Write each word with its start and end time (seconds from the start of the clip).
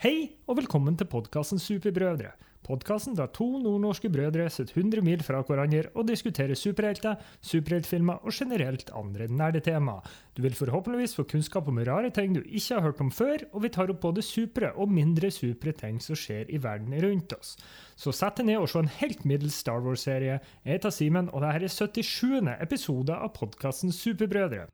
Hei 0.00 0.30
og 0.48 0.56
velkommen 0.56 0.94
til 0.96 1.04
podkasten 1.12 1.58
Superbrødre. 1.60 2.30
Podkasten 2.64 3.12
der 3.18 3.26
to 3.36 3.44
nordnorske 3.60 4.08
brødre 4.08 4.46
sitter 4.48 4.78
100 4.80 5.04
mil 5.04 5.20
fra 5.20 5.42
hverandre 5.44 5.90
og 5.92 6.06
diskuterer 6.08 6.56
superhelter, 6.56 7.18
superheltfilmer 7.44 8.24
og 8.24 8.32
generelt 8.32 8.88
andre 8.96 9.26
nerdetemaer. 9.28 10.00
Du 10.32 10.40
vil 10.40 10.56
forhåpentligvis 10.56 11.18
få 11.18 11.26
kunnskap 11.28 11.68
om 11.68 11.82
rare 11.84 12.08
ting 12.16 12.32
du 12.32 12.40
ikke 12.40 12.78
har 12.78 12.86
hørt 12.86 13.04
om 13.04 13.12
før, 13.12 13.44
og 13.52 13.66
vi 13.66 13.74
tar 13.76 13.92
opp 13.92 14.00
både 14.00 14.24
supre 14.24 14.72
og 14.72 14.88
mindre 14.88 15.28
supre 15.28 15.76
ting 15.76 16.00
som 16.00 16.16
skjer 16.16 16.48
i 16.48 16.64
verden 16.64 16.96
rundt 17.04 17.36
oss. 17.36 17.58
Så 17.92 18.16
sett 18.16 18.40
deg 18.40 18.54
ned 18.54 18.64
og 18.64 18.72
se 18.72 18.80
en 18.80 18.92
helt 19.02 19.28
middels 19.28 19.60
Star 19.60 19.84
Wars-serie. 19.84 20.40
Jeg 20.64 20.78
heter 20.80 20.96
Simen, 20.96 21.28
og 21.28 21.44
dette 21.44 21.68
er 21.68 21.76
77. 21.76 22.56
episode 22.56 23.20
av 23.20 23.34
podkasten 23.36 23.92
Superbrødre. 23.92 24.70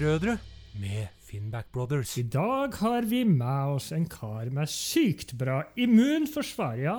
Superbrødre 0.00 0.38
med 0.80 1.06
Finnback 1.20 1.72
Brothers. 1.72 2.18
I 2.18 2.22
dag 2.22 2.72
har 2.74 3.04
vi 3.04 3.24
med 3.24 3.72
oss 3.74 3.90
en 3.92 4.06
kar 4.08 4.48
med 4.48 4.70
sykt 4.72 5.34
bra 5.38 5.58
immunforsvar, 5.76 6.78
ja. 6.80 6.94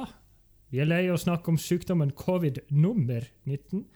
Vi 0.70 0.84
er 0.84 0.86
lei 0.86 1.00
av 1.08 1.16
å 1.16 1.22
snakke 1.24 1.50
om 1.50 1.58
sykdommen 1.58 2.12
covid 2.14 2.60
nummer 2.70 3.26
19. 3.50 3.88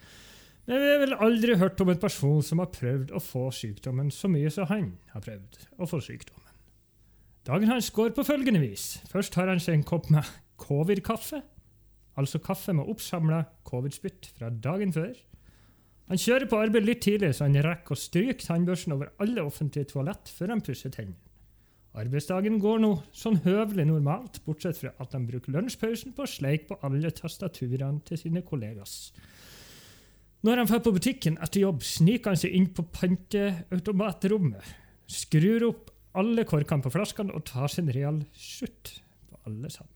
Men 0.65 0.81
vi 0.81 0.89
har 0.89 1.03
vel 1.03 1.13
aldri 1.21 1.57
hørt 1.61 1.83
om 1.85 1.93
en 1.93 2.01
person 2.01 2.41
som 2.41 2.63
har 2.63 2.71
prøvd 2.73 3.13
å 3.13 3.21
få 3.21 3.43
sykdommen 3.53 4.09
så 4.09 4.31
mye 4.31 4.49
som 4.49 4.65
han 4.73 4.89
har 5.13 5.27
prøvd 5.27 5.61
å 5.77 5.91
få 5.91 6.01
sykdommen. 6.01 6.57
Dagen 7.45 7.69
hans 7.69 7.91
går 7.93 8.09
på 8.17 8.25
følgende 8.25 8.63
vis. 8.65 9.03
Først 9.13 9.37
har 9.37 9.53
han 9.53 9.61
seg 9.61 9.77
en 9.77 9.85
kopp 9.85 10.09
med 10.09 10.33
covid-kaffe. 10.65 11.43
Altså 12.17 12.41
kaffe 12.41 12.73
med 12.73 12.90
oppsamla 12.90 13.45
covid-spytt 13.69 14.34
fra 14.34 14.49
dagen 14.49 14.97
før. 14.97 15.13
Han 16.05 16.21
kjører 16.21 16.45
på 16.49 16.57
arbeid 16.61 16.85
litt 16.85 17.01
tidlig, 17.01 17.31
så 17.34 17.48
han 17.48 17.57
rekker 17.65 17.95
å 17.95 17.98
stryke 17.98 18.45
tannbørsten 18.45 18.93
over 18.93 19.13
alle 19.23 19.45
offentlige 19.45 19.89
toalett 19.95 20.29
før 20.29 20.53
han 20.53 20.62
pusser 20.65 20.93
tennene. 20.93 21.17
Arbeidsdagen 21.95 22.57
går 22.59 22.81
nå 22.84 22.91
sånn 23.15 23.39
høvelig 23.45 23.85
normalt, 23.87 24.41
bortsett 24.43 24.77
fra 24.81 24.91
at 24.99 25.13
han 25.15 25.25
bruker 25.29 25.53
lunsjpausen 25.55 26.12
på 26.15 26.25
å 26.25 26.29
sleike 26.29 26.67
på 26.70 26.77
alle 26.84 27.12
tastaturene 27.15 28.03
til 28.05 28.20
sine 28.20 28.43
kollegas. 28.45 29.13
Når 30.45 30.62
han 30.62 30.70
drar 30.70 30.84
på 30.84 30.93
butikken 30.93 31.39
etter 31.41 31.63
jobb, 31.63 31.81
sniker 31.87 32.35
han 32.35 32.41
seg 32.41 32.53
inn 32.53 32.67
på 32.75 32.84
panteautomatrommet, 32.99 34.75
skrur 35.09 35.69
opp 35.71 35.93
alle 36.19 36.45
korkene 36.47 36.84
på 36.84 36.91
flaskene 36.93 37.34
og 37.35 37.47
tar 37.47 37.71
sin 37.71 37.90
real 37.95 38.19
slutt 38.35 38.97
på 39.31 39.40
alle 39.47 39.71
sammen. 39.71 39.95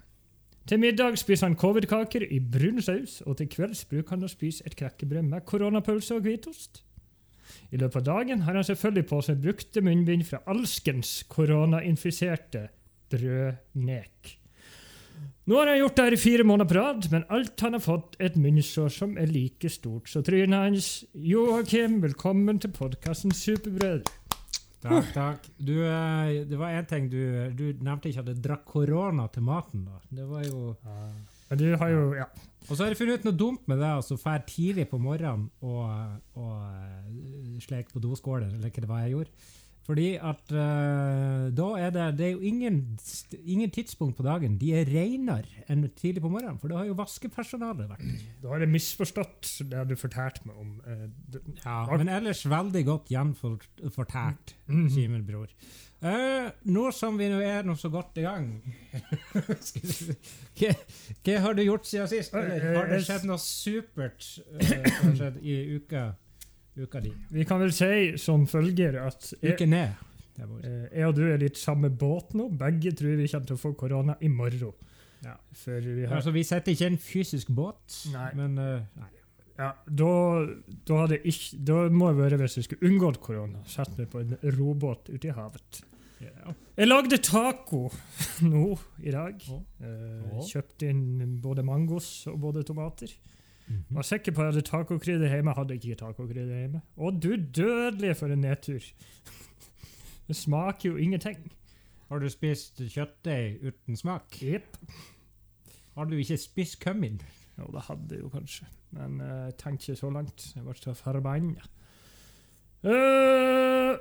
Til 0.70 0.78
middag 0.78 1.16
spiser 1.18 1.48
han 1.48 1.56
covid-kaker 1.58 2.28
i 2.30 2.38
brun 2.40 2.78
saus, 2.86 3.24
og 3.26 3.40
til 3.40 3.48
kvelds 3.50 3.88
bruker 3.90 4.14
han 4.14 4.28
å 4.28 4.30
spise 4.30 4.62
et 4.70 4.76
knekkebrød 4.78 5.26
med 5.26 5.42
koronapølse 5.50 6.20
og 6.20 6.28
hvitost. 6.28 6.84
I 7.74 7.80
løpet 7.82 8.04
av 8.04 8.06
dagen 8.06 8.44
har 8.46 8.54
han 8.54 8.68
selvfølgelig 8.68 9.08
på 9.10 9.22
seg 9.26 9.42
brukte 9.42 9.82
munnbind 9.82 10.28
fra 10.30 10.44
alskens 10.54 11.24
koronainfiserte 11.34 12.68
brødnek. 13.10 14.36
Nå 15.50 15.58
har 15.58 15.74
han 15.74 15.82
gjort 15.82 15.98
det 15.98 16.06
her 16.06 16.20
i 16.20 16.22
fire 16.22 16.46
måneder 16.46 16.70
på 16.70 16.78
rad, 16.78 17.10
men 17.10 17.26
alt 17.34 17.66
han 17.66 17.74
har 17.74 17.82
fått 17.82 18.20
et 18.22 18.38
munnsår 18.38 18.94
som 18.94 19.18
er 19.18 19.34
like 19.34 19.74
stort 19.74 20.12
som 20.12 20.22
trynet 20.22 20.68
hans. 20.68 20.92
Joakim, 21.18 21.98
velkommen 22.06 22.62
til 22.62 22.78
podkasten 22.78 23.34
Superbrødre. 23.34 24.29
Takk, 24.80 25.10
takk. 25.12 25.48
Du, 25.58 25.74
eh, 25.84 26.46
det 26.48 26.60
var 26.60 26.76
én 26.78 26.88
ting 26.88 27.10
du, 27.12 27.20
du 27.52 27.66
nevnte 27.84 28.12
ikke 28.12 28.24
at 28.24 28.30
du 28.30 28.44
drakk 28.44 28.64
korona 28.68 29.28
til 29.34 29.44
maten. 29.44 29.84
da. 29.90 30.00
Det 30.10 30.28
var 30.30 30.46
jo... 30.48 30.76
Men 31.50 31.60
du 31.60 31.68
har 31.82 31.90
jo 31.90 32.14
Ja. 32.16 32.30
Og 32.68 32.76
så 32.76 32.84
har 32.84 32.92
jeg 32.92 33.00
funnet 33.00 33.22
ut 33.22 33.26
noe 33.26 33.38
dumt 33.40 33.70
med 33.72 33.80
det, 33.82 33.88
altså 33.88 34.18
dra 34.20 34.44
tidlig 34.46 34.86
på 34.92 35.00
morgenen 35.02 35.48
og, 35.66 35.86
og 36.38 36.58
uh, 36.60 37.56
sleike 37.64 37.94
på 37.94 38.02
doskåler, 38.04 38.52
eller 38.52 38.70
hva 38.70 38.84
det 38.84 38.90
var 38.90 39.06
jeg 39.06 39.16
gjorde. 39.16 39.48
Fordi 39.90 40.12
at 40.22 40.52
uh, 40.54 41.48
da 41.58 41.68
er 41.82 41.90
det, 41.96 42.04
det 42.20 42.26
er 42.28 42.34
jo 42.36 42.44
ingen, 42.46 42.76
ingen 43.42 43.72
tidspunkt 43.74 44.20
på 44.20 44.26
dagen 44.28 44.60
de 44.62 44.70
er 44.78 44.86
renere 44.86 45.64
enn 45.66 45.88
tidlig 45.98 46.22
på 46.22 46.30
morgenen, 46.30 46.60
for 46.62 46.70
da 46.70 46.78
har 46.84 46.86
jo 46.92 46.98
vaskepersonalet 47.00 47.90
vært. 47.90 48.04
Da 48.44 48.52
har 48.54 48.62
jeg 48.62 48.70
misforstått 48.76 49.50
det 49.72 49.88
du 49.90 49.96
fortalte 49.98 50.46
meg 50.46 50.62
om. 50.62 50.76
Uh, 50.86 51.08
det, 51.34 51.42
Ja, 51.66 51.82
men 51.98 52.12
ellers 52.20 52.46
veldig 52.46 52.86
godt 52.86 53.10
gjenfortært, 53.16 54.54
Mhm. 54.70 54.90
Simen 54.94 55.26
Bror. 55.26 55.50
Uh, 56.00 56.48
nå 56.70 56.92
som 56.96 57.18
vi 57.20 57.26
nå 57.28 57.42
er 57.44 57.66
nå 57.68 57.74
så 57.76 57.90
godt 57.92 58.16
i 58.22 58.24
gang 58.24 58.46
hva, 60.60 60.70
hva 61.26 61.36
har 61.44 61.58
du 61.58 61.64
gjort 61.66 61.90
siden 61.90 62.08
sist? 62.08 62.32
Eller 62.40 62.64
har 62.78 62.88
det 62.88 63.02
skjedd 63.04 63.26
noe 63.28 63.40
supert 63.42 64.24
eh, 64.62 64.88
skjedd 65.18 65.42
i 65.44 65.58
uka, 65.76 66.06
uka 66.84 67.02
di? 67.04 67.12
Vi 67.34 67.46
kan 67.48 67.62
vel 67.62 67.74
si 67.76 68.18
som 68.22 68.46
følger 68.50 69.00
at 69.04 69.34
jeg, 69.36 69.56
Uken 69.56 69.74
ned. 69.76 70.06
Eh, 70.40 70.86
jeg 70.94 71.08
og 71.08 71.16
du 71.18 71.26
er 71.28 71.42
litt 71.42 71.60
samme 71.60 71.92
båt 71.92 72.36
nå. 72.38 72.50
Begge 72.60 72.94
tror 72.96 73.20
vi 73.20 73.28
kommer 73.32 73.52
til 73.52 73.60
å 73.60 73.64
få 73.64 73.74
korona 73.80 74.18
i 74.22 74.32
morgen. 74.32 74.74
Ja. 75.26 75.36
Vi 75.66 76.06
har 76.06 76.16
Altså, 76.16 76.32
vi 76.32 76.46
setter 76.48 76.72
ikke 76.72 76.94
en 76.94 77.02
fysisk 77.04 77.50
båt, 77.52 77.98
Nei. 78.14 78.30
men 78.40 78.56
uh, 78.56 78.86
nei. 78.96 79.10
Ja, 79.60 79.74
da, 79.84 80.12
da, 80.88 81.02
ikke, 81.20 81.58
da 81.68 81.82
må 81.92 82.14
det 82.14 82.22
være 82.22 82.38
hvis 82.40 82.56
jeg 82.62 82.70
skulle 82.70 82.88
unngått 82.88 83.20
korona. 83.20 83.60
Sett 83.68 83.98
meg 84.00 84.08
på 84.14 84.22
en 84.24 84.38
robåt 84.56 85.12
ute 85.12 85.28
i 85.28 85.36
havet. 85.36 85.82
Yeah. 86.20 86.54
Jeg 86.80 86.88
lagde 86.88 87.20
taco 87.24 87.90
nå 88.52 88.64
i 89.04 89.12
dag. 89.12 89.44
Oh. 89.52 89.60
Eh, 89.84 90.30
oh. 90.32 90.46
kjøpte 90.48 90.88
inn 90.88 91.36
både 91.44 91.68
mangos 91.68 92.08
og 92.32 92.40
både 92.44 92.64
tomater. 92.68 93.12
Mhm. 93.70 93.96
Var 93.96 94.02
sikker 94.02 94.34
på 94.34 94.42
at 94.42 94.50
jeg 94.50 94.54
hadde 94.54 94.68
tacokrydder 94.68 95.36
hjemme. 95.36 95.54
Hadde 95.54 95.78
ikke 95.78 95.96
tacokrydder 95.96 96.60
hjemme. 96.64 96.82
Å, 96.98 97.12
du 97.14 97.32
dødelige 97.38 98.18
for 98.18 98.34
en 98.34 98.42
nedtur! 98.46 98.82
Det 100.30 100.36
smaker 100.38 100.92
jo 100.92 100.98
ingenting. 101.02 101.40
Har 102.10 102.22
du 102.22 102.30
spist 102.30 102.82
kjøttdeig 102.82 103.64
uten 103.66 103.98
smak? 103.98 104.36
Jepp. 104.42 104.78
Har 105.98 106.06
du 106.10 106.18
ikke 106.18 106.38
spist 106.38 106.78
kummin? 106.84 107.18
Jo, 107.58 107.66
det 107.74 107.82
hadde 107.88 108.16
jeg 108.16 108.22
jo 108.24 108.30
kanskje, 108.34 108.68
men 108.96 109.18
jeg 109.20 109.40
jeg 109.50 109.58
tenkte 109.60 109.92
ikke 109.92 110.00
så 110.00 110.10
langt. 110.14 110.46
Jeg 110.56 110.64
ble 110.64 110.76
så 110.78 110.94
forbanna. 110.94 111.66
Uh, 112.86 113.98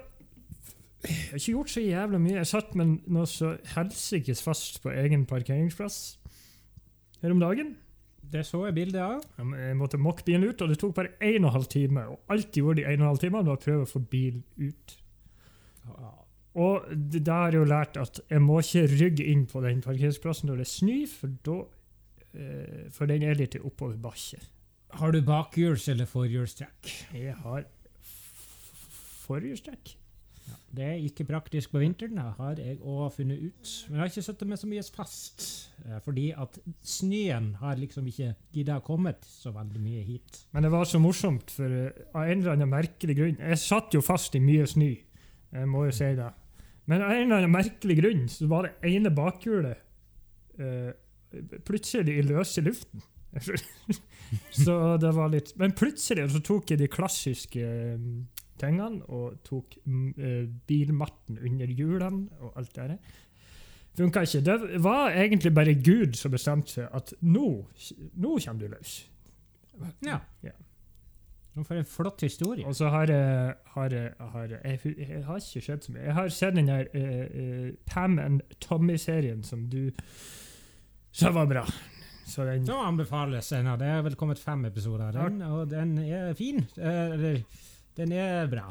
jeg 1.02 1.16
har 1.30 1.40
ikke 1.40 1.52
gjort 1.56 1.72
så 1.72 1.82
jævla 1.82 2.20
mye. 2.22 2.36
Jeg 2.36 2.50
satt 2.52 2.74
med 2.78 2.98
noe 3.10 3.26
så 3.26 3.56
helsikes 3.74 4.42
fast 4.44 4.80
på 4.84 4.92
egen 4.94 5.26
parkeringsplass 5.26 6.18
her 7.22 7.34
om 7.34 7.42
dagen. 7.42 7.74
Det 8.32 8.42
så 8.46 8.64
jeg 8.66 8.74
bildet 8.76 9.00
av. 9.00 9.22
Jeg 9.38 9.76
måtte 9.78 9.96
mokke 10.00 10.24
bilen 10.26 10.44
ut, 10.50 10.60
og 10.62 10.68
det 10.68 10.78
tok 10.82 10.94
bare 10.98 11.14
1 11.24 11.46
12 11.48 11.64
time. 11.72 12.02
Og 12.12 12.18
alt 12.34 12.50
de 12.52 12.60
gjorde 12.60 12.82
de 12.82 12.90
1 12.92 13.00
12 13.00 13.22
timer, 13.22 13.46
var 13.46 13.56
å 13.56 13.62
prøve 13.62 13.86
å 13.86 13.88
få 13.88 14.02
bilen 14.12 14.42
ut. 14.60 14.96
Og 16.58 16.88
det 17.14 17.22
har 17.28 17.52
jeg 17.52 17.60
jo 17.60 17.66
lært 17.70 17.96
at 18.00 18.20
jeg 18.28 18.42
må 18.42 18.58
ikke 18.64 18.86
rygge 18.98 19.26
inn 19.30 19.44
på 19.48 19.60
den 19.64 19.80
parkeringsplassen 19.84 20.48
når 20.50 20.62
det 20.64 20.68
snør, 20.70 21.04
for 21.12 21.34
da 21.46 21.58
eh, 22.34 22.86
For 22.94 23.06
den 23.10 23.22
er 23.24 23.38
litt 23.38 23.54
oppoverbakke. 23.60 24.40
Har 24.98 25.12
du 25.12 25.20
bakhjuls- 25.22 25.88
eller 25.92 26.08
forhjulstrekk? 26.08 26.88
Jeg 27.14 27.34
har 27.44 27.64
f- 28.02 29.26
Det 30.74 30.84
er 30.84 31.00
ikke 31.00 31.24
praktisk 31.28 31.72
på 31.72 31.80
vinteren, 31.82 32.18
har 32.38 32.58
jeg 32.60 32.76
òg 32.82 33.12
funnet 33.14 33.40
ut. 33.40 33.72
Men 33.88 33.96
jeg 33.96 34.02
har 34.02 34.12
ikke 34.12 34.24
satt 34.26 34.44
med 34.48 34.60
så 34.60 34.68
mye 34.70 34.84
fast, 34.94 35.46
eh, 35.84 35.98
fordi 36.04 36.26
at 36.36 36.58
snøen 36.84 37.54
har 37.62 37.80
liksom 37.80 38.06
ikke 38.10 38.34
gidda 38.54 38.78
kommet 38.84 39.24
så 39.24 39.52
veldig 39.54 39.80
mye 39.82 40.04
hit. 40.04 40.42
Men 40.52 40.66
det 40.66 40.72
var 40.74 40.84
så 40.84 41.00
morsomt, 41.02 41.50
for 41.50 41.72
eh, 41.72 42.04
av 42.12 42.28
en 42.28 42.42
eller 42.42 42.56
annen 42.56 42.72
merkelig 42.72 43.16
grunn 43.16 43.40
Jeg 43.40 43.58
satt 43.62 43.96
jo 43.96 44.04
fast 44.04 44.36
i 44.36 44.44
mye 44.44 44.66
snø, 44.68 44.92
jeg 45.52 45.68
må 45.68 45.86
jo 45.88 45.96
si 45.96 46.12
det. 46.18 46.32
Men 46.88 47.04
av 47.04 47.12
en 47.12 47.26
eller 47.26 47.42
annen 47.42 47.52
merkelig 47.52 47.98
grunn 48.00 48.24
så 48.32 48.48
var 48.48 48.64
det 48.68 48.88
ene 48.88 49.12
bakhjulet 49.12 49.80
uh, 50.60 50.90
plutselig 51.68 52.16
i 52.16 52.24
løse 52.24 52.64
luften. 52.64 53.04
så 54.64 54.96
det 54.96 55.10
var 55.12 55.28
litt 55.28 55.50
Men 55.60 55.74
plutselig 55.76 56.30
så 56.32 56.40
tok 56.40 56.70
jeg 56.72 56.80
de 56.80 56.86
klassiske 56.88 57.60
eh, 57.60 58.06
tingene 58.60 59.02
og 59.08 59.40
tok 59.46 59.78
mm, 59.84 60.08
eh, 60.16 60.44
bilmatten 60.68 61.38
under 61.38 61.72
hjulene 61.72 62.28
og 62.40 62.60
alt 62.60 62.74
det 62.76 62.88
der. 62.92 63.16
Funka 63.98 64.22
ikke. 64.22 64.44
Det 64.46 64.82
var 64.84 65.10
egentlig 65.10 65.54
bare 65.54 65.74
Gud 65.74 66.14
som 66.14 66.30
bestemte 66.30 66.76
seg 66.76 66.94
at 66.94 67.12
nå, 67.20 67.48
nå 68.14 68.38
kommer 68.44 68.62
du 68.62 68.72
løs. 68.76 68.98
Ja. 70.06 70.20
Ja. 70.42 70.54
Jeg 71.58 71.78
en 71.78 71.84
flott 71.84 72.20
historie. 72.22 72.66
Og 72.66 72.76
så 72.76 72.88
har 72.88 73.06
har, 73.06 73.90
har 74.32 74.46
jeg, 74.46 74.80
jeg, 74.98 75.24
har 75.24 75.36
ikke 75.36 75.60
sett 75.60 75.84
så 75.84 75.92
mye. 75.92 76.02
Jeg 76.02 76.14
har 76.14 76.28
sett 76.28 76.56
den 76.56 76.68
der 76.68 76.86
uh, 76.94 77.02
eh, 77.02 77.72
Pam 77.86 78.18
and 78.18 78.40
Tommy-serien 78.60 79.42
som 79.42 79.66
du 79.70 79.90
sa 81.12 81.30
var 81.30 81.46
bra. 81.46 81.64
Så 82.26 82.44
den 82.44 82.66
Så 82.66 82.76
anbefales 82.76 83.52
en 83.52 83.66
av 83.66 83.78
det. 83.78 83.86
er 83.86 84.02
vel 84.02 84.14
kommet 84.14 84.38
fem 84.38 84.64
episoder 84.64 85.06
av 85.08 85.30
den, 85.30 85.42
og 85.42 85.70
den 85.70 85.98
er 85.98 86.34
fin. 86.34 86.66
Eh, 86.76 87.12
Eller, 87.12 87.42
den 87.98 88.12
er 88.14 88.46
bra. 88.50 88.68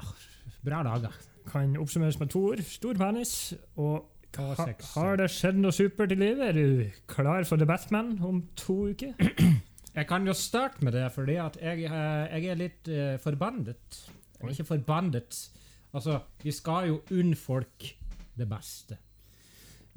Bra 0.65 0.83
laga. 0.83 1.11
kan 1.47 1.77
oppsummeres 1.79 2.19
med 2.19 2.29
to 2.31 2.43
ord. 2.51 2.61
Stor 2.63 2.93
penis 2.93 3.53
og 3.75 4.13
Ha, 4.37 4.65
har 4.93 5.15
det 5.17 5.31
skjedd 5.33 5.55
noe 5.57 5.73
supert 5.73 6.11
i 6.13 6.17
livet? 6.19 6.49
Er 6.49 6.53
du 6.53 7.05
klar 7.09 7.45
for 7.47 7.57
The 7.57 7.65
Batman 7.65 8.19
om 8.21 8.43
to 8.59 8.91
uker? 8.91 9.15
Jeg 9.97 10.05
kan 10.05 10.27
jo 10.27 10.33
starte 10.37 10.85
med 10.85 10.93
det, 10.93 11.07
fordi 11.09 11.39
at 11.41 11.55
jeg, 11.57 11.87
eh, 11.89 12.35
jeg 12.37 12.51
er 12.51 12.59
litt 12.59 12.89
uh, 12.91 13.15
forbandet. 13.17 13.95
Ikke 14.45 14.65
forbandet. 14.67 15.39
Altså, 15.89 16.19
vi 16.43 16.53
skal 16.53 16.91
jo 16.91 16.99
unne 17.17 17.35
folk 17.35 17.87
det 18.37 18.45
beste. 18.45 18.99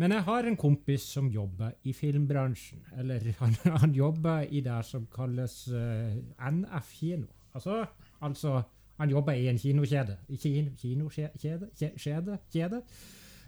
Men 0.01 0.15
jeg 0.17 0.25
har 0.25 0.49
en 0.49 0.57
kompis 0.57 1.05
som 1.05 1.29
jobber 1.29 1.75
i 1.85 1.93
filmbransjen. 1.93 2.81
Eller 2.97 3.29
han, 3.43 3.59
han 3.77 3.93
jobber 3.93 4.49
i 4.49 4.65
det 4.65 4.79
som 4.89 5.05
kalles 5.13 5.67
uh, 5.69 6.17
NF 6.49 6.95
kino. 6.97 7.29
Altså, 7.53 7.85
altså 8.25 8.63
han 9.01 9.11
jobber 9.11 9.33
i 9.41 9.49
en 9.49 9.59
kinokjede. 9.59 10.19
Kino, 10.39 10.71
kinokjede? 10.77 11.71
Kjede? 11.97 12.39
Kjede. 12.53 12.83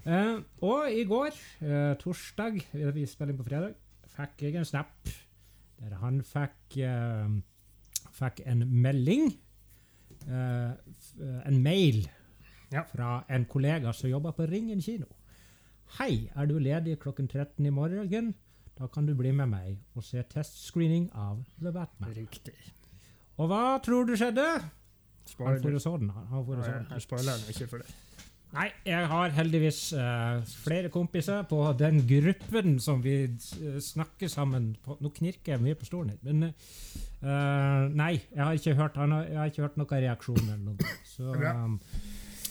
Eh, 0.06 0.38
og 0.64 0.88
i 0.90 1.04
går, 1.06 1.36
eh, 1.62 1.92
torsdag, 2.00 2.56
vi 2.96 3.04
spiller 3.06 3.34
inn 3.34 3.38
på 3.38 3.46
fredag, 3.46 3.74
fikk 4.16 4.42
jeg 4.48 4.56
en 4.58 4.66
snap 4.66 5.12
der 5.82 5.94
han 6.00 6.20
fikk, 6.26 6.78
eh, 6.82 7.28
fikk 8.16 8.40
en 8.46 8.64
melding, 8.82 9.28
eh, 10.26 10.70
eh, 10.72 11.40
en 11.46 11.62
mail, 11.62 12.08
Ja. 12.72 12.82
fra 12.88 13.24
en 13.28 13.44
kollega 13.44 13.92
som 13.92 14.08
jobber 14.10 14.32
på 14.32 14.46
Ringen 14.50 14.80
kino. 14.80 15.06
Hei, 15.98 16.30
er 16.34 16.46
du 16.46 16.58
ledig 16.58 16.98
klokken 16.98 17.28
13 17.28 17.66
i 17.66 17.70
morgen? 17.70 18.34
Da 18.78 18.86
kan 18.86 19.04
du 19.06 19.14
bli 19.14 19.30
med 19.32 19.46
meg 19.50 19.78
og 19.94 20.02
se 20.02 20.22
testscreening 20.22 21.10
av 21.14 21.44
The 21.60 21.70
Batman. 21.72 22.14
Riktig. 22.16 22.54
Og 23.38 23.48
hva 23.50 23.78
tror 23.84 24.06
du 24.06 24.14
skjedde? 24.16 24.46
Han 25.22 25.60
for 25.62 25.78
Spoiler. 25.78 25.98
den. 25.98 26.10
Han 26.10 26.46
den. 26.46 26.86
Jeg 26.90 27.02
spoiler 27.02 27.32
den 27.38 27.54
ikke 27.54 27.68
for 27.70 27.82
deg. 27.82 27.94
Nei, 28.52 28.66
jeg 28.84 29.06
har 29.08 29.32
heldigvis 29.32 29.78
uh, 29.96 30.42
flere 30.60 30.90
kompiser 30.92 31.46
på 31.48 31.62
den 31.78 32.02
gruppen 32.04 32.74
som 32.84 33.00
vi 33.00 33.14
eh, 33.24 33.78
snakker 33.80 34.28
sammen 34.28 34.74
på. 34.84 34.98
Nå 35.00 35.08
knirker 35.16 35.54
jeg 35.54 35.62
mye 35.64 35.78
på 35.78 35.88
stolen 35.88 36.12
her, 36.12 36.18
men 36.26 36.50
uh, 36.50 37.88
Nei, 37.96 38.18
jeg 38.28 38.42
har 38.42 38.58
ikke 38.58 38.74
hørt, 38.76 39.00
han 39.00 39.14
har, 39.16 39.24
jeg 39.30 39.38
har 39.40 39.52
ikke 39.52 39.64
hørt 39.64 39.78
noen 39.80 40.04
reaksjon 40.04 40.42
eller 40.42 40.66
noe. 40.66 40.92
Så 41.08 41.32
um, 41.32 41.78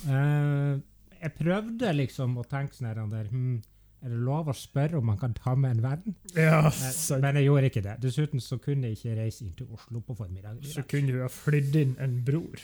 uh, 0.10 0.74
Jeg 1.22 1.36
prøvde 1.38 1.94
liksom 1.94 2.34
å 2.42 2.48
tenke 2.50 2.80
sånn 2.80 3.14
der 3.14 3.30
hm, 3.30 3.60
Er 4.02 4.10
det 4.10 4.20
lov 4.26 4.50
å 4.50 4.54
spørre 4.58 4.98
om 4.98 5.06
man 5.12 5.20
kan 5.22 5.34
ta 5.38 5.54
med 5.54 5.76
en 5.76 5.84
venn? 5.84 6.16
Ja, 6.34 6.72
Eh, 6.72 6.92
så, 6.92 7.20
Men 7.22 7.36
jeg 7.36 7.46
gjorde 7.46 7.70
ikke 7.70 7.84
det. 7.86 7.96
Dessuten 8.02 8.42
så 8.42 8.58
kunne 8.58 8.90
jeg 8.90 8.98
ikke 8.98 9.16
reise 9.22 9.46
inn 9.46 9.54
til 9.58 9.68
Oslo 9.72 10.00
på 10.00 10.16
formiddagen. 10.16 10.64
så 10.64 10.84
kunne 10.90 11.14
du 11.14 11.22
ha 11.22 11.30
flydd 11.30 11.76
inn 11.76 11.96
en 12.00 12.24
bror. 12.26 12.62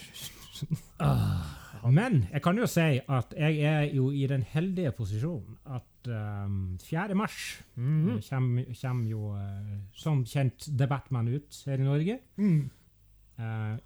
Men 1.98 2.26
jeg 2.32 2.42
kan 2.42 2.58
jo 2.58 2.66
si 2.66 3.00
at 3.00 3.34
jeg 3.38 3.60
er 3.62 3.84
jo 3.94 4.10
i 4.12 4.26
den 4.28 4.42
heldige 4.42 4.92
posisjonen 4.92 5.58
at 5.76 6.10
um, 6.10 6.78
4. 6.82 7.16
mars 7.16 7.62
mm. 7.76 8.16
eh, 8.16 8.24
kommer, 8.30 8.64
kommer 8.82 9.10
jo 9.10 9.36
uh, 9.36 9.76
som 9.94 10.26
kjent 10.26 10.70
The 10.78 10.88
Batman 10.88 11.28
ut 11.28 11.62
her 11.66 11.78
i 11.78 11.86
Norge. 11.86 12.18
Mm. 12.38 12.70
Uh, 13.38 13.78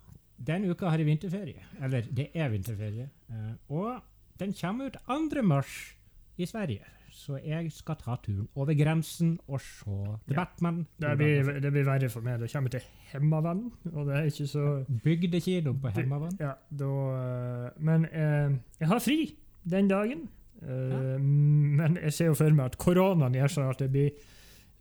den 0.47 0.69
uka 0.71 0.89
har 0.89 0.97
jeg 0.97 1.05
vinterferie. 1.05 1.67
Eller 1.83 2.07
det 2.07 2.29
er 2.33 2.49
vinterferie. 2.49 3.09
Uh, 3.29 3.53
og 3.69 4.01
den 4.39 4.55
kommer 4.55 4.87
ut 4.87 4.97
2. 5.07 5.43
mars 5.43 5.95
i 6.37 6.45
Sverige. 6.45 6.87
Så 7.11 7.37
jeg 7.43 7.71
skal 7.75 7.95
ta 7.99 8.15
turen 8.23 8.47
over 8.55 8.73
grensen 8.79 9.33
og 9.47 9.59
se 9.61 9.85
The 10.27 10.33
Ja. 10.33 10.37
Batman. 10.45 10.81
Det 10.99 11.17
blir, 11.19 11.59
det 11.59 11.71
blir 11.75 11.83
verre 11.85 12.09
for 12.09 12.21
meg. 12.25 12.39
Da 12.39 12.47
kommer 12.47 12.69
jeg 12.71 12.81
til 12.81 12.89
Hemmavann, 13.11 13.65
og 13.93 14.05
det 14.07 14.15
er 14.15 14.29
ikke 14.31 14.47
så 14.47 14.65
Bygdekino 15.03 15.73
på 15.73 15.91
Hemmavann? 15.95 16.37
Ja, 16.39 16.53
da, 16.71 16.85
øh, 16.85 17.69
men 17.83 18.05
eh, 18.05 18.55
jeg 18.79 18.87
har 18.87 18.99
fri 18.99 19.35
den 19.69 19.87
dagen. 19.91 20.29
Øh, 20.63 21.19
Men 21.21 21.97
jeg 22.03 22.13
ser 22.13 22.25
jo 22.29 22.33
for 22.37 22.49
meg 22.53 22.65
at 22.65 22.77
koronaen 22.77 23.33
gjør 23.33 23.47
sånn 23.49 23.69
at 23.71 23.81
jeg 23.81 23.91
blir 23.91 24.11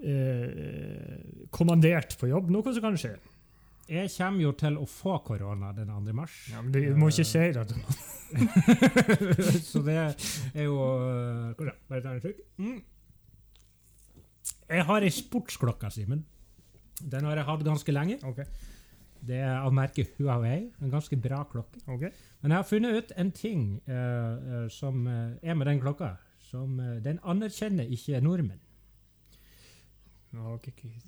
øh, 0.05 1.49
kommandert 1.50 2.17
på 2.21 2.29
jobb, 2.31 2.50
noe 2.53 2.75
som 2.75 2.85
kan 2.85 2.99
skje. 3.00 3.15
Jeg 3.91 4.11
kommer 4.15 4.45
jo 4.45 4.53
til 4.55 4.77
å 4.79 4.85
få 4.87 5.17
korona 5.27 5.73
den 5.75 5.91
2. 5.91 6.15
mars. 6.15 6.35
Ja, 6.53 6.63
men 6.63 6.71
Du 6.73 6.97
må 7.01 7.09
ikke 7.11 7.27
si 7.27 7.41
det. 7.57 7.65
så 9.71 9.83
det 9.83 9.97
er 9.99 10.63
jo 10.63 10.77
øh, 10.79 11.55
Skal 11.57 11.73
bare 11.91 12.03
ta 12.05 12.13
en 12.15 12.21
slurk. 12.23 12.45
Mm. 12.63 12.77
Jeg 14.71 14.87
har 14.87 15.03
ei 15.03 15.11
sportsklokke, 15.11 15.91
Simen. 15.91 16.23
Den 17.01 17.27
har 17.27 17.41
jeg 17.41 17.49
hatt 17.49 17.65
ganske 17.67 17.93
lenge. 17.93 18.21
Okay. 18.31 18.47
Det 19.27 19.41
er 19.43 19.59
av 19.59 19.75
merket 19.75 20.15
Huawei. 20.19 20.71
En 20.81 20.93
ganske 20.93 21.17
bra 21.21 21.43
klokke. 21.51 21.83
Okay. 21.87 22.11
Men 22.41 22.55
jeg 22.55 22.63
har 22.63 22.69
funnet 22.69 22.97
ut 22.97 23.13
en 23.17 23.33
ting 23.35 23.65
eh, 23.91 23.95
eh, 23.97 24.67
som 24.73 25.07
eh, 25.11 25.37
er 25.43 25.59
med 25.59 25.67
den 25.67 25.81
klokka. 25.83 26.15
Som 26.51 26.81
uh, 26.81 26.97
Den 26.99 27.21
anerkjenner 27.23 27.87
ikke 27.87 28.19
nordmenn. 28.25 28.59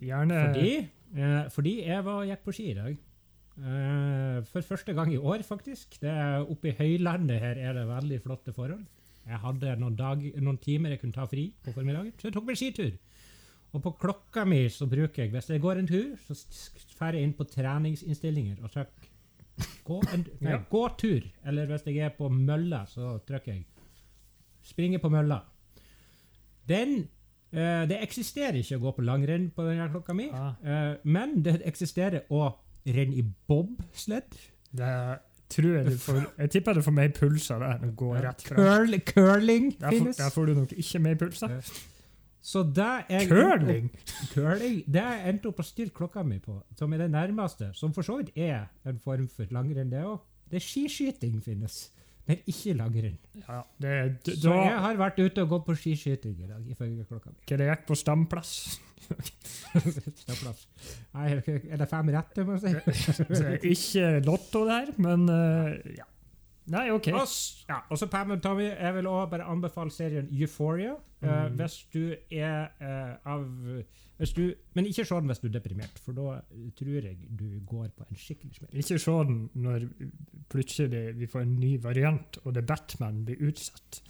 Gjerne 0.03 0.39
Fordi, 0.49 0.71
eh, 1.15 1.49
fordi 1.55 1.73
jeg 1.87 2.05
var, 2.05 2.25
gikk 2.27 2.45
på 2.45 2.55
ski 2.57 2.71
i 2.73 2.75
dag. 2.79 2.97
Eh, 3.63 4.39
for 4.49 4.65
første 4.67 4.95
gang 4.97 5.13
i 5.15 5.21
år, 5.21 5.45
faktisk. 5.47 5.99
Det 6.01 6.13
Oppe 6.51 6.73
i 6.73 6.77
høylandet 6.79 7.39
her 7.41 7.61
er 7.61 7.77
det 7.77 7.87
veldig 7.89 8.21
flotte 8.25 8.53
forhold. 8.57 8.83
Jeg 9.29 9.39
hadde 9.39 9.77
noen, 9.79 9.95
dag, 9.97 10.23
noen 10.43 10.59
timer 10.59 10.91
jeg 10.91 11.01
kunne 11.01 11.15
ta 11.15 11.27
fri 11.31 11.53
på 11.63 11.71
formiddagen, 11.77 12.11
så 12.19 12.27
jeg 12.29 12.35
tok 12.35 12.49
meg 12.49 12.59
skitur. 12.59 12.91
Og 13.73 13.83
på 13.85 13.93
klokka 14.03 14.43
mi 14.45 14.65
så 14.69 14.89
bruker 14.91 15.23
jeg, 15.23 15.31
hvis 15.33 15.49
jeg 15.49 15.63
går 15.63 15.79
en 15.79 15.87
tur, 15.89 16.17
så 16.27 16.35
drar 16.99 17.15
jeg 17.15 17.23
inn 17.29 17.37
på 17.39 17.47
treningsinnstillinger 17.49 18.59
og 18.65 18.73
trykker 18.75 19.09
gå, 19.87 20.01
en, 20.13 20.27
nei, 20.43 20.57
Ja. 20.57 20.59
gå 20.69 20.83
tur. 20.99 21.23
Eller 21.47 21.71
hvis 21.71 21.87
jeg 21.87 22.03
er 22.03 22.11
på 22.19 22.29
mølla, 22.33 22.83
så 22.91 23.15
trykker 23.29 23.53
jeg 23.55 23.65
springe 24.67 24.99
på 24.99 25.09
mølla. 25.13 25.39
Den 26.69 27.09
eh, 27.53 27.87
Det 27.89 27.99
eksisterer 28.03 28.59
ikke 28.63 28.77
å 28.79 28.83
gå 28.87 28.93
på 28.97 29.05
langrenn 29.07 29.51
på 29.55 29.67
denne 29.69 29.89
klokka 29.93 30.15
mi, 30.15 30.31
Ah. 30.33 30.55
uh, 30.65 30.97
men 31.05 31.43
det 31.43 31.61
eksisterer 31.67 32.25
å 32.31 32.55
renne 32.87 33.15
i 33.15 33.23
bobsled. 33.49 34.25
Det 34.73 35.19
tror 35.53 35.75
jeg 35.77 35.87
du 35.87 35.97
får 36.01 36.21
Jeg 36.39 36.51
tipper 36.51 36.75
du 36.75 36.83
får 36.83 36.93
mer 36.97 37.09
pulser 37.13 37.59
der. 37.61 37.79
å 37.87 37.95
gå 37.95 38.13
rett 38.23 38.43
fram. 38.43 38.57
Curl, 38.59 38.99
curling 39.07 39.71
Der 39.79 39.89
får, 39.91 39.99
finnes. 39.99 40.17
der 40.17 40.31
får 40.31 40.47
du 40.47 40.55
nok 40.55 40.73
ikke 40.73 40.99
mer 41.05 41.15
pulser. 41.21 41.49
da. 41.49 41.61
Så 42.43 42.65
det 42.75 43.05
er 43.09 43.27
Curling? 43.31 43.91
curling 44.33 44.81
det 44.91 45.03
jeg 45.05 45.29
endte 45.31 45.47
opp 45.53 45.61
å 45.63 45.63
stille 45.63 45.93
klokka 45.95 46.25
mi 46.27 46.41
på, 46.43 46.57
som 46.75 46.93
er 46.93 47.05
det 47.05 47.11
nærmeste, 47.13 47.69
som 47.79 47.93
for 47.95 48.03
så 48.03 48.17
vidt 48.19 48.33
er 48.37 48.65
en 48.85 48.99
form 48.99 49.29
for 49.31 49.47
langrenn, 49.55 49.91
det 49.93 50.01
òg. 50.03 50.19
Det 50.51 50.57
er 50.59 50.65
skiskyting 50.67 51.37
finnes, 51.45 51.91
men 52.29 52.39
ikke 52.47 52.75
langrenn. 52.79 53.19
Ja, 53.43 53.59
det, 53.83 53.97
d- 54.27 54.37
Så 54.39 54.55
jeg 54.55 54.79
har 54.85 54.97
vært 55.01 55.19
ute 55.19 55.43
og 55.43 55.49
gått 55.57 55.67
på 55.67 55.75
skiskyting 55.79 56.37
i 56.39 56.49
dag, 56.51 56.63
ifølge 56.71 57.07
klokka 57.09 57.33
mi. 57.33 57.41
Hva 57.49 57.59
det 57.61 57.69
gikk 57.71 57.85
på 57.89 57.99
stamplass. 57.99 58.53
stamplass. 60.23 60.63
Nei, 61.17 61.27
er 61.35 61.83
det 61.83 61.89
fem 61.91 62.13
rette, 62.15 62.45
må 62.47 62.59
jeg 62.61 62.79
si? 62.95 63.25
Det 63.33 63.43
er 63.43 63.69
ikke 63.73 64.09
lotto 64.27 64.65
der, 64.69 64.95
men 65.03 65.27
uh, 65.31 65.75
ja. 65.97 66.07
Nei, 66.73 66.85
OK. 66.95 67.09
Og, 67.19 67.27
ja, 67.67 67.81
og 67.91 67.99
så 67.99 68.07
Pam 68.07 68.37
og 68.37 68.43
Tommy, 68.43 68.69
jeg 68.71 68.95
vil 68.95 69.09
også 69.11 69.31
bare 69.33 69.49
anbefale 69.51 69.91
serien 69.91 70.29
Euphoria. 70.31 70.95
Mm. 71.23 71.29
Uh, 71.29 71.49
hvis 71.59 71.81
du 71.93 72.15
er 72.31 72.71
uh, 72.79 73.33
av 73.35 73.43
du, 74.31 74.55
Men 74.75 74.87
ikke 74.87 75.05
se 75.05 75.15
den 75.15 75.27
hvis 75.33 75.41
du 75.43 75.49
er 75.49 75.55
deprimert, 75.57 75.99
for 76.05 76.13
da 76.15 76.37
tror 76.79 77.07
jeg 77.09 77.17
du 77.39 77.61
går 77.67 77.89
på 77.97 78.05
en 78.07 78.19
skikkelig 78.19 78.55
smell. 78.61 78.71
Ikke 78.79 78.99
se 79.03 79.15
den 79.29 79.41
når 79.55 79.87
plutselig 80.53 81.03
vi 81.19 81.27
får 81.27 81.43
en 81.43 81.57
ny 81.59 81.73
variant, 81.83 82.39
og 82.45 82.55
det 82.55 82.63
Batman 82.67 83.25
blir 83.27 83.43
utsatt. 83.49 84.03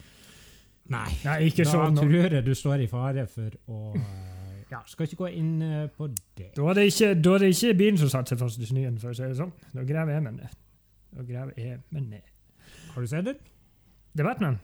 Nei, 0.93 1.09
Nei, 1.25 1.37
ikke 1.49 1.65
da 1.65 1.71
sånn. 1.71 1.97
tror 1.97 2.35
jeg 2.37 2.45
du 2.45 2.53
står 2.59 2.83
i 2.85 2.89
fare 2.91 3.25
for 3.31 3.55
å 3.71 3.93
eh, 3.95 4.65
Ja, 4.73 4.81
skal 4.91 5.07
ikke 5.07 5.21
gå 5.23 5.31
inn 5.39 5.55
eh, 5.63 5.87
på 5.95 6.09
det. 6.11 6.51
Da 6.57 6.67
er 6.73 6.81
det 6.81 6.89
ikke, 6.91 7.13
da 7.23 7.37
er 7.37 7.45
det 7.47 7.53
ikke 7.55 7.79
bilen 7.79 8.01
som 8.03 8.11
satte 8.13 8.35
seg 8.35 8.43
fast 8.43 8.61
i 8.61 8.69
snøen, 8.69 8.99
for 9.01 9.13
å 9.13 9.17
si 9.17 9.23
det 9.25 9.39
sånn. 9.39 9.55
Da 9.73 9.87
graver 9.89 10.19
jeg 10.19 10.27
meg 10.27 10.37
ned. 10.41 10.59
Da 11.13 11.25
graver 11.29 11.57
jeg 11.61 11.81
meg 11.95 12.07
ned. 12.11 12.29
Har 12.93 13.01
du 13.05 13.09
sett 13.09 13.25
den? 13.31 13.41
The 14.19 14.27
Batman? 14.27 14.61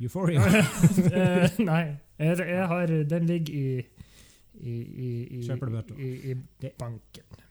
Euphoria. 0.00 0.42
Eh, 1.16 1.56
nei. 1.64 1.84
Jeg, 2.20 2.38
jeg 2.48 2.66
har, 2.68 2.92
den 3.08 3.26
ligger 3.28 3.54
i 3.56 3.95
i, 4.60 4.76
i, 5.06 5.10
i, 5.38 6.32
i, 6.32 6.70
banken. 6.78 7.42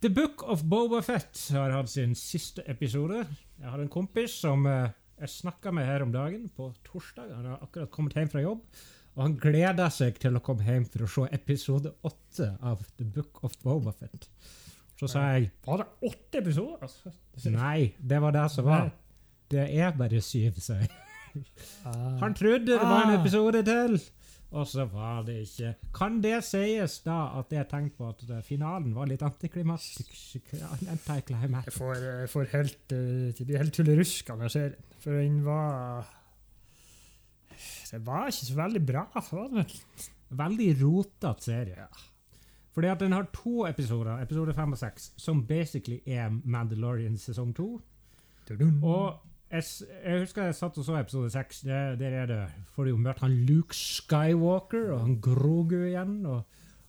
The 0.00 0.10
Book 0.12 0.42
of 0.44 0.62
Boba 0.68 1.00
Fett 1.02 1.40
har 1.56 1.72
hatt 1.72 1.90
sin 1.90 2.14
siste 2.14 2.62
episode. 2.68 3.22
Jeg 3.58 3.70
har 3.70 3.80
en 3.80 3.88
kompis 3.92 4.34
som 4.42 4.66
eh, 4.68 4.90
jeg 5.18 5.32
snakka 5.32 5.72
med 5.72 5.86
her 5.88 6.04
om 6.04 6.12
dagen, 6.12 6.50
på 6.52 6.68
torsdag. 6.84 7.30
Han 7.34 7.48
har 7.48 7.62
akkurat 7.64 7.90
kommet 7.90 8.14
hjem 8.18 8.28
fra 8.32 8.42
jobb. 8.44 8.60
Og 9.16 9.22
han 9.24 9.38
gleder 9.40 9.88
seg 9.94 10.18
til 10.20 10.36
å 10.36 10.42
komme 10.44 10.66
hjem 10.66 10.84
for 10.92 11.06
å 11.06 11.08
se 11.08 11.24
episode 11.32 11.94
åtte 12.04 12.50
av 12.60 12.82
The 12.98 13.06
Book 13.08 13.40
of 13.48 13.56
Boba 13.64 13.94
Fett. 13.96 14.28
Så 15.00 15.08
sa 15.12 15.22
jeg 15.36 15.50
Var 15.64 15.80
det 15.82 15.86
åtte 16.08 16.38
episoder? 16.40 16.84
Altså? 16.84 17.12
nei, 17.52 17.94
det 17.98 18.20
var 18.20 18.36
det 18.36 18.44
som 18.52 18.64
var. 18.68 18.90
Det 19.52 19.64
er 19.80 19.96
bare 19.96 20.20
syv, 20.24 20.60
sa 20.60 20.76
jeg. 20.82 20.92
Han 22.20 22.34
trodde 22.36 22.66
det 22.66 22.78
var 22.80 23.04
en 23.04 23.14
Ah. 23.14 23.20
episode 23.20 23.60
til, 23.64 23.98
og 24.54 24.66
så 24.70 24.84
var 24.90 25.24
det 25.26 25.40
ikke. 25.42 25.72
Kan 25.96 26.20
det 26.22 26.36
sies 26.46 27.00
da 27.04 27.16
at 27.40 27.50
det 27.50 27.58
er 27.60 27.70
tegn 27.70 27.88
på 27.96 28.06
at 28.08 28.22
eh, 28.28 28.44
finalen 28.46 28.94
var 28.94 29.08
litt 29.10 29.24
antiklimatisk? 29.26 30.12
Jeg 30.52 30.62
Antiklimatisk. 30.96 31.78
får, 31.78 31.96
jeg 32.04 32.30
får 32.30 32.52
helt, 32.52 32.84
uh, 32.92 33.32
det 33.34 33.46
blir 33.48 33.62
helt 33.64 33.74
tullerusk 33.74 34.30
av 34.30 34.44
den 34.44 34.54
serien. 34.54 34.92
For 35.02 35.18
den 35.18 35.42
var 35.46 36.06
det 37.90 38.02
var 38.04 38.28
ikke 38.28 38.46
så 38.46 38.56
veldig 38.58 38.82
bra. 38.86 39.04
Veldig 40.36 40.68
rotete 40.82 41.44
serie. 41.44 41.86
Fordi 42.76 42.90
at 42.92 43.00
den 43.00 43.14
har 43.16 43.28
to 43.32 43.64
episoder, 43.66 44.18
episode 44.20 44.52
fem 44.54 44.74
og 44.74 44.78
seks, 44.78 45.12
som 45.16 45.46
basically 45.48 46.00
er 46.06 46.28
Mandalorian 46.44 47.16
sesong 47.18 47.54
to. 47.56 47.80
Og 48.82 49.20
jeg, 49.50 49.62
jeg 50.04 50.20
husker 50.24 50.48
jeg 50.48 50.54
satt 50.58 50.78
og 50.80 50.84
så 50.86 50.96
episode 51.00 51.30
seks. 51.30 51.60
Der, 51.66 51.96
er 52.02 52.26
det 52.30 52.40
får 52.74 52.84
du 52.88 52.90
jo 52.94 52.96
møte 53.02 53.22
han 53.26 53.36
Luke 53.48 53.74
Skywalker 53.78 54.90
og 54.96 55.00
han 55.04 55.20
Grogu 55.22 55.78
igjen. 55.86 56.18
Og, 56.26 56.42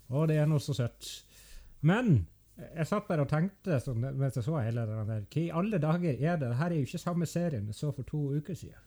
og 0.10 0.28
det 0.32 0.40
er 0.42 0.50
noe 0.50 0.64
så 0.64 0.74
søtt. 0.78 1.12
Men 1.86 2.26
jeg 2.58 2.88
satt 2.90 3.06
bare 3.10 3.22
og 3.28 3.30
tenkte 3.30 3.78
sånn, 3.84 4.02
mens 4.18 4.40
jeg 4.40 4.48
så 4.48 4.58
hele 4.58 4.88
den 4.90 5.12
der 5.12 5.26
Hva 5.30 5.44
i 5.44 5.52
alle 5.60 5.78
dager 5.84 6.16
er 6.16 6.40
det? 6.42 6.48
Dette 6.50 6.64
er 6.66 6.74
jo 6.80 6.88
ikke 6.88 7.02
samme 7.04 7.28
serien 7.30 7.68
jeg 7.70 7.78
så 7.78 7.92
for 7.94 8.08
to 8.10 8.24
uker 8.40 8.58
siden. 8.58 8.82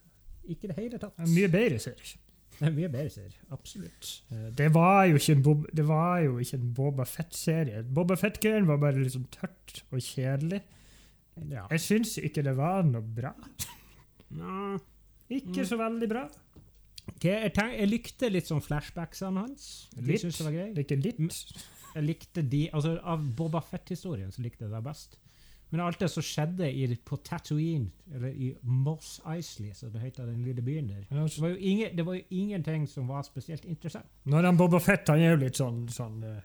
Ikke 0.50 0.66
i 0.66 0.72
det 0.72 0.78
hele 0.80 0.98
tatt. 0.98 1.14
Er 1.20 1.30
Mye 1.30 1.50
bedre 1.52 1.78
serie. 1.78 2.18
Er 2.60 2.72
mye 2.74 2.88
bedre 2.92 3.12
serie. 3.14 3.38
Absolutt. 3.54 4.08
Eh, 4.34 4.48
Det 4.58 4.66
var 4.74 5.04
jo 5.06 5.20
ikke 5.20 5.36
en, 5.36 5.42
Bob, 5.46 5.62
det 5.76 5.86
var 5.88 6.18
jo 6.24 6.38
ikke 6.42 6.58
en 6.58 6.72
Boba 6.74 7.06
Fett-serie. 7.08 7.84
Boba 7.86 8.16
Fett-greien 8.18 8.66
var 8.68 8.80
bare 8.82 8.98
litt 8.98 9.14
sånn 9.14 9.28
tørt 9.32 9.84
og 9.92 10.02
kjedelig. 10.02 10.60
Ja. 11.48 11.66
Jeg 11.70 11.80
syns 11.80 12.16
ikke 12.20 12.42
det 12.44 12.56
var 12.58 12.82
noe 12.86 13.02
bra. 13.02 13.34
Nå, 14.36 14.78
Ikke 15.30 15.62
Mm. 15.62 15.66
så 15.66 15.76
veldig 15.78 16.08
bra. 16.10 16.24
Okay, 17.14 17.30
jeg, 17.44 17.52
tenk, 17.54 17.72
jeg 17.78 17.88
likte 17.88 18.28
litt 18.30 18.46
sånn 18.50 18.60
flashbacksene 18.62 19.38
hans. 19.44 19.88
Litt? 19.96 20.22
det 20.22 20.40
var. 20.42 20.78
Ikke 20.82 20.96
litt. 20.98 21.20
Jeg 21.94 22.04
likte 22.06 22.42
de, 22.42 22.68
altså 22.72 22.96
Av 23.02 23.22
Boba 23.36 23.60
Fett-historien 23.60 24.30
så 24.34 24.42
likte 24.42 24.64
jeg 24.66 24.72
det 24.74 24.82
best. 24.84 25.16
Men 25.70 25.80
alt 25.84 26.00
det 26.02 26.08
som 26.10 26.22
skjedde 26.22 26.66
i, 26.66 26.86
på 27.06 27.16
Tatooine, 27.22 27.92
eller 28.12 28.34
i 28.34 28.50
Moss 28.62 29.20
Isley, 29.38 29.70
som 29.72 29.90
det 29.94 30.00
heter 30.02 30.26
den 30.26 30.42
lille 30.44 30.62
byen 30.66 30.88
der 30.90 31.04
det 31.08 31.38
var, 31.40 31.48
jo 31.48 31.56
ingen, 31.56 31.94
det 31.96 32.06
var 32.06 32.14
jo 32.18 32.24
ingenting 32.30 32.88
som 32.90 33.06
var 33.08 33.22
spesielt 33.22 33.64
interessant. 33.64 34.06
Når 34.24 34.48
han 34.50 34.56
Boba 34.58 34.78
Fett 34.82 35.06
han 35.08 35.20
er 35.22 35.36
jo 35.36 35.42
litt 35.44 35.54
sånn, 35.62 35.84
sånn 35.88 36.24
eh, 36.26 36.40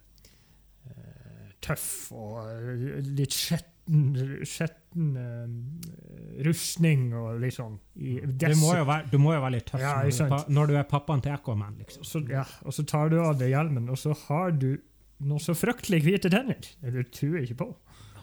eh, 0.91 1.47
tøff 1.65 2.11
og 2.13 2.37
eh, 2.51 3.01
litt 3.17 3.33
skjetten, 3.33 3.71
skjetten 3.85 5.11
uh, 5.17 6.41
rustning 6.45 7.11
og 7.13 7.39
liksom 7.43 7.75
sånn 7.77 8.01
i 8.01 8.15
Det 8.25 8.55
må 8.57 8.73
være, 8.73 9.05
du 9.11 9.17
må 9.21 9.35
jo 9.35 9.43
være 9.43 9.55
litt 9.57 9.67
tøff 9.69 9.83
Ja, 9.83 9.93
når, 10.03 10.31
du, 10.47 10.53
når 10.57 10.71
du 10.71 10.75
er 10.79 10.87
pappaen 10.89 11.21
til 11.23 11.35
Aquaman, 11.35 11.77
liksom. 11.81 12.03
så, 12.07 12.21
ja, 12.29 12.43
og 12.65 12.73
så 12.75 12.85
tar 12.87 13.13
du 13.13 13.19
av 13.21 13.37
deg 13.39 13.53
hjelmen, 13.53 13.89
og 13.93 13.99
så 14.01 14.15
har 14.25 14.55
du 14.57 14.71
noe 15.25 15.39
så 15.39 15.53
fryktelig 15.55 16.01
hvite 16.03 16.29
tenner. 16.33 16.59
Det 16.81 17.05
tror 17.15 17.37
ikke 17.39 17.55
på. 17.61 17.69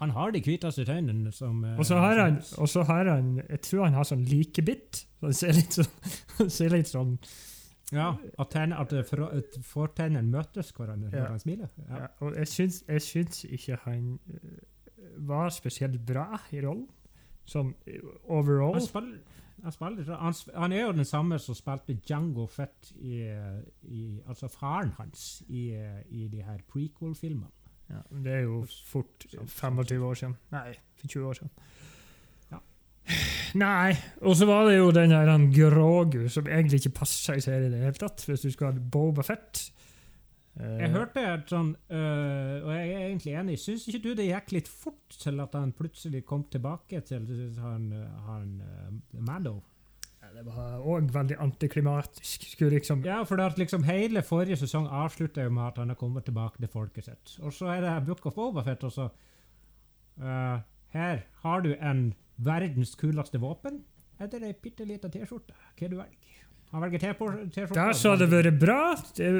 Han 0.02 0.10
har 0.16 0.32
de 0.34 0.42
hviteste 0.42 0.84
tennene 0.84 1.30
som 1.32 1.62
eh, 1.64 1.78
Og 1.78 1.86
så 1.86 1.96
har 2.02 2.18
han, 2.18 2.40
har 2.88 3.08
han 3.12 3.28
Jeg 3.38 3.60
tror 3.68 3.84
han 3.86 3.94
har 3.94 4.08
sånn 4.08 4.24
likebitt. 4.26 5.04
Så 5.20 5.28
han 5.30 5.36
ser 5.38 5.54
litt 5.56 5.76
sånn, 5.78 6.50
ser 6.58 6.74
litt 6.74 6.90
sånn 6.90 7.12
Ja, 7.94 8.08
at, 8.40 8.50
ten, 8.50 8.74
at 8.74 8.92
for- 9.06 9.30
fortennene 9.68 10.26
møtes 10.26 10.72
hverandre 10.74 11.12
Ja. 11.12 11.22
når 11.22 11.30
han 11.36 11.42
smiler. 11.44 11.70
Ja. 11.86 12.00
ja, 12.02 12.10
Og 12.26 12.34
jeg 12.40 12.50
syns, 12.50 12.82
jeg 12.88 13.04
syns 13.06 13.44
ikke 13.46 13.78
han 13.86 14.18
eh, 14.32 14.58
var 15.28 15.52
spesielt 15.54 16.00
bra 16.06 16.26
i 16.50 16.62
rollen. 16.64 16.88
Sånn 17.48 17.72
eh, 17.86 18.02
overall. 18.30 18.76
Han, 18.78 18.86
spiller, 18.86 19.40
han, 19.62 19.74
spiller, 19.74 20.12
han, 20.20 20.36
han 20.54 20.76
er 20.76 20.84
jo 20.86 20.92
den 20.98 21.08
samme 21.08 21.38
som 21.42 21.58
spilte 21.58 21.98
Django 22.06 22.46
Fett 22.50 22.92
i, 22.98 23.24
i 23.90 24.04
Altså 24.26 24.50
faren 24.52 24.94
hans 24.98 25.42
i, 25.48 25.70
i 26.10 26.28
de 26.30 26.44
her 26.46 26.62
prequel-filmene. 26.70 27.50
Ja, 27.92 28.00
det 28.24 28.32
er 28.32 28.44
jo 28.46 28.62
fort 28.86 29.26
25 29.28 30.04
år 30.06 30.14
siden. 30.14 30.36
Nei, 30.52 30.72
for 30.96 31.06
20 31.06 31.26
år 31.28 31.32
siden. 31.32 31.50
Ja. 32.52 32.60
Nei, 33.60 33.96
og 34.22 34.36
så 34.38 34.46
var 34.48 34.64
det 34.68 34.78
jo 34.78 34.90
den 34.94 35.12
der 35.12 35.30
han 35.30 35.50
Grogu 35.52 36.28
som 36.32 36.46
egentlig 36.46 36.80
ikke 36.80 36.98
passer 37.02 37.36
i 37.36 37.44
serien 37.44 37.68
i 37.68 37.74
det 37.74 37.82
hele 37.82 37.98
tatt, 37.98 38.24
hvis 38.28 38.46
du 38.46 38.50
skal 38.54 38.72
ha 38.72 38.84
Boba 38.92 39.24
Fett. 39.26 39.66
Eh, 40.60 40.78
Jeg 40.82 40.90
hørte 40.92 41.22
et 41.24 41.48
sånn, 41.48 41.70
øh, 41.88 42.56
og 42.66 42.70
jeg 42.74 42.88
er 42.92 43.04
egentlig 43.06 43.34
enig, 43.40 43.58
syns 43.58 43.86
ikke 43.88 44.02
du 44.04 44.14
det 44.18 44.26
gikk 44.28 44.52
litt 44.52 44.68
fort 44.68 45.16
til 45.22 45.40
at 45.40 45.54
han 45.56 45.72
plutselig 45.72 46.24
kom 46.28 46.44
tilbake 46.52 47.00
til 47.08 47.24
han, 47.58 47.86
han 48.26 48.50
uh, 48.60 49.20
Mando? 49.20 49.62
ja, 50.20 50.28
Det 50.34 50.44
var 50.46 50.84
òg 50.84 51.08
veldig 51.14 51.38
antiklimatisk. 51.40 52.44
Skulle 52.52 52.76
liksom 52.76 53.04
Ja, 53.04 53.22
for 53.24 53.40
det 53.40 53.56
liksom 53.58 53.86
hele 53.88 54.22
forrige 54.22 54.60
sesong 54.60 54.88
avslutta 54.92 55.46
jo 55.46 55.50
med 55.50 55.70
at 55.70 55.78
han 55.78 55.88
har 55.88 55.96
kommet 55.96 56.24
tilbake 56.28 56.60
til 56.60 56.68
folket 56.68 57.08
sitt. 57.08 57.38
Og 57.40 57.52
så 57.52 57.72
er 57.72 57.80
det 57.80 58.06
Book 58.06 58.26
of 58.26 58.38
Overfett, 58.38 58.84
og 58.84 58.92
så 58.92 59.08
uh, 60.20 60.60
Her 60.92 61.24
har 61.42 61.60
du 61.64 61.72
en 61.80 62.12
verdens 62.36 62.94
kuleste 62.94 63.40
våpen, 63.40 63.84
eller 64.20 64.44
ei 64.46 64.52
bitte 64.52 64.84
lita 64.84 65.08
T-skjorte. 65.08 65.54
Hva 65.78 65.88
du 65.88 65.96
velger 65.96 66.21
Han 66.72 66.80
velger 66.86 67.02
T-skjorte. 67.02 67.74
Der 67.76 67.92
så 67.98 68.14
det 68.16 68.30
vært 68.32 68.58
bra 68.60 68.94
det, 69.16 69.30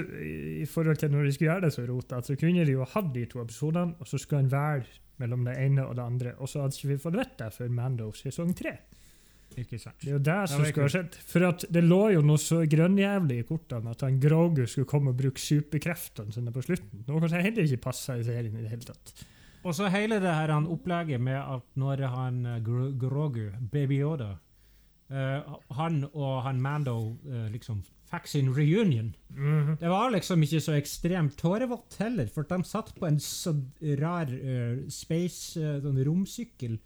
i 0.62 0.67
forhold 0.69 0.99
til 1.01 1.12
når 1.15 1.25
de 1.29 1.33
skulle 1.33 1.49
gjøre 1.55 1.65
det 1.67 1.73
så 1.73 1.85
rota, 1.89 2.21
Så 2.23 2.37
kunne 2.37 2.65
de 2.69 2.73
jo 2.77 2.85
hatt 2.85 3.12
de 3.15 3.25
to 3.31 3.41
episodene, 3.41 3.95
og 4.01 4.07
så 4.11 4.19
skulle 4.21 4.43
han 4.43 4.51
velge 4.53 4.99
mellom 5.23 5.45
det 5.47 5.55
ene 5.62 5.87
og 5.87 5.97
det 5.97 6.05
andre. 6.05 6.35
Og 6.39 6.49
så 6.51 6.61
hadde 6.61 6.77
ikke 6.77 6.89
vi 6.93 6.99
fått 7.07 7.17
vite 7.17 7.39
det 7.45 7.53
før 7.57 7.71
Mando 7.73 8.11
sesong 8.12 8.53
tre. 8.59 8.75
Ikke 9.57 9.77
sant. 9.81 9.99
Det 10.01 10.09
er 10.09 10.15
jo 10.17 10.21
det 10.25 10.37
som 10.49 10.62
skulle 10.65 10.87
ha 10.89 10.93
skjedd. 10.95 11.17
For 11.29 11.67
det 11.77 11.83
lå 11.85 12.01
jo 12.15 12.23
noe 12.25 12.41
så 12.41 12.62
grønnjævlig 12.69 13.43
i 13.43 13.49
kortene 13.49 13.93
at 13.93 14.01
han 14.07 14.17
Grogu 14.21 14.62
skulle 14.67 14.89
komme 14.89 15.12
og 15.12 15.19
bruke 15.19 15.41
superkreftene 15.41 16.33
sine 16.33 16.53
på 16.55 16.62
slutten. 16.65 17.03
Noe 17.09 17.29
som 17.29 17.45
heller 17.45 17.65
ikke 17.69 17.83
passa 17.85 18.17
i 18.17 18.25
serien 18.25 18.57
i 18.57 18.62
det 18.65 18.73
hele 18.73 18.89
tatt. 18.89 19.12
Og 19.62 19.77
så 19.77 19.91
hele 19.93 20.19
det 20.25 20.33
her 20.33 20.51
han 20.51 20.65
opplegget 20.73 21.21
med 21.23 21.37
at 21.39 21.67
når 21.79 22.01
han 22.15 22.41
eh, 22.47 22.61
Gro- 22.65 22.93
Grogu, 22.99 23.45
Baby 23.71 24.01
Yoda 24.01 24.33
eh, 25.12 25.57
Han 25.78 26.04
og 26.12 26.42
han 26.47 26.61
Mando 26.62 26.97
uh, 27.28 27.49
liksom 27.52 27.83
fikk 28.12 28.28
sin 28.28 28.50
reunion. 28.52 29.12
Det 29.81 29.88
var 29.88 30.11
liksom 30.12 30.42
ikke 30.45 30.61
så 30.61 30.75
ekstremt 30.76 31.37
tårevått 31.40 31.97
heller, 32.02 32.28
for 32.28 32.45
de 32.45 32.59
satt 32.69 32.90
på 32.99 33.07
en 33.09 33.21
så 33.23 33.54
rar 34.00 34.28
uh, 34.28 34.83
space 34.92 35.61
sånn 35.85 36.00
romsykkel, 36.04 36.76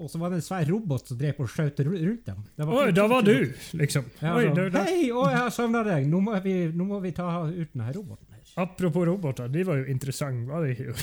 og 0.00 0.08
så 0.08 0.20
var 0.20 0.32
det 0.32 0.38
en 0.40 0.46
svær 0.46 0.64
robot 0.70 1.10
som 1.10 1.18
drev 1.20 1.36
på 1.36 1.44
og 1.44 1.52
skjøt 1.52 1.82
rundt 1.84 2.24
dem. 2.24 2.38
Det 2.56 2.64
Oi, 2.64 2.86
da 2.96 3.04
var 3.10 3.26
du, 3.26 3.34
liksom. 3.76 4.06
Ja, 4.22 4.32
Oi, 4.38 4.46
sånn, 4.46 4.56
da, 4.56 4.64
da. 4.72 4.84
Hei, 4.88 5.10
å, 5.12 5.26
jeg 5.28 5.42
har 5.42 5.52
savna 5.52 5.82
deg! 5.84 6.08
Nå 6.08 6.22
må, 6.24 6.38
vi, 6.44 6.54
nå 6.72 6.88
må 6.88 7.02
vi 7.04 7.12
ta 7.16 7.28
ut 7.50 7.74
denne 7.74 7.90
roboten. 7.92 8.30
her. 8.32 8.54
Apropos 8.64 9.04
roboter, 9.10 9.52
de 9.52 9.66
var 9.68 9.82
jo 9.82 9.92
interessante, 9.92 10.48
var 10.48 10.64
de 10.64 10.72
ikke? 10.72 10.96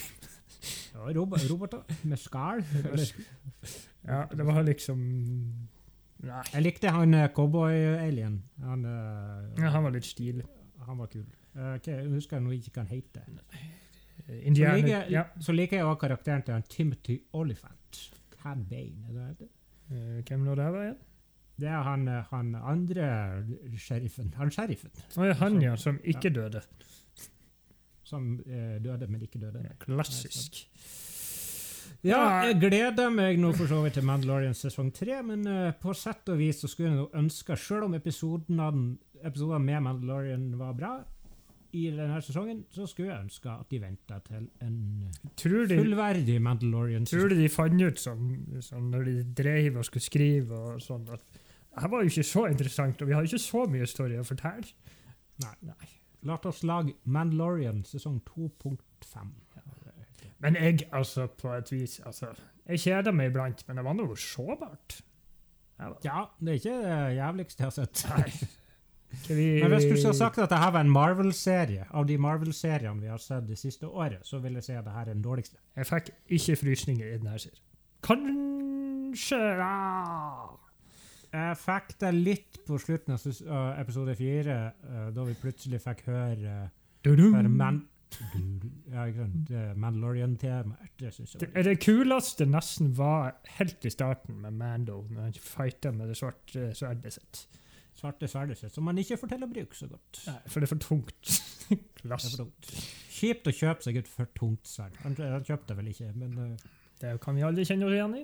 Ja, 0.93 1.07
robo 1.15 1.37
roboter 1.49 2.01
med 2.03 2.19
skall. 2.19 2.63
Ja, 4.05 4.25
det 4.33 4.45
var 4.45 4.63
liksom 4.65 4.99
Nei. 6.21 6.41
Jeg 6.53 6.65
likte 6.67 6.91
han 6.93 7.13
eh, 7.17 7.29
cowboy-alien. 7.33 8.35
Han, 8.65 8.85
uh, 8.85 9.47
Ja, 9.57 9.71
han 9.73 9.85
var 9.87 9.95
litt 9.95 10.05
stilig. 10.05 10.45
han 10.85 10.97
var 10.97 11.09
kul. 11.09 11.25
Uh, 11.55 11.75
okay, 11.75 11.95
jeg 11.97 12.11
husker 12.13 12.39
nå 12.39 12.53
ikke 12.55 12.75
hva 12.75 12.83
han 12.85 12.91
heter. 12.91 13.23
Så 14.21 14.73
liker, 14.77 15.07
ja. 15.11 15.23
så 15.41 15.53
liker 15.55 15.79
jeg 15.79 15.85
også 15.85 16.01
karakteren 16.05 16.43
til 16.45 16.53
han 16.53 16.67
Timothy 16.69 17.17
Oliphant. 17.33 18.01
Cad 18.37 18.67
Bane, 18.69 19.07
er 19.09 19.17
det 19.17 19.39
det? 19.39 19.49
Uh, 19.91 20.19
Hvem 20.27 20.45
nå 20.45 20.55
det 20.55 20.69
var 20.75 20.85
igjen? 20.85 20.99
Det 21.61 21.69
er 21.69 21.81
han, 21.85 22.07
han 22.29 22.55
andre 22.55 23.07
sheriffen. 23.77 24.31
Han 24.37 24.49
sheriffen 24.53 24.93
Oh, 25.17 25.25
ja, 25.27 25.33
han, 25.41 25.59
ja, 25.61 25.75
som 25.75 25.99
ikke 26.03 26.29
døde. 26.33 26.61
som 28.03 28.33
uh, 28.45 28.77
døde, 28.83 29.07
men 29.07 29.21
ikke 29.21 29.39
døde. 29.41 29.65
Klassisk. 29.79 30.67
Ja, 32.07 32.21
jeg 32.47 32.57
gleder 32.63 33.11
meg 33.13 33.37
nå 33.37 33.51
for 33.53 33.69
så 33.69 33.81
vidt 33.83 33.99
til 33.99 34.05
Mandalorian 34.07 34.55
sesong 34.57 34.89
tre, 34.95 35.19
men 35.25 35.45
uh, 35.45 35.69
på 35.77 35.93
sett 35.97 36.29
og 36.33 36.39
vis 36.41 36.63
så 36.63 36.69
skulle 36.71 36.95
jeg 36.95 37.09
ønske, 37.21 37.57
selv 37.59 37.85
om 37.85 37.97
episoden 37.97 38.57
med 38.57 39.83
Mandalorian 39.85 40.47
var 40.57 40.73
bra 40.77 40.95
i 41.77 41.85
denne 41.93 42.17
sesongen, 42.25 42.65
så 42.73 42.87
skulle 42.89 43.11
jeg 43.11 43.27
ønske 43.27 43.51
at 43.51 43.69
de 43.71 43.79
venta 43.79 44.17
til 44.25 44.49
en 44.65 44.79
de, 45.39 45.77
fullverdig 45.77 46.41
Mandalorian 46.43 47.05
tror 47.07 47.31
du 47.31 47.37
de 47.39 47.47
fant 47.53 47.79
ut 47.79 48.01
sånn, 48.01 48.33
sånn 48.65 48.89
når 48.91 49.07
de 49.07 49.15
drev 49.37 49.79
og 49.79 49.87
skulle 49.87 50.03
skrive 50.03 50.57
og 50.73 50.83
sånn 50.83 51.07
at 51.13 51.39
det 51.71 51.87
var 51.87 52.03
jo 52.03 52.11
ikke 52.11 52.27
så 52.27 52.45
interessant, 52.51 52.99
og 52.99 53.07
vi 53.07 53.15
har 53.15 53.23
ikke 53.23 53.39
så 53.39 53.61
mye 53.71 53.85
story 53.87 54.17
å 54.19 54.25
fortelle. 54.27 54.73
Nei. 55.39 55.53
Nei. 55.69 55.91
La 56.27 56.35
oss 56.35 56.65
lage 56.67 56.97
Mandalorian 57.07 57.85
sesong 57.87 58.19
2.5. 58.27 59.29
Men 60.41 60.57
jeg, 60.57 60.87
altså, 60.91 61.27
på 61.27 61.51
et 61.53 61.69
vis 61.71 61.99
altså, 62.05 62.31
Jeg 62.67 62.79
kjeder 62.81 63.13
meg 63.13 63.29
iblant, 63.29 63.61
men 63.67 63.77
det 63.77 63.85
var 63.85 63.97
noe 63.97 64.17
sårbart. 64.17 65.01
Ja, 65.81 65.91
Ja, 66.05 66.23
det 66.39 66.49
er 66.49 66.59
ikke 66.59 66.79
det 66.81 66.97
jævligste 67.17 67.63
jeg 67.63 67.69
har 67.69 67.77
sett. 67.77 68.03
Nei. 68.09 68.49
Vi, 69.27 69.45
Men 69.59 69.73
hvis 69.73 69.85
du 69.89 69.97
skulle 69.97 70.15
sagt 70.15 70.37
at 70.39 70.49
dette 70.49 70.71
var 70.71 70.79
en 70.79 70.91
Marvel-serie, 70.91 71.85
av 71.91 72.05
de 72.07 72.15
Marvel-seriene 72.21 73.01
vi 73.01 73.09
har 73.11 73.19
sett 73.19 73.47
det 73.49 73.57
siste 73.59 73.89
året, 73.89 74.21
så 74.23 74.39
vil 74.39 74.55
jeg 74.55 74.63
si 74.69 74.75
at 74.77 74.85
dette 74.85 75.03
er 75.03 75.09
den 75.11 75.23
dårligste. 75.25 75.59
Jeg 75.75 75.89
fikk 75.89 76.11
ikke 76.37 76.55
frysninger 76.61 77.09
i 77.09 77.17
denne 77.17 77.39
serien. 77.41 77.59
Kanskje 78.07 79.41
ja. 79.59 79.73
Jeg 81.31 81.57
fikk 81.59 81.93
det 82.03 82.11
litt 82.15 82.61
på 82.67 82.79
slutten 82.79 83.15
av 83.15 83.79
episode 83.79 84.15
fire, 84.19 84.57
eh, 84.83 85.09
da 85.15 85.27
vi 85.27 85.35
plutselig 85.39 85.79
fikk 85.83 86.05
høre 86.07 86.37
høre 86.37 86.69
Du-du. 87.03 87.31
Ja, 88.91 89.05
det 89.47 89.61
Mandalorian-temaet. 89.79 90.91
Det 90.99 91.13
synes 91.15 91.35
jeg 91.35 91.41
var 91.41 91.47
litt 91.55 91.69
det 91.69 91.77
kuleste 91.83 92.47
nesten 92.49 92.91
var 92.97 93.37
helt 93.57 93.87
i 93.87 93.91
starten 93.93 94.41
med 94.43 94.57
Mando, 94.59 95.01
når 95.09 95.29
han 95.29 95.39
fighta 95.39 95.93
med 95.95 96.11
det 96.11 96.17
svarte 96.19 96.71
sverdet 96.77 97.15
sitt. 97.15 97.45
svarte 97.95 98.27
sverdet 98.27 98.59
sitt, 98.59 98.73
som 98.75 98.87
han 98.87 98.99
ikke 99.01 99.19
får 99.21 99.33
til 99.33 99.45
å 99.47 99.49
bruke 99.51 99.77
så 99.77 99.87
godt. 99.91 100.21
Nei, 100.27 100.37
for 100.47 100.59
det 100.59 100.67
er 100.67 100.73
for 100.75 100.85
tungt. 100.89 101.31
Det 101.71 102.09
er 102.09 102.17
for 102.17 102.41
tungt. 102.41 102.69
Kjipt 103.13 103.47
å 103.47 103.51
kjøpe 103.53 103.85
seg 103.85 103.97
et 104.01 104.07
for 104.09 104.27
tungt 104.35 104.67
sverd. 104.67 104.95
Han, 105.05 105.13
han 105.15 105.43
kjøpte 105.45 105.69
det 105.69 105.77
vel 105.77 105.91
ikke, 105.93 106.09
men 106.17 106.33
uh, 106.35 106.63
Det 106.99 107.13
kan 107.23 107.37
vi 107.37 107.45
aldri 107.45 107.63
kjenne 107.69 107.87
oss 107.87 107.95
igjen 107.95 108.15
i. 108.17 108.23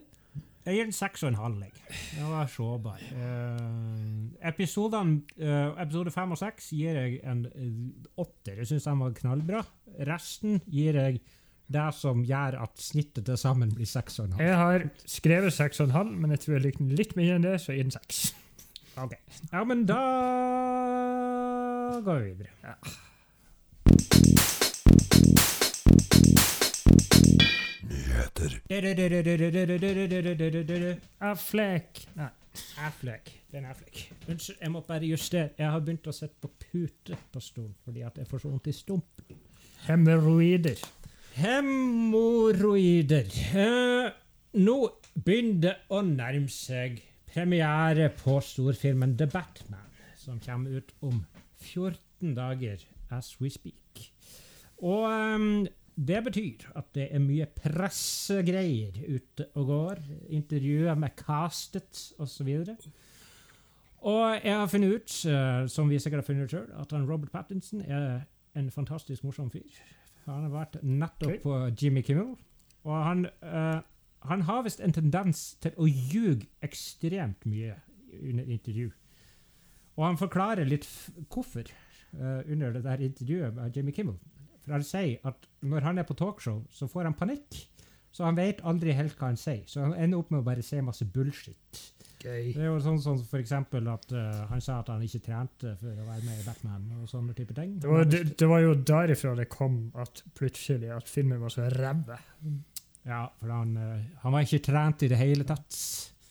jeg 0.67 0.75
gir 0.75 0.87
den 0.89 0.95
seks 0.95 1.23
og 1.23 1.29
en 1.31 1.39
halv. 1.39 1.61
jeg. 1.63 1.71
Den 2.17 2.27
var 2.27 2.49
sårbar. 2.51 3.03
Uh, 3.15 4.27
episodene, 4.49 5.21
uh, 5.39 5.79
episode 5.79 6.11
fem 6.11 6.35
og 6.35 6.39
seks 6.41 6.69
gir 6.75 6.99
jeg 6.99 7.21
en 7.23 7.45
eh, 7.47 7.71
åtter. 8.19 8.59
Jeg 8.59 8.67
syns 8.73 8.87
den 8.89 8.99
var 8.99 9.15
knallbra. 9.15 9.63
Resten 10.09 10.59
gir 10.67 10.99
jeg 10.99 11.21
det 11.71 11.87
som 11.95 12.19
gjør 12.27 12.59
at 12.63 12.83
snittet 12.83 13.25
til 13.27 13.39
sammen 13.39 13.71
blir 13.75 13.87
seks 13.87 14.19
og 14.19 14.27
en 14.27 14.35
halv. 14.35 14.43
Jeg 14.47 14.59
har 14.59 14.85
skrevet 15.07 15.55
6,5, 15.55 16.13
men 16.15 16.35
jeg 16.35 16.43
tror 16.43 16.57
jeg 16.57 16.65
likte 16.67 16.83
den 16.83 16.99
litt 16.99 17.15
mer 17.19 17.35
enn 17.35 17.47
det, 17.47 17.57
så 17.63 17.71
jeg 17.71 17.81
gir 17.81 17.89
den 17.89 17.97
seks. 17.99 18.21
Ok. 18.97 19.17
Ja, 19.51 19.63
men 19.63 19.85
da 19.87 20.03
går 22.03 22.23
vi 22.23 22.31
videre. 22.43 22.79
Affleck. 31.21 32.01
Nei. 32.17 32.29
Affleck. 32.81 33.29
Det 33.51 33.59
er 33.59 33.67
Affleck. 33.69 33.99
Unnskyld, 34.27 34.57
jeg 34.61 34.71
må 34.73 34.81
bare 34.87 35.05
justere. 35.05 35.49
Jeg 35.57 35.69
har 35.69 35.83
begynt 35.85 36.09
å 36.09 36.15
sitte 36.15 36.33
på 36.41 36.49
pute 36.63 37.17
på 37.33 37.43
stolen 37.43 37.75
fordi 37.85 38.01
at 38.07 38.17
jeg 38.17 38.29
får 38.29 38.41
så 38.41 38.49
vondt 38.49 38.71
i 38.71 38.73
stumpen. 38.73 39.37
Hemoroider. 39.85 40.81
Hemoroider. 41.37 43.29
Eh, 43.61 44.09
nå 44.65 44.77
begynner 45.13 45.61
det 45.67 45.75
å 45.93 46.01
nærme 46.01 46.49
seg 46.49 46.97
premiere 47.29 48.09
på 48.17 48.39
storfilmen 48.41 49.13
The 49.19 49.29
Batman, 49.29 49.93
som 50.17 50.41
kommer 50.41 50.81
ut 50.81 50.89
om 51.05 51.21
14 51.61 52.33
dager 52.33 52.81
as 53.13 53.35
we 53.37 53.53
speak. 53.53 54.07
Og 54.81 55.05
ehm, 55.11 55.67
det 55.97 56.19
betyr 56.27 56.67
at 56.77 56.91
det 56.93 57.07
er 57.09 57.21
mye 57.23 57.47
pressegreier 57.57 58.93
ute 59.09 59.47
og 59.57 59.71
går. 59.71 60.01
Intervjuer 60.29 60.95
med 60.99 61.15
castet 61.17 62.03
osv. 62.21 62.51
Og 64.05 64.23
jeg 64.43 64.53
har 64.53 64.69
funnet 64.69 64.93
ut, 64.93 65.15
eh, 65.25 65.65
som 65.67 65.89
vi 65.89 65.99
sikkert 65.99 66.21
har 66.21 66.27
funnet 66.27 66.45
ut 66.45 66.53
sjøl, 66.53 66.69
at 66.77 66.93
han 66.93 67.07
Robert 67.09 67.31
Pattinson 67.33 67.81
er 67.81 68.27
en 68.55 68.69
fantastisk 68.71 69.23
morsom 69.25 69.49
fyr. 69.51 69.81
Han 70.27 70.45
har 70.45 70.53
vært 70.53 70.77
nettopp 70.83 71.41
på 71.41 71.57
Jimmy 71.81 72.03
Kimmel, 72.05 72.35
og 72.83 73.03
han, 73.03 73.25
uh, 73.41 73.79
han 74.27 74.41
har 74.47 74.63
visst 74.65 74.81
en 74.83 74.93
tendens 74.93 75.55
til 75.63 75.75
å 75.79 75.87
ljuge 75.87 76.47
ekstremt 76.63 77.45
mye 77.47 77.77
under 78.21 78.43
intervju. 78.43 78.91
Og 79.97 80.03
han 80.05 80.19
forklarer 80.19 80.67
litt 80.67 80.87
hvorfor 81.31 81.71
uh, 82.19 82.43
under 82.45 82.75
det 82.75 82.83
der 82.83 83.03
intervjuet 83.07 83.55
med 83.55 83.77
Jimmy 83.77 83.95
Kimmel. 83.95 84.19
For 84.67 84.75
han 84.75 84.83
sier 84.83 85.27
at 85.27 85.45
når 85.63 85.85
han 85.87 86.01
er 86.01 86.05
på 86.07 86.15
talkshow, 86.19 86.59
så 86.75 86.89
får 86.91 87.07
han 87.07 87.15
panikk. 87.15 87.61
Så 88.11 88.25
han 88.25 88.35
vet 88.35 88.59
aldri 88.67 88.95
helt 88.97 89.15
hva 89.15 89.29
han 89.31 89.39
sier. 89.39 89.63
Så 89.69 89.83
han 89.85 89.93
ender 89.95 90.19
opp 90.19 90.33
med 90.33 90.41
å 90.41 90.45
bare 90.47 90.63
si 90.65 90.79
masse 90.83 91.05
bullshit. 91.13 91.81
Gøy. 92.17 92.49
Det 92.55 92.63
er 92.63 92.71
jo 92.71 92.79
sånn 92.81 92.97
som 92.99 93.19
for 93.29 93.39
eksempel 93.39 93.87
at 93.91 94.09
uh, 94.11 94.47
han 94.49 94.61
sa 94.63 94.79
at 94.81 94.89
han 94.89 95.03
ikke 95.05 95.21
trente 95.27 95.75
for 95.77 95.93
å 95.93 96.07
være 96.07 96.25
med 96.25 96.41
i 96.41 96.45
Batman 96.47 96.87
og 96.97 97.05
sånne 97.11 97.35
type 97.37 97.55
ting. 97.55 97.77
Det 97.79 97.91
var, 97.91 98.07
det, 98.09 98.23
det 98.41 98.49
var 98.49 98.63
jo 98.65 98.73
derifra 98.89 99.35
det 99.37 99.47
kom 99.53 99.77
at 100.01 100.23
plutselig 100.35 100.91
at 100.97 101.07
filmen 101.11 101.39
var 101.43 101.53
så 101.53 101.69
ræva. 101.71 102.17
Ja, 103.07 103.21
for 103.39 103.53
han, 103.53 103.77
uh, 103.77 104.21
han 104.25 104.35
var 104.35 104.47
ikke 104.49 104.65
trent 104.65 105.05
i 105.05 105.11
det 105.13 105.21
hele 105.21 105.47
tatt. 105.47 105.77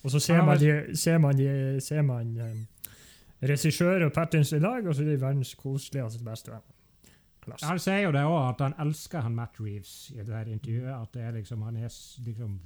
Og 0.03 0.13
så 0.13 0.21
ser 0.23 0.43
man, 0.45 0.59
de, 0.61 0.97
ser 0.99 1.23
man, 1.23 1.39
de, 1.39 1.81
ser 1.83 2.03
man 2.07 2.35
um, 2.35 2.61
regissør 3.47 4.09
og 4.09 4.13
Pattins 4.15 4.53
i 4.59 4.63
dag, 4.63 4.83
og 4.83 4.95
så 4.95 5.07
er 5.07 5.15
de 5.15 5.21
verdens 5.23 5.55
koseligste 5.59 6.27
bestevenn. 6.27 6.67
Klasse. 7.47 7.69
Han 7.71 7.81
sier 7.83 8.03
jo 8.05 8.13
det 8.15 8.25
òg, 8.27 8.41
at 8.51 8.65
han 8.65 8.75
elsker 8.83 9.23
han 9.25 9.37
Matt 9.37 9.61
Reeves 9.63 9.95
i 10.15 10.19
det 10.19 10.29
der 10.33 10.51
intervjuet. 10.51 10.93
At 10.95 11.15
det 11.15 11.23
er 11.23 11.37
liksom, 11.39 11.63
han 11.63 11.79
er 11.79 11.93
liksom 12.27 12.59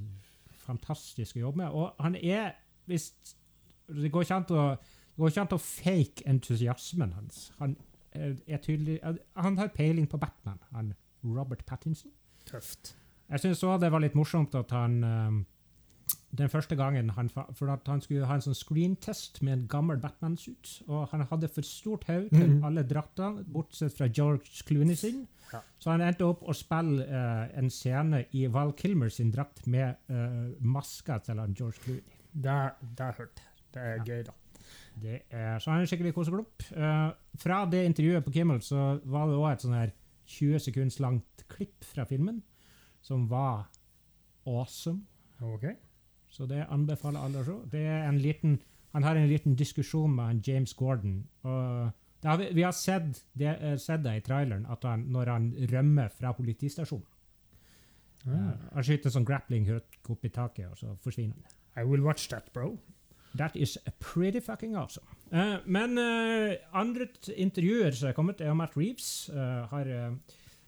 fantastisk 0.64 1.36
å 1.36 1.44
jobbe 1.46 1.62
med. 1.62 1.76
Og 1.76 2.00
han 2.00 2.16
er 2.16 2.56
hvis, 2.90 3.12
Det 3.90 4.10
går 4.12 4.24
ikke 4.24 4.38
an 4.40 4.48
å, 4.54 4.64
ikke 5.26 5.44
an 5.44 5.54
å 5.54 5.60
fake 5.60 6.26
entusiasmen 6.30 7.12
hans. 7.18 7.50
Han 7.58 7.76
er, 8.12 8.36
er 8.46 8.62
tydelig 8.62 8.98
Han 9.36 9.58
har 9.58 9.72
peiling 9.74 10.08
på 10.10 10.18
Batman, 10.18 10.58
han 10.74 10.94
Robert 11.22 11.66
Pattinson. 11.66 12.12
Tøft. 12.48 12.96
Jeg 13.30 13.42
syns 13.44 13.62
òg 13.66 13.80
det 13.82 13.92
var 13.92 14.02
litt 14.02 14.16
morsomt 14.18 14.54
at 14.58 14.72
han 14.74 15.02
um, 15.04 15.40
Den 16.38 16.48
første 16.48 16.76
gangen 16.78 17.10
han, 17.10 17.28
For 17.30 17.72
at 17.72 17.88
han 17.90 18.00
skulle 18.00 18.26
ha 18.26 18.36
en 18.38 18.44
sånn 18.44 18.54
screentest 18.54 19.40
med 19.42 19.52
en 19.52 19.64
gammel 19.70 19.98
Batman-suit. 19.98 20.76
Og 20.86 21.08
han 21.10 21.24
hadde 21.26 21.50
for 21.50 21.66
stort 21.66 22.06
hode 22.06 22.28
til 22.30 22.52
mm. 22.52 22.64
alle 22.68 22.84
draktene, 22.86 23.44
bortsett 23.50 23.96
fra 23.96 24.06
George 24.06 24.62
Clooney 24.66 24.94
sin. 24.98 25.24
Ja. 25.50 25.62
Så 25.82 25.90
han 25.90 26.04
endte 26.06 26.28
opp 26.28 26.44
å 26.46 26.54
spille 26.54 27.06
uh, 27.08 27.48
en 27.58 27.70
scene 27.74 28.22
i 28.38 28.44
Val 28.52 28.70
Kilmer 28.78 29.10
sin 29.10 29.32
drakt 29.34 29.66
med 29.66 29.98
uh, 30.12 30.52
maska 30.62 31.18
til 31.26 31.42
han 31.42 31.56
George 31.58 31.82
Clooney. 31.82 32.20
Det 32.30 32.50
har 32.52 32.76
jeg 32.78 33.18
hørt. 33.18 33.42
Det 33.74 33.82
er 33.82 33.96
Ja. 33.96 34.04
gøy, 34.04 34.22
da. 34.28 34.36
Det 35.00 35.22
er, 35.30 35.58
så 35.58 35.72
han 35.72 35.82
er 35.82 35.90
skikkelig 35.90 36.14
koseklump. 36.14 36.62
Uh, 36.76 37.10
fra 37.42 37.64
det 37.70 37.84
intervjuet 37.88 38.24
på 38.24 38.30
Kimmel 38.38 38.62
så 38.62 39.00
var 39.04 39.26
det 39.26 39.38
òg 39.38 39.50
et 39.50 39.66
sånn 39.66 39.78
her 39.78 39.92
20 40.30 40.62
sekunds 40.62 41.00
langt 41.02 41.44
klipp 41.50 41.82
fra 41.84 42.06
filmen 42.06 42.42
som 43.02 43.26
var 43.30 43.66
awesome. 44.46 45.06
Ok. 45.42 45.64
Så 46.30 46.46
det 46.46 46.66
anbefaler 46.70 47.20
alle 47.20 47.42
å 47.42 47.46
se. 47.46 47.56
Det 47.72 47.86
en 47.86 48.18
liten, 48.22 48.60
han 48.94 49.06
har 49.06 49.18
en 49.18 49.28
liten 49.28 49.56
diskusjon 49.58 50.12
med 50.14 50.24
han 50.24 50.42
James 50.46 50.74
Gordon. 50.78 51.24
Og 51.42 51.90
har 52.22 52.36
vi, 52.38 52.50
vi 52.54 52.62
har 52.62 52.72
sett 52.72 53.24
det, 53.32 53.56
eh, 53.56 53.76
sett 53.76 54.04
det 54.04 54.16
i 54.16 54.20
traileren, 54.24 54.66
at 54.70 54.84
han, 54.84 55.06
når 55.12 55.32
han 55.32 55.50
rømmer 55.72 56.12
fra 56.14 56.32
politistasjonen. 56.36 57.06
Ah. 58.26 58.34
Eh, 58.34 58.52
han 58.74 58.86
skyter 58.86 59.12
sånn 59.12 59.26
grappling 59.26 59.66
hook 59.70 60.12
opp 60.12 60.24
i 60.24 60.32
taket, 60.34 60.68
og 60.70 60.78
så 60.78 60.94
forsvinner 61.02 61.38
han. 61.40 61.58
I 61.80 61.86
will 61.86 62.04
watch 62.04 62.28
that, 62.28 62.52
bro. 62.52 62.76
That 63.38 63.56
is 63.56 63.78
pretty 64.00 64.40
fucking 64.40 64.74
awesome. 64.76 65.06
Uh, 65.30 65.62
men 65.64 65.94
uh, 65.98 66.56
andre 66.74 67.06
intervjuer 67.38 67.94
som 67.94 68.10
er 68.10 68.16
kommet, 68.16 68.40
er 68.42 68.56
Matt 68.58 68.74
Reeves. 68.76 69.30
har, 69.70 69.86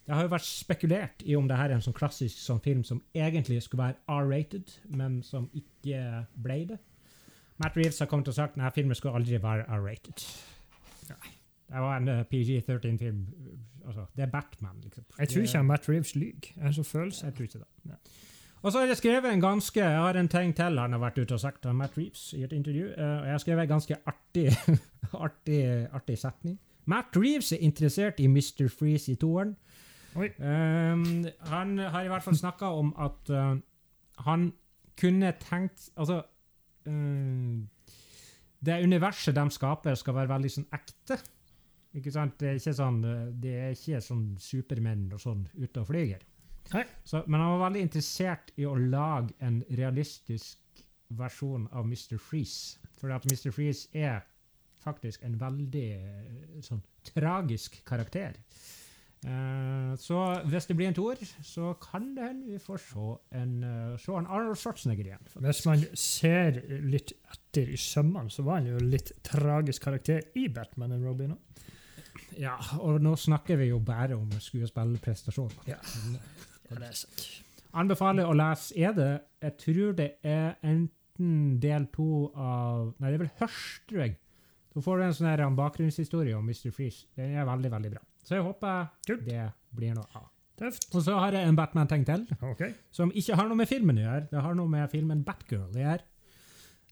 det 0.07 0.15
har 0.15 0.27
jo 0.27 0.33
vært 0.33 0.47
spekulert 0.47 1.23
i 1.23 1.37
om 1.39 1.47
det 1.49 1.57
her 1.57 1.71
er 1.71 1.79
en 1.79 1.85
sånn 1.85 1.95
klassisk 1.95 2.41
sånn 2.43 2.63
film 2.63 2.83
som 2.85 3.03
egentlig 3.15 3.61
skulle 3.63 3.85
være 3.85 4.01
R-rated, 4.11 4.73
men 4.99 5.21
som 5.23 5.47
ikke 5.55 6.25
ble 6.43 6.59
det. 6.73 6.79
Matt 7.63 7.77
Reeves 7.79 8.01
har 8.03 8.11
kommet 8.11 8.29
og 8.29 8.35
sagt 8.35 8.59
at 8.59 8.75
filmen 8.75 8.99
skulle 8.99 9.15
aldri 9.21 9.39
være 9.43 9.69
R-rated. 9.69 10.25
Det 11.73 11.81
var 11.81 11.97
en 11.97 12.09
uh, 12.09 12.25
PG-13-film. 12.29 13.21
Altså, 13.87 14.05
det 14.17 14.23
er 14.23 14.31
Batman, 14.33 14.81
liksom. 14.83 15.05
Jeg 15.19 15.29
tror 15.29 15.43
ikke 15.43 15.63
Matt 15.63 15.89
Reeves 15.89 16.15
lyver. 16.15 16.51
Jeg 16.57 16.65
har 16.65 16.73
så 16.73 16.83
følelse. 16.83 17.27
jeg 17.27 17.35
tror 17.35 17.43
ikke 17.43 17.59
det. 17.59 17.71
Ja. 17.87 17.95
Og 18.63 18.73
så 18.73 18.79
har 18.79 18.87
jeg 18.87 18.97
skrevet 18.97 19.33
en 19.33 19.41
ganske 19.41 19.81
Jeg 19.81 19.99
har 19.99 20.15
en 20.15 20.29
ting 20.29 20.57
til 20.57 20.79
han 20.79 20.93
har 20.93 20.99
vært 20.99 21.19
ute 21.19 21.35
og 21.35 21.41
sagt 21.41 21.67
av 21.67 21.75
Matt 21.75 21.99
Reeves 21.99 22.33
i 22.37 22.43
et 22.43 22.53
intervju. 22.53 22.85
Uh, 22.99 23.03
jeg 23.03 23.31
har 23.31 23.39
skrevet 23.39 23.63
en 23.63 23.69
ganske 23.69 23.97
artig, 24.07 24.53
artig, 25.27 25.87
artig 25.93 26.19
setning. 26.19 26.59
Matt 26.85 27.17
Reeves 27.17 27.53
er 27.53 27.57
interessert 27.61 28.21
i 28.21 28.27
Mr. 28.27 28.69
Freeze 28.69 29.13
i 29.13 29.15
toeren. 29.15 29.57
Um, 30.15 31.25
han 31.49 31.79
har 31.79 32.05
i 32.05 32.11
hvert 32.13 32.25
fall 32.25 32.37
snakka 32.37 32.73
om 32.77 32.91
at 33.01 33.31
uh, 33.33 33.55
han 34.27 34.51
kunne 35.01 35.31
tenkt 35.41 35.87
Altså 35.97 36.19
uh, 36.21 37.63
Det 38.61 38.77
universet 38.85 39.35
de 39.35 39.47
skaper, 39.51 39.95
skal 39.97 40.15
være 40.15 40.35
veldig 40.35 40.51
sånn 40.57 40.69
ekte. 40.77 41.17
Ikke 41.99 42.13
sant? 42.13 42.37
Det 42.41 42.51
er 42.51 42.61
ikke 42.61 42.75
sånn, 42.77 43.01
det 43.43 43.55
er 43.59 43.73
ikke 43.75 44.01
sånn 44.05 44.29
supermenn 44.41 45.09
og 45.13 45.21
sånn 45.21 45.43
ute 45.59 45.83
og 45.83 45.89
flyger. 45.89 46.23
Så, 47.05 47.25
men 47.27 47.41
han 47.41 47.57
var 47.57 47.67
veldig 47.67 47.83
interessert 47.89 48.53
i 48.57 48.65
å 48.69 48.77
lage 48.79 49.35
en 49.45 49.59
realistisk 49.77 50.85
versjon 51.19 51.67
av 51.73 51.85
Mr. 51.85 52.17
Freeze. 52.23 52.79
For 53.01 53.13
at 53.13 53.27
Mr. 53.29 53.51
Freeze 53.53 53.91
er 53.93 54.23
faktisk 54.83 55.23
en 55.27 55.37
veldig 55.41 55.89
eh, 55.95 56.63
sånn 56.65 56.83
tragisk 57.07 57.79
karakter. 57.89 58.39
Eh, 59.23 59.93
så 60.03 60.19
hvis 60.51 60.67
det 60.67 60.77
blir 60.77 60.89
en 60.91 60.97
toer, 60.97 61.21
så 61.47 61.73
kan 61.83 62.09
det 62.17 62.27
hende 62.27 62.57
vi 62.57 62.59
får 62.59 62.81
se 62.83 63.05
en, 63.39 63.53
uh, 63.63 63.93
se 64.01 64.17
en 64.19 64.27
Arnold 64.27 64.59
Schwarzenegger 64.59 65.13
igjen. 65.13 65.23
faktisk. 65.23 65.45
Hvis 65.47 65.67
man 65.67 65.85
ser 65.95 66.59
litt 66.83 67.13
etter 67.31 67.71
i 67.71 67.79
sømmene, 67.79 68.31
så 68.31 68.43
var 68.43 68.61
han 68.61 68.73
jo 68.73 68.83
litt 68.83 69.13
tragisk 69.23 69.87
karakter 69.87 70.27
i 70.35 70.49
Batman 70.49 70.97
and 70.99 71.07
Robin 71.07 71.37
òg. 71.37 71.71
Ja, 72.41 72.57
og 72.81 73.01
nå 73.05 73.13
snakker 73.17 73.61
vi 73.61 73.69
jo 73.71 73.79
bare 73.79 74.17
om 74.17 74.31
skuespillerprestasjoner. 74.41 75.69
Ja. 75.69 75.79
Er. 76.73 77.01
Anbefaler 77.77 78.25
å 78.25 78.33
lese 78.33 78.73
Er 78.81 78.95
det 78.97 79.09
Jeg 79.43 79.57
tror 79.61 79.91
det 79.97 80.07
er 80.25 80.55
enten 80.65 81.59
del 81.61 81.85
to 81.93 82.31
av 82.33 82.95
Nei, 82.97 83.11
det 83.11 83.19
er 83.19 83.25
vel 83.27 83.35
Hørstrøg. 83.43 84.15
Da 84.73 84.81
får 84.81 84.97
du 84.97 85.05
en 85.05 85.19
sånn 85.19 85.59
bakgrunnshistorie 85.59 86.37
om 86.37 86.49
Mr. 86.49 86.73
Freeze. 86.73 87.05
Den 87.17 87.37
er 87.37 87.45
veldig, 87.45 87.71
veldig 87.75 87.93
bra. 87.93 88.01
Så 88.23 88.37
jeg 88.39 88.47
håper 88.47 88.87
Kult. 89.07 89.25
det 89.27 89.49
blir 89.75 89.95
noe 89.97 90.07
av. 90.15 90.29
Tøft. 90.63 90.89
Og 90.95 91.03
så 91.03 91.17
har 91.19 91.35
jeg 91.35 91.49
en 91.49 91.57
Batman-ting 91.59 92.05
til, 92.07 92.27
okay. 92.45 92.75
som 92.95 93.11
ikke 93.19 93.35
har 93.39 93.49
noe 93.49 93.59
med 93.59 93.71
filmen 93.71 93.99
å 93.99 94.05
gjøre. 94.05 94.27
Det 94.31 94.43
har 94.45 94.55
noe 94.55 94.71
med 94.71 94.91
filmen 94.93 95.25
Batgirl 95.27 95.65
å 95.73 95.81
gjøre. 95.81 96.05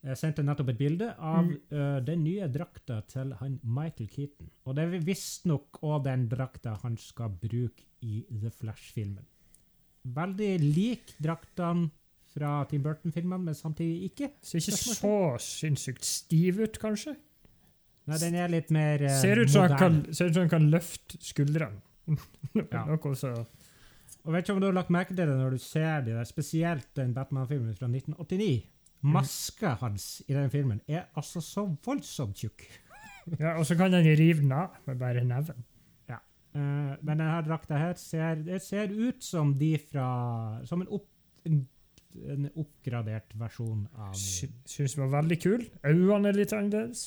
Jeg 0.01 0.17
sendte 0.17 0.43
nettopp 0.43 0.71
et 0.73 0.79
bilde 0.81 1.11
av 1.19 1.45
Mm. 1.45 1.57
uh, 1.77 2.01
den 2.01 2.25
nye 2.25 2.49
drakta 2.49 3.03
til 3.07 3.35
han 3.37 3.59
Michael 3.63 4.09
Keaton. 4.09 4.49
Og 4.65 4.75
det 4.77 4.87
er 4.87 5.05
visstnok 5.05 5.83
òg 5.85 6.05
den 6.05 6.27
drakta 6.29 6.79
han 6.83 6.97
skal 6.97 7.29
bruke 7.29 7.85
i 8.01 8.25
The 8.31 8.51
Flash-filmen. 8.51 9.27
Veldig 10.05 10.53
lik 10.65 11.13
draktene 11.21 11.91
fra 12.33 12.65
Tim 12.71 12.83
Burton-filmene, 12.83 13.45
men 13.45 13.55
samtidig 13.55 14.09
ikke. 14.11 14.31
Ser 14.41 14.59
ikke 14.63 14.79
så 14.97 15.37
sinnssykt 15.39 16.05
stiv 16.07 16.63
ut, 16.63 16.79
kanskje. 16.81 17.17
Nei, 18.11 18.19
den 18.23 18.37
er 18.43 18.51
litt 18.53 18.71
mer 18.75 19.03
eh, 19.07 19.17
Ser 19.21 19.41
ut 19.43 19.51
som 19.53 19.67
han 19.69 19.77
kan, 19.81 19.99
ser 20.15 20.31
ut 20.31 20.37
som 20.37 20.45
han 20.47 20.53
kan 20.53 20.69
løfte 20.73 21.21
skuldrene. 21.25 21.81
Ja. 22.75 22.83
Noe 22.89 23.15
så 23.15 23.31
Og 23.37 24.33
vet 24.35 24.43
ikke 24.45 24.55
om 24.57 24.61
du 24.61 24.67
har 24.67 24.75
lagt 24.77 24.91
merke 24.93 25.15
til 25.15 25.23
det 25.31 25.37
når 25.39 25.55
du 25.55 25.63
ser 25.63 26.03
de 26.05 26.17
der, 26.17 26.27
spesielt 26.29 26.89
den 26.99 27.13
Batman-filmen 27.17 27.77
fra 27.79 27.87
1989. 27.89 28.67
Mhm. 29.01 29.13
Maska 29.15 29.77
hans 29.81 30.09
i 30.29 30.35
den 30.37 30.51
filmen 30.53 30.81
er 30.91 31.07
altså 31.17 31.41
så 31.41 31.65
voldsomt 31.87 32.37
tjukk. 32.43 32.67
Ja, 33.39 33.55
og 33.61 33.65
så 33.69 33.77
kan 33.79 33.95
han 33.95 34.05
rive 34.05 34.43
den 34.43 34.53
av 34.53 34.75
med 34.89 34.99
bare 35.01 35.23
neven. 35.25 35.63
Eh, 36.51 36.97
men 37.07 37.21
denne 37.21 37.37
drakta 37.47 37.77
her 37.79 37.93
ser, 37.95 38.41
det 38.43 38.57
ser 38.65 38.91
ut 38.91 39.23
som 39.23 39.53
de 39.55 39.69
fra 39.79 40.07
Som 40.67 40.81
en, 40.83 40.89
opp, 40.97 41.05
en, 41.47 41.61
en 42.27 42.49
oppgradert 42.59 43.37
versjon 43.39 43.85
av 43.95 44.17
Sy- 44.19 44.49
Syns 44.67 44.97
den 44.97 45.05
var 45.05 45.13
veldig 45.23 45.39
kul. 45.45 45.63
Øynene 45.87 46.33
er 46.33 46.39
litt 46.41 46.53
annerledes. 46.57 47.05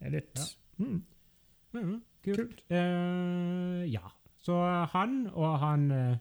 Er 0.00 0.10
litt 0.10 0.38
Ja. 0.38 0.84
mm, 0.84 1.02
Mhm, 1.74 2.02
kult. 2.24 2.36
kult. 2.38 2.60
Uh, 2.70 3.82
ja. 3.92 4.00
Så 4.44 4.54
han 4.92 5.26
og 5.32 5.58
han 5.58 5.90
eh, 5.90 6.16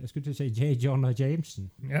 Jeg 0.00 0.08
skulle 0.08 0.24
til 0.24 0.32
å 0.32 0.36
si 0.36 0.48
J. 0.48 0.72
Jonah 0.84 1.12
Jameson. 1.20 1.70
Ja. 1.88 2.00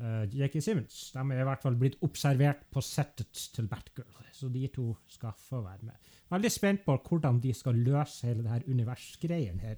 Uh, 0.00 0.24
J.K. 0.32 0.60
Simmons. 0.62 1.10
De 1.12 1.18
er 1.18 1.40
i 1.42 1.44
hvert 1.44 1.60
fall 1.62 1.76
blitt 1.78 1.96
observert 2.02 2.62
på 2.72 2.80
settet 2.82 3.50
til 3.54 3.68
Batgirl, 3.68 4.24
så 4.32 4.48
de 4.48 4.66
to 4.68 4.96
skal 5.08 5.32
få 5.36 5.60
være 5.62 5.82
med. 5.82 5.92
Veldig 6.30 6.50
spent 6.50 6.80
på 6.86 6.96
hvordan 7.08 7.38
de 7.42 7.52
skal 7.54 7.74
løse 7.74 8.26
hele 8.26 8.42
det 8.42 8.50
her 8.50 8.62
universgreien 8.66 9.60
her. 9.60 9.76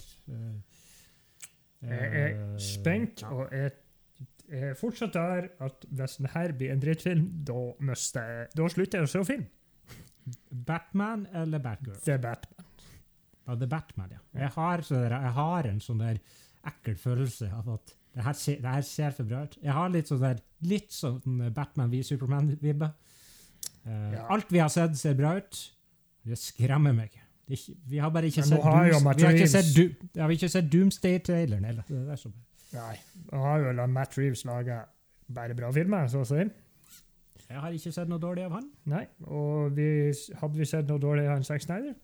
Jeg 1.82 2.22
er 2.22 2.58
spent, 2.58 3.22
og 3.28 3.48
jeg 3.52 3.72
jeg 4.50 4.70
er 4.70 4.74
fortsatt 4.78 5.12
der 5.16 5.48
at 5.64 5.84
hvis 5.90 6.16
denne 6.20 6.52
blir 6.58 6.72
en 6.72 6.80
drittfilm, 6.82 7.28
da 7.44 7.58
jeg 8.20 8.48
Da 8.56 8.68
slutter 8.68 8.98
jeg 9.00 9.08
å 9.08 9.12
se 9.12 9.24
film. 9.24 9.46
Batman 10.66 11.26
eller 11.36 11.58
Batgirl? 11.64 11.98
Det 12.04 12.14
er 12.14 12.22
Batman. 12.22 12.66
Ja, 13.46 13.54
det 13.60 13.66
er 13.66 13.72
Batman, 13.74 14.10
ja. 14.14 14.20
Jeg 14.40 14.48
har, 14.54 14.80
så 14.86 14.94
der, 14.94 15.10
jeg 15.20 15.34
har 15.36 15.66
en 15.68 15.80
sånn 15.84 15.98
der 16.00 16.20
ekkel 16.64 16.96
følelse 16.96 17.50
av 17.52 17.68
at 17.74 17.92
det 18.14 18.22
her, 18.24 18.36
ser, 18.38 18.60
det 18.62 18.70
her 18.76 18.84
ser 18.86 19.10
for 19.16 19.26
bra 19.28 19.42
ut. 19.44 19.56
Jeg 19.60 19.74
har 19.74 19.90
litt 19.90 20.08
sånn 20.08 20.20
der, 20.22 20.38
litt 20.70 20.94
sånn 20.94 21.42
Batman 21.54 21.90
v 21.92 22.00
Superman-vibbe. 22.06 22.92
Eh, 23.84 24.12
Ja. 24.14 24.26
Alt 24.32 24.52
vi 24.54 24.62
har 24.62 24.70
sett, 24.72 24.94
ser 24.96 25.14
bra 25.18 25.34
ut. 25.36 25.58
Det 26.24 26.38
skremmer 26.40 26.94
meg. 26.96 27.18
Det 27.44 27.58
ikke, 27.58 27.74
vi 27.90 27.98
har 28.00 28.10
bare 28.14 28.30
ikke 28.30 28.44
sett, 28.46 28.62
har 28.64 28.86
Dooms- 28.88 29.16
vi 29.18 29.26
har 29.26 29.34
ikke 29.34 29.50
sett, 29.50 29.74
du, 29.76 29.82
ja, 30.14 30.14
vi 30.14 30.20
har 30.22 30.30
ikke 30.38 30.48
sett 30.54 30.70
Doomsday-traileren. 30.72 31.66
Det 31.84 31.98
er 32.08 32.16
så 32.16 32.22
som- 32.22 32.32
Nei. 32.74 32.96
Nå 33.30 33.40
har 33.44 33.62
jo 33.64 33.72
la 33.78 33.86
Matt 33.90 34.16
Reeves 34.18 34.44
lage 34.48 34.80
bare 35.34 35.54
bra 35.56 35.70
filmer, 35.72 36.08
så 36.10 36.22
å 36.24 36.28
si. 36.28 36.42
Jeg 37.44 37.60
har 37.60 37.74
ikke 37.76 37.92
sett 37.94 38.08
noe 38.10 38.18
dårlig 38.22 38.44
av 38.48 38.56
han. 38.58 38.68
Nei. 38.90 39.04
Og 39.28 39.74
vi, 39.76 39.86
hadde 40.40 40.58
vi 40.58 40.66
sett 40.68 40.88
noe 40.90 40.98
dårlig 41.02 41.26
av 41.28 41.36
han 41.36 41.44
Zack 41.46 41.62
Snyder? 41.64 41.94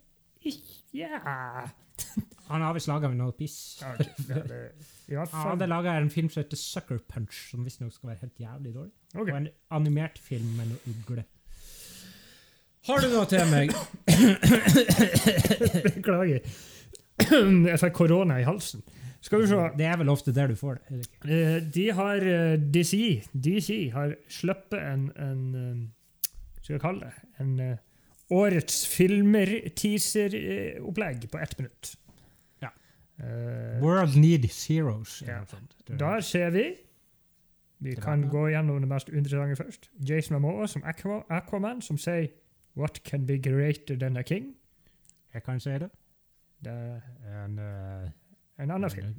Ja. 0.97 1.21
Han 2.51 2.63
har 2.65 2.73
visst 2.75 2.89
laga 2.91 3.07
noe 3.15 3.31
piss. 3.37 3.79
Ja, 3.83 3.93
ok. 3.93 4.23
Ja, 4.31 4.41
det- 4.49 4.73
Ja, 5.11 5.25
Han 5.33 5.51
hadde 5.53 5.67
laga 5.71 5.93
en 6.01 6.09
film 6.11 6.31
som 6.33 6.41
heter 6.43 6.57
Sucker 6.59 6.99
Punch, 7.09 7.37
som 7.51 7.63
visstnok 7.67 7.93
skal 7.95 8.13
være 8.13 8.23
helt 8.25 8.41
jævlig 8.41 8.73
dårlig. 8.75 8.93
Okay. 9.15 9.33
Og 9.33 9.37
en 9.37 9.49
animert 9.77 10.19
film 10.19 10.49
med 10.57 10.71
noe 10.73 10.95
ugle. 10.95 11.25
Har 12.89 13.05
du 13.05 13.11
noe 13.13 13.27
til 13.29 13.45
meg? 13.53 13.75
Beklager. 15.97 16.41
Jeg 17.71 17.81
fikk 17.83 17.97
korona 18.01 18.39
i 18.41 18.47
halsen. 18.49 18.83
Skal 19.21 19.41
vi 19.43 19.47
se. 19.47 19.57
Det 19.79 19.85
er 19.87 19.97
vel 20.01 20.09
ofte 20.09 20.33
der 20.33 20.47
du 20.49 20.55
får 20.57 20.75
det. 20.81 21.07
Eh, 21.29 21.61
De 21.75 21.91
har 21.93 22.17
eh, 22.25 22.57
DC, 22.75 23.23
DC 23.35 23.91
har 23.93 24.15
sluppet 24.29 24.81
en, 24.81 25.13
en 25.21 25.55
eh, 25.55 25.77
skal 26.63 26.75
vi 26.75 26.81
kalle 26.81 27.01
det? 27.01 27.13
En 27.41 27.79
årets 28.31 28.87
filmer-teaser-opplegg 30.11 31.29
på 31.31 31.39
ett 31.39 31.59
minutt. 31.59 31.95
Ja. 32.63 32.69
World 33.83 34.17
Needs 34.17 34.67
Heroes. 34.69 35.23
Ja. 35.27 35.41
Der 35.99 36.21
ser 36.21 36.51
vi 36.51 36.65
Vi 37.83 37.95
kan 37.97 38.27
gå 38.29 38.49
gjennom 38.53 38.81
det 38.81 38.89
mest 38.89 39.09
interessante 39.09 39.57
først. 39.57 39.91
Jason 40.09 40.35
Momoa 40.41 40.67
som 40.67 40.83
Aqua- 40.85 41.25
Aquaman, 41.31 41.81
som 41.83 41.99
sier 41.99 42.27
'What 42.77 43.01
can 43.05 43.27
be 43.27 43.39
greater 43.39 43.97
than 43.99 44.17
a 44.17 44.23
king?' 44.23 44.55
Jeg 45.35 45.43
kan 45.43 45.61
si 45.61 45.71
det. 45.71 45.91
Det 46.65 46.73
er 46.73 47.01
En, 47.45 47.59
eh, 47.59 48.11
en 48.61 48.71
annen 48.77 48.91
film. 48.93 49.15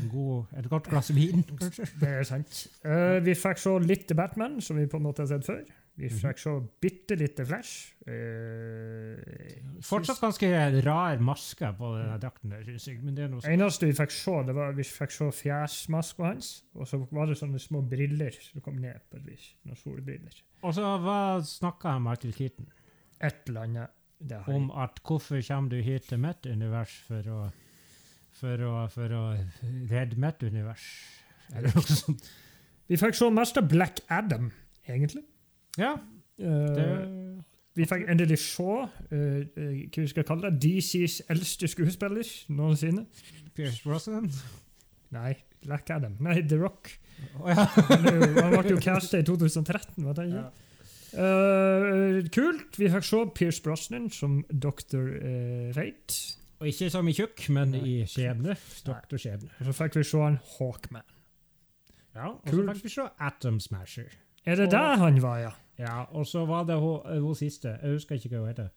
en, 0.00 0.08
god, 0.12 0.52
et 0.60 0.68
godt 0.70 0.90
glass 0.92 1.10
vin, 1.16 1.42
kanskje. 1.48 1.86
Det 2.02 2.08
er 2.20 2.22
sant. 2.28 2.62
Uh, 2.84 3.18
vi 3.24 3.34
fikk 3.34 3.58
se 3.62 3.74
litt 3.82 4.12
Batman, 4.18 4.60
som 4.60 4.76
vi 4.78 4.86
på 4.86 4.98
en 5.00 5.06
måte 5.08 5.24
har 5.24 5.30
sett 5.34 5.46
før. 5.48 5.64
Vi 5.96 6.10
Mhm. 6.10 6.18
fikk 6.20 6.38
se 6.42 6.50
bitte 6.84 7.16
lite 7.16 7.46
Flash. 7.48 7.94
Uh, 8.06 9.16
Fortsatt 9.84 10.20
ganske 10.20 10.48
rar 10.84 11.18
maske 11.24 11.70
på 11.78 11.90
den 11.96 12.20
drakten 12.20 12.52
der, 12.52 12.62
synes 12.66 12.86
jeg. 12.88 13.00
Men 13.04 13.16
det 13.16 13.24
er 13.24 13.30
noe 13.32 13.40
eneste 13.48 13.88
vi 13.88 13.96
fikk 13.96 14.12
se, 14.14 14.34
det 14.48 14.54
var 14.56 14.72
vi 14.76 14.84
fikk 14.84 15.14
se 15.14 15.28
fjesmaska 15.40 16.26
hans, 16.28 16.50
og 16.76 16.88
så 16.90 17.00
var 17.10 17.30
det 17.30 17.38
sånne 17.40 17.60
små 17.62 17.80
briller 17.88 18.36
som 18.40 18.60
kom 18.64 18.76
ned 18.82 19.00
på 19.10 19.20
et 19.20 19.26
vis. 19.32 19.46
Noen 19.64 19.80
solbriller. 19.80 20.42
Og 20.62 20.74
så 20.76 20.92
snakka 21.56 21.96
Michael 22.02 22.34
Keaton 22.36 22.68
Et 23.20 23.48
eller 23.48 23.62
annet. 23.62 23.90
Om 24.48 24.70
at 24.76 24.98
hvorfor 25.04 25.40
kommer 25.44 25.70
du 25.70 25.80
hit 25.84 26.06
til 26.08 26.18
mitt 26.20 26.44
univers 26.48 26.92
for 27.06 27.24
å 27.32 27.38
for 28.40 28.66
å, 28.66 28.74
for 28.92 29.14
å 29.16 29.22
redde 29.90 30.18
mitt 30.20 30.42
univers? 30.46 30.84
Eller 31.54 31.74
noe 31.74 31.86
sånt. 31.86 32.28
Vi 32.86 32.98
fikk 33.00 33.16
se 33.18 33.30
mest 33.34 33.58
av 33.58 33.68
Black 33.70 34.02
Adam, 34.12 34.50
egentlig. 34.86 35.24
Ja, 35.80 35.96
Det... 36.36 36.46
Uh, 36.46 37.26
vi 37.76 37.84
fikk 37.84 38.06
endelig 38.08 38.38
se 38.40 38.64
eh, 39.12 39.42
hva 39.52 40.00
vi 40.00 40.06
skal 40.08 40.24
kalle 40.24 40.48
det, 40.48 40.62
DCs 40.64 41.18
eldste 41.32 41.68
skuespiller 41.68 42.28
noensinne. 42.48 43.04
Pierce 43.56 43.82
Brosnan. 43.84 44.30
Nei, 45.12 45.34
Black 45.64 45.90
Adam. 45.92 46.14
Nei, 46.24 46.38
The 46.48 46.56
Rock. 46.60 46.88
Oh, 47.40 47.50
ja. 47.50 47.66
Han 47.66 48.54
ble 48.54 48.72
jo 48.72 48.80
casta 48.80 49.20
i 49.20 49.26
2013, 49.28 50.00
var 50.06 50.16
det 50.16 50.30
ikke? 50.30 50.46
Ja. 50.46 50.62
Uh, 51.16 52.18
kult. 52.32 52.80
Vi 52.80 52.88
fikk 52.92 53.06
se 53.08 53.22
Pierce 53.36 53.62
Brosnan 53.64 54.08
som 54.12 54.40
Dr. 54.48 55.12
Uh, 55.20 55.68
Fate. 55.76 56.36
Og 56.60 56.66
ikke 56.70 56.88
som 56.90 57.08
i 57.08 57.12
tjukk, 57.12 57.48
men 57.52 57.70
Nei. 57.74 57.80
i 57.84 57.96
skjebne. 58.08 58.54
Doktorskjebne. 58.86 59.50
Og 59.60 59.66
så 59.68 59.72
fikk 59.76 59.96
vi 59.98 60.04
se 60.08 60.18
han 60.22 60.38
Hawkman. 60.58 61.02
Ja, 62.16 62.30
og 62.32 62.48
så 62.48 62.62
fikk 62.72 62.82
vi 62.86 62.88
se 62.94 63.08
Atom 63.20 63.58
Smasher. 63.60 64.08
Er 64.46 64.54
det 64.56 64.66
Og- 64.66 64.70
der 64.72 64.96
han 64.96 65.20
var, 65.22 65.38
ja? 65.38 65.50
Ja, 65.78 66.02
og 66.16 66.24
så 66.26 66.46
var 66.46 66.64
det 66.64 66.78
hun, 66.80 67.20
hun 67.20 67.34
siste. 67.34 67.68
Jeg 67.82 67.92
husker 67.92 68.14
ikke 68.16 68.28
hva 68.30 68.38
hun 68.38 68.48
heter. 68.48 68.68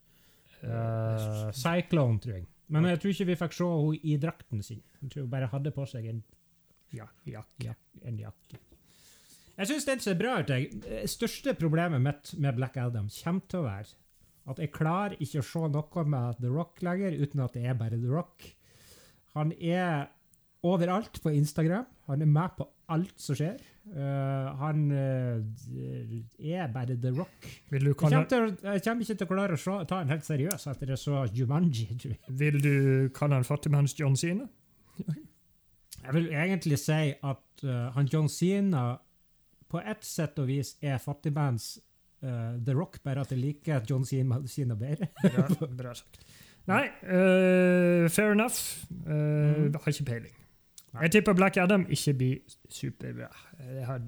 Uh, 0.63 1.51
Cyclone, 1.55 2.19
tror 2.19 2.33
jeg. 2.33 2.45
Men 2.67 2.85
jeg 2.85 2.99
tror 2.99 3.09
ikke 3.13 3.25
vi 3.25 3.35
fikk 3.35 3.53
se 3.53 3.63
henne 3.63 3.99
i 4.03 4.17
drakten 4.17 4.63
sin. 4.63 4.81
Jeg 5.01 5.11
tror 5.11 5.21
hun 5.21 5.29
bare 5.31 5.47
hadde 5.47 5.71
på 5.71 5.85
seg 5.87 6.05
en, 6.11 6.23
Ja, 6.93 7.05
ja. 7.27 7.41
en 8.03 8.17
jakke. 8.19 8.59
Jeg 9.57 9.67
syns 9.67 9.85
den 9.85 9.99
ser 9.99 10.15
bra 10.19 10.39
ut. 10.39 10.47
jeg. 10.49 10.69
Det 10.83 11.09
største 11.09 11.53
problemet 11.53 12.01
mitt 12.01 12.33
med 12.39 12.55
Black 12.55 12.77
Adam 12.77 13.09
kommer 13.23 13.41
til 13.49 13.59
å 13.59 13.63
være 13.63 13.85
at 14.49 14.61
jeg 14.61 14.73
klarer 14.73 15.17
ikke 15.21 15.43
å 15.43 15.45
se 15.45 15.65
noe 15.71 16.05
med 16.09 16.39
The 16.41 16.51
Rock 16.53 16.81
lenger 16.85 17.17
uten 17.19 17.43
at 17.45 17.55
det 17.57 17.65
er 17.69 17.77
bare 17.77 17.99
The 17.99 18.09
Rock. 18.11 18.47
Han 19.37 19.53
er 19.55 20.09
overalt 20.65 21.21
på 21.23 21.33
Instagram. 21.37 21.85
Han 22.09 22.21
er 22.25 22.29
med 22.29 22.55
på 22.57 22.67
alt 22.89 23.21
som 23.21 23.37
skjer. 23.37 23.59
Uh, 23.89 24.49
han 24.59 24.81
uh, 24.91 25.39
er 26.37 26.71
bare 26.73 26.97
The 26.97 27.11
Rock. 27.15 27.47
Vil 27.69 27.85
du 27.85 27.91
Jeg 27.91 27.97
kommer, 28.01 28.25
til, 28.29 28.57
jeg 28.63 28.83
kommer 28.85 29.05
ikke 29.05 29.17
til 29.17 29.27
å 29.27 29.31
klare 29.33 29.57
å 29.57 29.61
se, 29.61 29.75
ta 29.89 30.01
han 30.01 30.13
helt 30.13 30.25
seriøst 30.25 30.71
etter 30.73 30.93
jeg 30.93 31.01
så 31.01 31.23
Jumanji. 31.33 31.87
vil 32.41 32.59
du 32.61 32.73
kalle 33.15 33.39
han 33.39 33.47
fattigmanns 33.47 33.97
John 33.99 34.17
Cena? 34.19 34.49
Jeg 35.99 36.15
vil 36.15 36.29
egentlig 36.33 36.79
si 36.81 37.13
at 37.13 37.63
uh, 37.65 37.89
han 37.95 38.09
John 38.11 38.29
Cena 38.29 38.91
på 39.69 39.81
ett 39.85 40.05
sett 40.05 40.39
og 40.41 40.49
vis 40.49 40.73
er 40.81 40.97
fattigmanns 41.01 41.75
eh, 42.23 42.57
The 42.65 42.75
Rock, 42.77 42.99
bare 43.03 43.25
at 43.25 43.33
jeg 43.33 43.41
liker 43.41 43.85
John 43.89 44.05
Cena, 44.05 44.41
Cena 44.47 44.77
bedre. 44.79 45.09
Bra, 45.23 45.47
bra 45.81 45.93
sagt. 45.97 46.21
Nei, 46.69 46.83
uh, 47.01 48.05
fair 48.13 48.35
enough. 48.35 48.85
Uh, 49.07 49.13
mm. 49.69 49.77
Har 49.79 49.93
ikke 49.93 50.05
peiling. 50.05 50.33
Nei. 50.93 51.05
Jeg 51.05 51.15
tipper 51.15 51.33
Black 51.37 51.57
Adam 51.57 51.85
ikke 51.89 52.13
blir 52.17 52.57
superbra. 52.69 53.29
Jeg 53.63 53.85
har, 53.87 54.03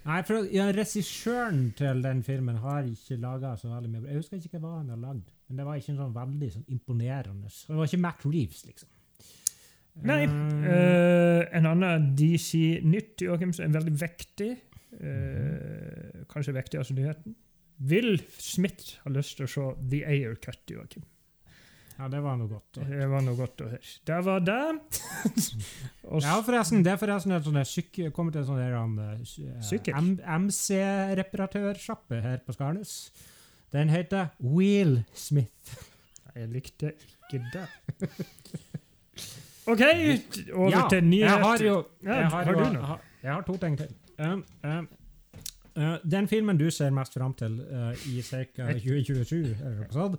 Nei, 0.00 0.20
for 0.24 0.46
ja, 0.48 0.70
Regissøren 0.72 1.74
til 1.76 2.00
den 2.04 2.22
filmen 2.24 2.56
har 2.62 2.86
ikke 2.88 3.18
laga 3.20 3.52
så 3.60 3.68
veldig 3.68 3.90
mye. 3.92 4.06
Jeg 4.08 4.22
husker 4.22 4.40
ikke 4.40 4.62
hva 4.62 4.78
han 4.78 4.88
har 4.92 5.00
lagd, 5.00 5.28
men 5.48 5.60
det 5.60 5.66
var 5.66 5.80
ikke 5.80 5.96
sånn 5.98 6.14
veldig 6.16 6.48
sånn 6.54 6.72
imponerende. 6.72 7.52
Det 7.52 7.76
var 7.76 7.90
ikke 7.90 8.02
Matt 8.06 8.24
Reeves, 8.24 8.64
liksom. 8.68 8.88
Nei. 10.06 10.22
Eh, 10.24 10.70
eh, 10.72 11.42
en 11.58 11.68
annen 11.68 12.10
DC-nytt, 12.16 13.26
Joakim, 13.26 13.52
som 13.52 13.66
er 13.66 13.76
veldig 13.76 13.96
viktig. 14.00 14.50
Eh, 14.98 16.24
kanskje 16.32 16.52
viktigste 16.56 16.94
nyheten. 16.96 17.34
Vil 17.90 18.18
Smith 18.38 18.98
ha 19.04 19.10
lyst 19.14 19.36
til 19.38 19.46
å 19.46 19.50
se 19.50 19.62
The 19.90 20.02
Ayer 20.10 20.34
Cut, 20.42 20.60
Joakim. 20.68 21.02
Ja, 22.00 22.08
det 22.08 22.20
var 22.24 22.36
noe 22.40 22.48
godt. 22.48 22.64
da. 22.78 22.84
Det 22.88 23.06
var 23.12 23.20
noe 23.24 23.36
godt 23.36 23.60
å 23.60 23.66
høre. 23.74 23.88
Det 24.08 24.20
var 24.24 24.40
det. 24.40 24.60
Ja, 26.24 26.40
forresten, 26.42 26.80
det 26.82 26.90
er 26.94 26.98
forresten 26.98 27.32
et 27.36 27.44
sånt 27.46 27.68
syk- 27.68 28.08
kommer 28.16 28.32
til 28.34 28.40
en 28.40 28.48
sånn 28.48 28.58
eh? 28.58 28.72
M- 29.94 30.18
MC-reparatørsjappe 30.48 32.16
her 32.24 32.38
på 32.42 32.52
Skarnes. 32.56 32.94
Den 33.70 33.88
heter 33.92 34.32
Wheel 34.42 35.04
Smith. 35.14 35.76
Jeg 36.34 36.48
likte 36.50 36.94
ikke 36.98 37.38
det. 37.52 37.66
OK, 39.70 39.82
over 40.56 40.72
ja, 40.72 40.88
til 40.90 41.04
nyheter. 41.04 41.30
Jeg 41.30 41.44
har 41.44 41.58
jo 41.68 41.76
jeg 42.02 42.14
har, 42.14 42.30
har 42.30 42.44
jo, 42.50 42.96
jeg 43.22 43.32
har 43.34 43.42
to 43.46 43.56
ting 43.60 43.76
til. 43.78 43.90
Um, 44.20 44.44
um, 44.64 44.88
uh, 45.76 45.96
den 46.04 46.28
filmen 46.28 46.58
du 46.60 46.68
ser 46.70 46.90
mest 46.92 47.14
fram 47.16 47.34
til 47.34 47.60
uh, 47.64 47.92
i 48.12 48.20
ca. 48.22 48.66
2027, 48.76 49.54
er 49.64 49.78
sånn? 49.94 50.18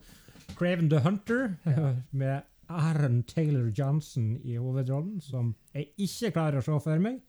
Craven 0.58 0.90
the 0.90 1.02
Hunter, 1.06 1.52
med 2.24 2.48
Aaron 2.72 3.22
Taylor 3.28 3.68
Johnson 3.78 4.34
i 4.44 4.58
hovedrollen, 4.58 5.20
som 5.22 5.54
jeg 5.76 5.92
ikke 6.02 6.32
klarer 6.38 6.62
å 6.62 6.66
se 6.66 6.80
for 6.84 7.04
meg. 7.04 7.20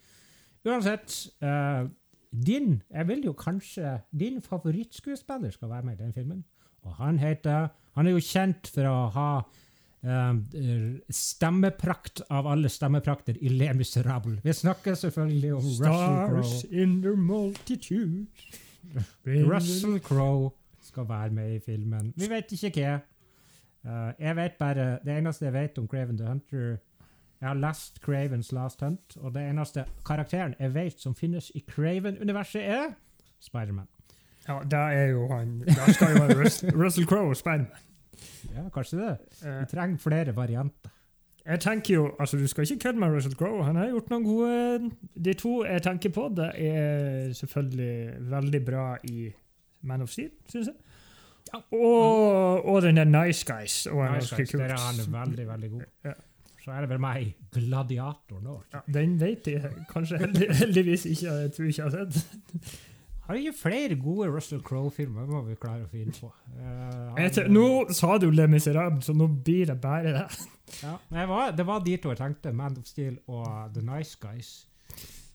Uansett, 0.65 1.19
uh, 1.43 1.91
din 2.33 2.79
Jeg 2.89 3.09
vil 3.09 3.27
jo 3.27 3.33
kanskje 3.37 3.99
Din 4.17 4.39
favorittskuespiller 4.41 5.51
skal 5.53 5.69
være 5.69 5.85
med 5.85 5.99
i 5.99 6.03
den 6.03 6.15
filmen. 6.17 6.45
Og 6.81 6.95
han 6.97 7.19
heter 7.19 7.69
Han 7.95 8.07
er 8.07 8.15
jo 8.15 8.23
kjent 8.25 8.71
for 8.73 8.89
å 8.89 9.11
ha 9.13 9.27
stemmeprakt 11.11 12.21
av 12.29 12.47
alle 12.47 12.69
stemmeprakter 12.69 13.37
i 13.39 13.49
Le 13.49 13.73
Miserable. 13.75 14.41
Vi 14.43 14.53
snakker 14.53 14.95
selvfølgelig 14.95 15.53
om 15.55 15.59
Russell 15.59 15.85
Stars 15.85 16.31
Crowe. 16.31 16.83
in 16.83 17.03
the 17.03 17.17
multitude. 17.17 18.27
Russell 19.53 20.01
Crowe 20.01 20.51
skal 20.83 21.09
være 21.09 21.31
med 21.31 21.55
i 21.55 21.61
filmen. 21.67 22.13
Vi 22.17 22.29
vet 22.31 22.53
ikke 22.53 22.71
hva. 22.81 22.99
Uh, 23.85 24.13
jeg 24.19 24.37
vet 24.37 24.53
bare, 24.59 24.99
Det 25.05 25.19
eneste 25.19 25.45
jeg 25.45 25.53
vet 25.53 25.79
om 25.79 25.89
Craven 25.89 26.19
the 26.19 26.27
Hunter 26.27 26.77
Jeg 27.41 27.49
har 27.49 27.55
lest 27.55 27.99
Cravens 28.05 28.53
Last 28.53 28.81
Hunt, 28.81 29.17
og 29.17 29.35
det 29.35 29.43
eneste 29.49 29.85
karakteren 30.07 30.55
jeg 30.61 30.75
vet 30.75 31.01
som 31.01 31.15
finnes 31.15 31.51
i 31.55 31.65
Craven-universet, 31.69 32.63
er 32.63 32.93
Spiderman. 33.41 33.89
Ja, 34.49 34.61
det 34.63 34.79
er 34.79 35.07
jo 35.07 35.29
han. 35.37 35.61
Det 35.61 35.95
skal 35.95 36.17
jo 36.17 36.25
være 36.25 36.45
Russell, 36.45 36.77
Russell 36.85 37.07
Crowe 37.07 37.35
Spiderman. 37.35 37.67
Ja, 38.55 38.67
kanskje 38.75 38.99
det. 39.01 39.13
Eh, 39.45 39.61
Vi 39.63 39.71
trenger 39.73 39.99
flere 40.03 40.35
varianter. 40.37 40.91
Jeg 41.43 41.59
tenker 41.61 41.95
jo, 41.95 42.03
altså 42.21 42.39
Du 42.39 42.47
skal 42.47 42.63
ikke 42.63 42.79
kødde 42.85 42.99
med 43.03 43.09
Russell 43.17 43.35
Crowe. 43.35 43.65
Han 43.67 43.77
har 43.77 43.89
gjort 43.91 44.11
noen 44.13 44.25
gode 44.25 44.91
De 45.27 45.33
to 45.35 45.65
jeg 45.67 45.83
tenker 45.83 46.13
på, 46.15 46.29
det 46.37 46.51
er 46.55 47.33
selvfølgelig 47.35 48.31
veldig 48.31 48.61
bra 48.65 48.85
i 49.11 49.33
Man 49.83 50.03
of 50.05 50.09
Steel, 50.13 50.31
syns 50.49 50.69
jeg. 50.71 50.75
Og, 51.73 52.65
og 52.65 52.83
den 52.83 52.97
der 52.97 53.05
Nice 53.05 53.45
Guys. 53.49 53.87
Og 53.87 54.05
Nice 54.15 54.37
Guys. 54.37 54.51
Der 54.55 54.65
er 54.71 54.79
han 54.79 55.13
veldig, 55.13 55.49
veldig 55.49 55.71
god. 55.71 55.83
Ja. 56.05 56.13
Så 56.63 56.71
er 56.71 56.81
det 56.85 56.89
vel 56.93 57.01
meg, 57.03 57.33
Gladiator 57.51 58.39
nå. 58.41 58.61
Ja, 58.73 58.79
den 58.95 59.17
vet 59.21 59.47
jeg 59.51 59.73
kanskje 59.91 60.21
heldigvis 60.61 61.05
ikke. 61.11 61.33
Jeg 61.43 61.53
tror 61.57 61.65
ikke 61.65 61.83
jeg 61.83 61.91
har 61.91 62.13
sett. 62.13 62.79
Har 63.23 63.39
ikke 63.39 63.53
flere 63.55 63.97
gode 64.03 64.27
Russell 64.35 64.63
Crowe-filmer, 64.67 65.27
må 65.31 65.43
vi 65.47 65.55
klare 65.55 65.85
å 65.87 65.91
finne 65.91 66.13
på. 66.17 66.31
Uh, 66.57 67.21
tror- 67.31 67.49
Nå 67.55 67.67
sa 67.95 68.17
du 68.19 68.27
Le 68.31 68.49
Miserable, 68.51 69.03
så 69.03 69.15
nå 69.15 69.29
blir 69.45 69.67
det 69.71 69.77
bare 69.81 70.13
det. 70.17 70.25
Ja, 70.83 70.97
jeg 71.11 71.29
var, 71.31 71.51
det 71.55 71.67
var 71.69 71.85
de 71.87 71.97
to 72.03 72.11
jeg 72.11 72.19
tenkte. 72.19 72.53
Man 72.53 72.77
of 72.81 72.87
Steel 72.91 73.19
og 73.29 73.75
The 73.77 73.83
Nice 73.87 74.19
Guys. 74.21 74.51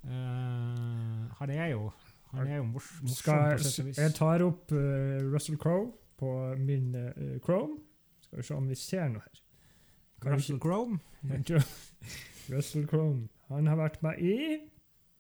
Uh, 0.04 0.12
han 1.40 1.50
er 1.56 1.72
jo 1.72 1.92
han 2.34 2.48
er 2.48 2.58
jo 2.60 2.64
mors, 2.68 2.90
morsom 3.02 3.16
Skal, 3.16 3.86
vis. 3.88 3.98
jeg 3.98 4.14
tar 4.18 4.44
opp 4.44 4.72
uh, 4.76 5.24
Russell 5.32 5.58
Crowe 5.58 5.92
på 6.20 6.34
min 6.60 6.92
Chrome. 7.46 7.80
Skal 8.22 8.38
vi 8.42 8.44
se 8.44 8.54
om 8.58 8.68
vi 8.68 8.76
ser 8.76 9.08
noe 9.14 9.24
her. 9.24 9.44
Russell 10.34 10.60
Crowe. 10.60 10.98
Russell 12.52 12.88
Crowe. 12.88 13.28
Han 13.48 13.68
har 13.72 13.80
vært 13.80 14.02
med 14.04 14.20
i 14.20 14.38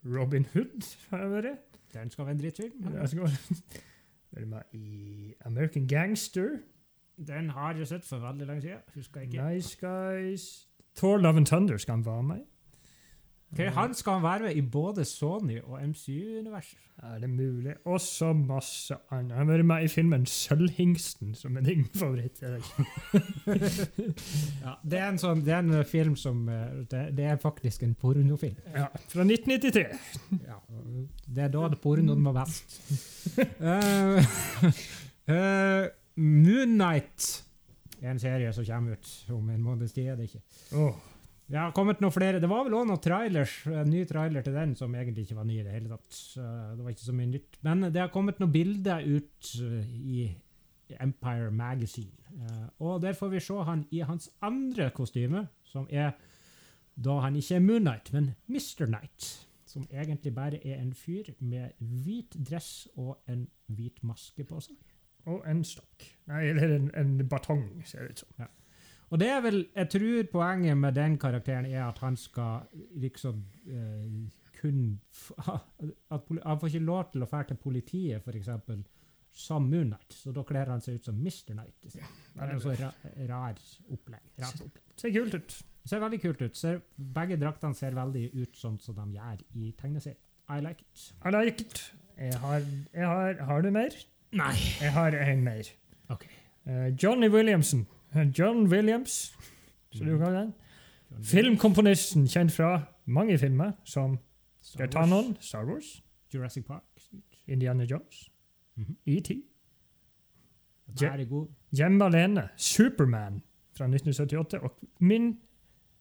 Robin 0.03 0.45
Hood. 0.53 0.84
har 1.12 1.23
jeg 1.23 1.32
vært. 1.32 1.63
Den 2.01 2.10
skal 2.12 2.25
være 2.25 2.31
en 2.36 2.39
drittfilm. 2.39 2.93
Jeg 2.93 3.10
skal 3.10 3.21
være 4.31 4.45
med 4.45 4.62
i 4.73 5.33
American 5.45 5.88
Gangster. 5.88 6.49
Den 7.27 7.49
har 7.49 7.73
jeg 7.73 7.88
sett 7.88 8.05
for 8.05 8.17
veldig 8.19 8.47
lenge 8.47 8.62
siden. 8.62 8.77
Husker 8.95 9.21
ikke. 9.21 9.49
Nice 9.53 9.77
Guys. 9.81 10.67
Thor 10.95 11.17
Love 11.17 11.38
and 11.38 11.45
Thunder 11.45 11.77
skal 11.77 11.91
han 11.91 12.05
være 12.05 12.23
med 12.23 12.38
i. 12.38 12.45
Ok, 13.51 13.60
han 13.73 13.93
skal 13.95 14.23
være 14.23 14.39
med 14.39 14.55
i 14.60 14.62
både 14.62 15.05
Sony 15.05 15.60
og 15.63 15.79
MCU-universet. 15.88 16.77
Er 16.97 17.19
det 17.21 17.29
mulig? 17.29 17.73
Og 17.86 18.01
så 18.01 18.33
masse 18.33 18.95
annet. 19.12 19.36
Han 19.38 19.47
har 19.47 19.53
vært 19.57 19.65
med 19.65 19.83
i 19.86 19.88
filmen 19.88 20.25
Sølvhingsten, 20.25 21.36
som 21.38 21.57
er 21.57 21.62
din 21.62 21.86
favoritt. 21.95 22.41
Ja, 24.65 24.73
det, 24.83 24.97
er 24.99 25.07
en 25.12 25.19
sånn, 25.21 25.43
det 25.45 25.53
er 25.53 25.60
en 25.62 25.86
film 25.88 26.15
som 26.19 26.47
eh, 26.49 26.71
Det, 26.89 27.01
det 27.15 27.25
er 27.29 27.38
faktisk 27.41 27.83
en 27.86 27.93
pornofilm. 27.95 28.55
Ja, 28.73 28.88
Fra 29.13 29.21
1993. 29.23 29.86
Ja, 30.47 30.57
det 31.27 31.43
er 31.45 31.49
da 31.53 31.67
det 31.71 31.79
pornoen 31.83 32.23
var 32.25 32.33
best. 32.41 32.65
uh, 33.62 34.17
uh, 35.31 35.86
Moon 36.17 36.73
Knight 36.75 37.43
er 38.01 38.10
en 38.12 38.19
serie 38.21 38.49
som 38.53 38.65
kommer 38.65 38.91
ut 38.97 39.07
om 39.33 39.49
en 39.53 39.62
måneds 39.63 39.93
tid. 39.93 40.07
er 40.12 40.15
det 40.17 40.23
ikke? 40.31 40.41
Åh, 40.81 40.95
Det 41.47 41.55
har 41.55 41.71
kommet 41.71 42.01
noen 42.03 42.12
flere. 42.12 42.41
Det 42.43 42.49
var 42.51 42.65
vel 42.67 42.75
også 42.75 42.89
noen 42.89 43.03
trailers, 43.03 43.53
en 43.71 43.88
ny 43.88 44.01
trailer 44.07 44.43
til 44.43 44.55
den 44.57 44.73
som 44.75 44.95
egentlig 44.95 45.23
ikke 45.23 45.38
var 45.38 45.47
ny 45.47 45.62
i 45.62 45.63
det 45.63 45.75
hele 45.77 45.91
tatt. 45.93 46.17
Det 46.36 46.83
var 46.83 46.91
ikke 46.91 47.05
så 47.05 47.15
mye 47.15 47.31
nytt. 47.31 47.60
Men 47.63 47.88
det 47.88 48.01
har 48.01 48.12
kommet 48.12 48.41
noen 48.43 48.51
bilder 48.51 49.05
ut 49.07 49.51
eh, 49.63 49.93
i 49.95 50.25
Empire 50.99 51.51
Magazine. 51.55 52.12
Eh, 52.36 52.65
og 52.83 53.01
der 53.01 53.15
får 53.15 53.31
vi 53.31 53.39
se 53.39 53.62
han 53.69 53.86
i 53.95 54.03
hans 54.03 54.29
andre 54.43 54.89
kostyme, 54.95 55.47
som 55.63 55.88
er 55.89 56.12
da 56.97 57.19
han 57.23 57.36
ikke 57.39 57.55
er 57.55 57.63
Moon 57.63 57.86
Knight, 57.86 58.12
men 58.13 58.33
Mr. 58.47 58.86
Knight. 58.86 59.47
Som 59.67 59.88
egentlig 59.91 60.36
bare 60.36 60.60
er 60.67 60.81
en 60.81 60.93
fyr 60.93 61.31
med 61.39 61.69
hvit 61.79 62.36
dress 62.49 62.88
og 62.95 63.17
en 63.27 63.47
hvit 63.67 64.03
maske 64.03 64.43
på 64.43 64.60
seg. 64.60 64.75
og 65.27 65.43
en 65.43 65.63
stokk. 65.63 66.05
Nei, 66.31 66.45
eller 66.49 66.75
en, 66.75 66.91
en 66.95 67.27
batong, 67.27 67.65
ser 67.86 68.05
det 68.05 68.10
ut 68.10 68.19
som. 68.19 68.47
Og 69.09 69.19
det 69.21 69.29
er 69.31 69.39
vel, 69.43 69.61
jeg 69.75 69.89
tror 69.93 70.27
poenget 70.31 70.77
med 70.77 70.97
den 70.97 71.15
karakteren 71.21 71.65
er 71.69 71.85
at 71.85 71.99
han 72.03 72.17
skal 72.19 72.67
liksom 72.99 73.45
eh, 73.71 74.27
kun 74.57 74.99
at 75.53 76.31
Han 76.43 76.59
får 76.59 76.67
ikke 76.67 76.85
lov 76.85 77.11
til 77.11 77.23
å 77.23 77.29
dra 77.29 77.43
til 77.47 77.59
politiet, 77.61 78.25
f.eks., 78.25 78.49
som 79.37 79.67
Moon 79.69 79.91
Knight. 79.91 80.15
Så 80.17 80.33
da 80.33 80.41
kler 80.47 80.71
han 80.71 80.81
seg 80.81 80.97
ut 80.97 81.07
som 81.07 81.17
Mr. 81.21 81.53
Knight. 81.53 81.75
i. 81.85 81.91
Det 81.93 82.41
er 82.41 82.53
en 82.55 82.61
så 82.61 82.73
ra 82.73 82.89
rar 83.29 83.59
opplegg. 83.93 84.31
Rart 84.41 84.63
opplegg. 84.65 84.85
Ser 84.97 85.13
kult 85.13 85.37
ut. 85.37 85.57
Ser 85.87 86.01
veldig 86.01 86.19
kult 86.23 86.41
ut. 86.41 86.57
Ser, 86.57 86.79
begge 86.97 87.37
draktene 87.39 87.77
ser 87.77 87.93
veldig 87.95 88.31
ut 88.33 88.57
sånn 88.57 88.79
som 88.81 88.97
de 88.97 89.19
gjør 89.19 89.43
i 89.53 89.69
tegneserien. 89.77 90.23
I 90.49 90.61
like 90.63 90.81
it. 90.81 91.03
I 91.21 91.33
like 91.35 91.61
it. 91.61 91.83
Jeg 92.17 92.39
har, 92.41 92.65
jeg 92.95 93.05
har, 93.05 93.43
har 93.45 93.61
du 93.61 93.69
mer? 93.75 93.93
Nei. 94.35 94.55
Jeg 94.81 94.93
har 94.95 95.15
en 95.21 95.43
mer. 95.45 95.69
Okay. 96.09 96.33
Uh, 96.65 96.89
Johnny 96.97 97.29
Williamson. 97.29 97.85
John 98.25 98.67
Williams, 98.71 99.36
som 99.91 100.06
du 100.08 100.17
kaller 100.17 100.39
den. 100.41 100.53
Filmkomponisten 101.23 102.27
kjent 102.27 102.51
fra 102.51 102.82
mange 103.06 103.38
filmer, 103.38 103.71
som 103.84 104.17
Star 104.62 104.88
Wars. 105.08 105.38
Star 105.45 105.65
Wars, 105.65 106.03
Jurassic 106.34 106.65
Park. 106.65 106.84
Indiana 107.47 107.84
Jones. 107.84 108.30
E.T.. 109.06 109.32
Hjemme 111.71 112.06
alene, 112.06 112.49
Superman 112.58 113.41
fra 113.77 113.86
1978, 113.86 114.53
og 114.63 114.80
min 114.99 115.27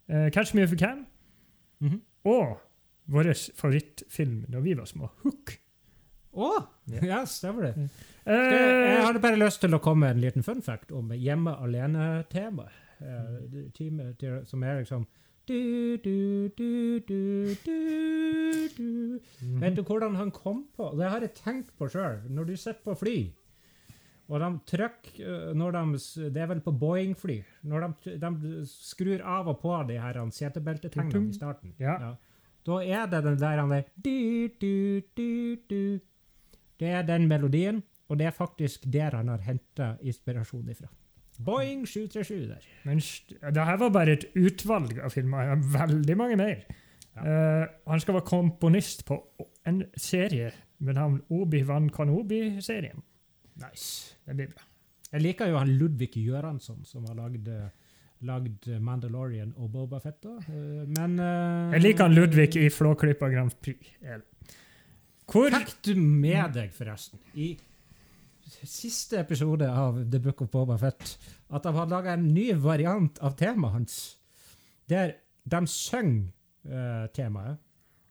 uh, 0.09 0.29
Catch 0.31 0.55
Me 0.55 0.63
If 0.63 0.73
You 0.73 0.79
Can, 0.79 1.07
Mhm. 1.81 2.01
og 2.25 2.61
vår 3.07 3.33
favorittfilm 3.55 4.45
da 4.53 4.59
vi 4.61 4.73
var 4.77 4.85
små, 4.85 5.07
Hook. 5.23 5.53
Å! 6.33 6.51
Ja. 6.91 7.01
Ja, 7.07 7.25
stemmer 7.25 7.63
det. 7.63 7.91
Eh, 8.27 8.35
Jeg 8.35 9.05
hadde 9.05 9.23
bare 9.23 9.39
lyst 9.39 9.61
til 9.63 9.77
å 9.77 9.83
komme 9.83 10.07
med 10.07 10.17
en 10.17 10.25
liten 10.25 10.43
fun 10.47 10.63
fact 10.63 10.91
om 10.93 11.13
hjemme 11.15 11.55
alene-temaet. 11.63 12.83
Uh, 12.97 14.41
som 14.49 14.63
er 14.65 14.79
liksom 14.81 15.03
du, 15.47 15.99
du, 16.03 16.49
du, 16.57 16.99
du, 17.07 17.55
du, 17.65 18.69
du. 18.77 19.21
Mm. 19.43 19.61
Vet 19.61 19.77
du 19.77 19.83
hvordan 19.87 20.17
han 20.19 20.33
kom 20.35 20.65
på? 20.75 20.89
Det 20.99 21.07
har 21.07 21.23
jeg 21.23 21.37
tenkt 21.39 21.69
på 21.79 21.87
sjøl. 21.93 22.25
Når 22.35 22.49
du 22.49 22.57
sitter 22.57 22.83
på 22.83 22.97
fly, 22.99 23.15
og 24.27 24.43
de 24.43 24.49
trykker 24.73 25.21
eh, 25.23 25.53
når 25.55 25.77
de, 25.77 26.01
Det 26.35 26.43
er 26.43 26.51
vel 26.51 26.63
på 26.65 26.75
Boeing-fly. 26.75 27.37
Når 27.71 27.87
de, 27.87 28.17
de 28.25 28.65
skrur 28.67 29.23
av 29.23 29.53
og 29.53 29.61
på 29.63 29.77
de 29.87 30.01
her 30.03 30.19
setebeltetegnene 30.35 31.31
i 31.31 31.37
starten. 31.39 31.77
Ja. 31.79 32.17
Da 32.67 32.81
er 32.83 33.07
det 33.07 33.23
den 33.29 33.39
der 33.39 33.63
han 33.63 33.71
der 33.71 33.87
du, 33.95 34.49
du, 34.59 35.01
du, 35.15 35.57
du. 35.71 36.01
Det 36.81 36.91
er 36.91 37.07
den 37.07 37.29
melodien, 37.31 37.85
og 38.09 38.19
det 38.19 38.27
er 38.27 38.35
faktisk 38.35 38.87
der 38.93 39.17
han 39.19 39.29
har 39.29 39.43
henta 39.47 39.97
inspirasjon 40.01 40.69
ifra. 40.71 40.89
Boeing 41.39 41.83
737 41.87 42.49
der. 42.49 42.67
Men 42.85 43.01
det 43.55 43.65
her 43.69 43.77
var 43.77 43.91
bare 43.93 44.13
et 44.17 44.25
utvalg 44.35 44.99
av 45.05 45.13
filmer. 45.13 45.43
Jeg 45.45 45.53
har 45.57 45.65
veldig 45.87 46.17
mange 46.17 46.37
mer. 46.41 46.63
Eh, 47.17 47.65
han 47.89 48.01
skal 48.01 48.15
være 48.19 48.29
komponist 48.29 49.05
på 49.09 49.19
en 49.69 49.83
serie 49.97 50.53
med 50.79 50.97
navn 50.97 51.19
Obi-Wan 51.33 51.91
Kanobi-serien. 51.93 53.03
Nice. 53.61 54.17
Det 54.27 54.37
blir 54.37 54.49
bra. 54.53 54.65
Jeg 55.13 55.23
liker 55.23 55.49
jo 55.53 55.59
han 55.61 55.75
Ludvig 55.79 56.11
Gjøransson, 56.21 56.85
som 56.85 57.05
har 57.09 57.17
lagd, 57.17 57.49
eh, 57.49 57.69
lagd 58.29 58.69
Mandalorian 58.81 59.55
og 59.57 59.71
Boba 59.73 60.01
Fett. 60.01 60.23
da. 60.23 60.37
Eh, 60.49 60.85
Men 60.97 61.19
uh, 61.21 61.73
Jeg 61.73 61.83
liker 61.83 62.09
han 62.09 62.15
Ludvig 62.17 62.57
i 62.57 62.69
Flåklypa 62.73 63.29
Grand 63.33 63.53
Prix. 63.61 63.93
Hvor 65.27 65.51
Fikk 65.51 65.77
du 65.89 65.95
med 66.01 66.53
deg, 66.55 66.73
forresten, 66.73 67.19
i 67.35 67.57
siste 68.67 69.19
episode 69.21 69.67
av 69.71 69.99
The 70.11 70.21
Book 70.23 70.43
of 70.43 70.51
Boba 70.53 70.77
Fett, 70.81 71.17
at 71.51 71.63
de 71.67 71.73
har 71.75 71.87
laga 71.91 72.15
en 72.17 72.29
ny 72.35 72.53
variant 72.63 73.19
av 73.25 73.37
temaet 73.39 73.73
hans, 73.75 73.97
der 74.91 75.17
de 75.47 75.61
synger 75.71 76.29
uh, 76.71 77.07
temaet, 77.15 77.59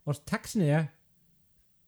og 0.06 0.20
teksten 0.30 0.62
er 0.66 0.90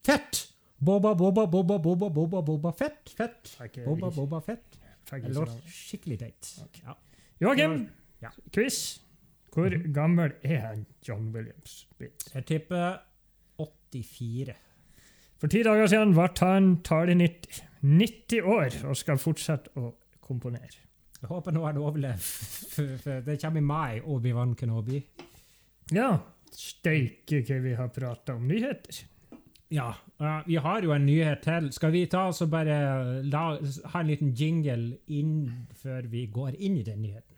Fett! 0.08 0.46
Boba, 0.80 1.16
boba, 1.18 1.48
boba, 1.50 1.80
boba, 1.82 2.08
boba, 2.14 2.42
boba, 2.46 2.72
fett, 2.72 3.10
fett. 3.18 3.50
Boba, 3.84 4.12
boba, 4.14 4.40
fett. 4.46 4.78
Det 5.10 5.18
ikke 5.20 5.32
låt 5.34 5.56
skikkelig 5.74 6.18
teit. 6.22 6.52
Ja. 6.86 6.94
Joakim, 7.42 7.90
Ja. 8.22 8.30
quiz. 8.54 9.00
Hvor 9.54 9.74
gammel 9.94 10.32
er 10.44 10.60
han 10.62 10.86
John 11.08 11.32
Williams? 11.34 11.88
blitt? 11.98 12.28
Jeg 12.34 12.46
tipper 12.46 13.00
84. 13.58 14.54
For 15.40 15.48
ti 15.48 15.64
dager 15.64 15.88
siden 15.90 16.14
ble 16.14 16.28
han 16.40 16.70
tallet 16.84 17.18
90. 17.18 17.64
90 17.82 18.42
år 18.42 18.80
og 18.90 18.98
skal 18.98 19.20
fortsette 19.22 19.74
å 19.78 19.92
komponere. 20.24 20.84
Jeg 21.18 21.30
håper 21.32 21.54
nå 21.54 21.66
han 21.66 21.80
overlever, 21.82 23.22
det 23.26 23.38
kommer 23.42 23.62
i 23.62 23.66
mai, 23.66 24.02
Obi-Wan 24.06 24.54
Kenobi. 24.58 25.00
Ja, 25.96 26.12
steike 26.54 27.42
hva 27.48 27.62
vi 27.64 27.78
har 27.78 27.90
prata 27.94 28.36
om 28.38 28.46
nyheter. 28.48 29.06
Ja, 29.74 29.96
uh, 30.22 30.40
vi 30.46 30.56
har 30.56 30.84
jo 30.84 30.94
en 30.96 31.06
nyhet 31.06 31.42
til. 31.44 31.72
Skal 31.76 31.92
vi 31.92 32.06
ta 32.08 32.28
oss 32.30 32.42
og 32.46 32.52
bare 32.54 32.78
la, 33.28 33.58
ha 33.92 34.04
en 34.04 34.08
liten 34.08 34.32
jingle 34.32 35.02
inn 35.08 35.50
før 35.82 36.08
vi 36.12 36.28
går 36.32 36.56
inn 36.56 36.78
i 36.80 36.86
den 36.88 37.02
nyheten? 37.04 37.34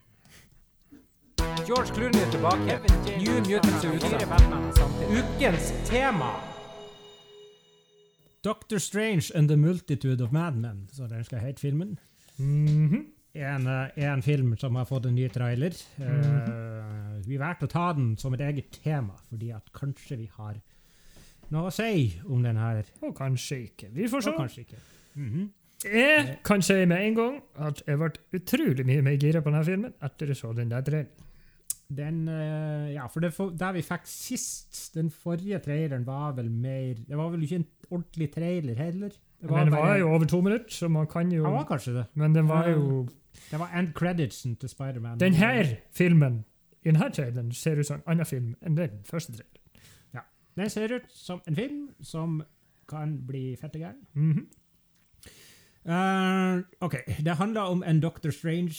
George 1.65 1.93
Clooney 1.95 2.21
er 2.21 2.31
tilbake. 2.31 2.79
New 3.17 3.41
Mutants 3.47 3.85
er 3.85 3.97
utsatt. 3.97 5.03
Ukens 5.09 5.73
tema! 5.89 6.48
Doctor 8.43 8.79
Strange 8.79 9.31
and 9.35 9.49
the 9.49 9.57
Multitude 9.57 10.23
of 10.23 10.31
Madmen, 10.31 10.87
så 10.93 11.07
den 11.07 11.23
skal 11.23 11.39
hete 11.39 11.59
filmen. 11.59 11.97
Mhm. 12.37 13.05
En, 13.35 13.67
eh, 13.67 13.89
en 14.11 14.21
film 14.21 14.57
som 14.57 14.75
har 14.75 14.85
fått 14.85 15.05
en 15.05 15.15
ny 15.15 15.27
trailer. 15.29 15.75
Eh, 15.99 17.27
vi 17.27 17.37
valgte 17.37 17.67
å 17.67 17.69
ta 17.69 17.93
den 17.93 18.17
som 18.17 18.33
et 18.33 18.41
eget 18.41 18.71
tema, 18.83 19.13
fordi 19.29 19.51
at 19.55 19.69
kanskje 19.73 20.17
vi 20.17 20.29
har 20.37 20.55
noe 21.51 21.69
å 21.69 21.73
si 21.73 22.19
om 22.25 22.41
den 22.43 22.57
her. 22.57 22.83
Og 23.03 23.15
kanskje 23.15 23.67
ikke. 23.67 23.91
Vi 23.93 24.07
får 24.07 24.23
se. 24.23 24.29
Og 24.29 24.39
kanskje 24.39 24.65
ikke. 24.65 24.81
Mhm. 25.15 25.49
Jeg 25.83 26.39
kan 26.43 26.61
si 26.61 26.85
med 26.85 26.97
en 26.97 27.15
gang 27.15 27.41
at 27.57 27.81
jeg 27.87 27.97
ble 27.97 28.11
utrolig 28.33 28.85
mye 28.85 29.01
mer 29.01 29.17
gira 29.17 29.41
på 29.41 29.51
denne 29.51 29.65
filmen 29.65 29.93
etter 30.03 30.27
jeg 30.27 30.35
så 30.35 30.53
den 30.55 30.69
der 30.69 30.81
traileren. 30.81 31.07
Den, 31.89 32.27
eh, 32.29 32.93
ja, 32.93 33.07
for 33.07 33.19
det, 33.19 33.31
der 33.57 33.71
vi 33.73 33.81
fikk 33.81 34.05
sist, 34.05 34.93
den 34.93 35.09
forrige 35.09 35.57
traileren 35.63 36.05
var 36.05 36.35
vel 36.37 36.49
mer 36.49 36.93
Det 36.93 37.17
var 37.17 37.31
vel 37.31 37.41
ikke 37.41 37.55
en 37.55 37.65
ordentlig 37.89 38.31
trailer 38.33 38.75
heller? 38.75 39.09
Det 39.41 39.51
Men 39.51 39.71
det 39.71 39.77
var 39.77 39.95
jo 39.97 40.09
over 40.13 40.25
to 40.25 40.41
minutter, 40.41 40.69
så 40.69 40.87
man 40.87 41.07
kan 41.07 41.31
jo 41.31 41.43
var 41.43 41.65
kanskje 41.65 41.93
det. 41.93 42.05
Men 42.13 42.35
den 42.35 42.47
var 42.47 42.69
jo 42.69 43.07
Det 43.51 43.59
var 43.59 43.71
end 43.75 43.93
creditsen 43.95 44.55
til 44.55 44.69
Spiderman. 44.69 45.19
Den 45.19 45.33
her 45.33 45.75
filmen 45.91 46.45
i 46.83 46.91
denne 46.91 47.11
traileren 47.11 47.51
ser 47.51 47.79
ut 47.79 47.87
som 47.87 47.95
en 47.95 48.03
annen 48.07 48.25
film 48.25 48.55
enn 48.61 48.77
den 48.77 48.99
første 49.05 49.31
traileren. 49.31 49.59
Den 50.59 50.69
ser 50.69 50.91
ut 50.91 51.11
som 51.13 51.41
en 51.47 51.55
film 51.55 51.89
som 52.03 52.41
kan 52.89 53.27
bli 53.27 53.55
fette 53.55 53.79
gæren. 53.79 54.07
Mm 54.13 54.31
-hmm. 54.31 54.47
Uh, 55.85 56.63
OK. 56.79 56.95
Det 57.25 57.35
handler 57.35 57.61
om 57.61 57.83
en 57.83 57.99
Doctor 57.99 58.29
Strange 58.29 58.73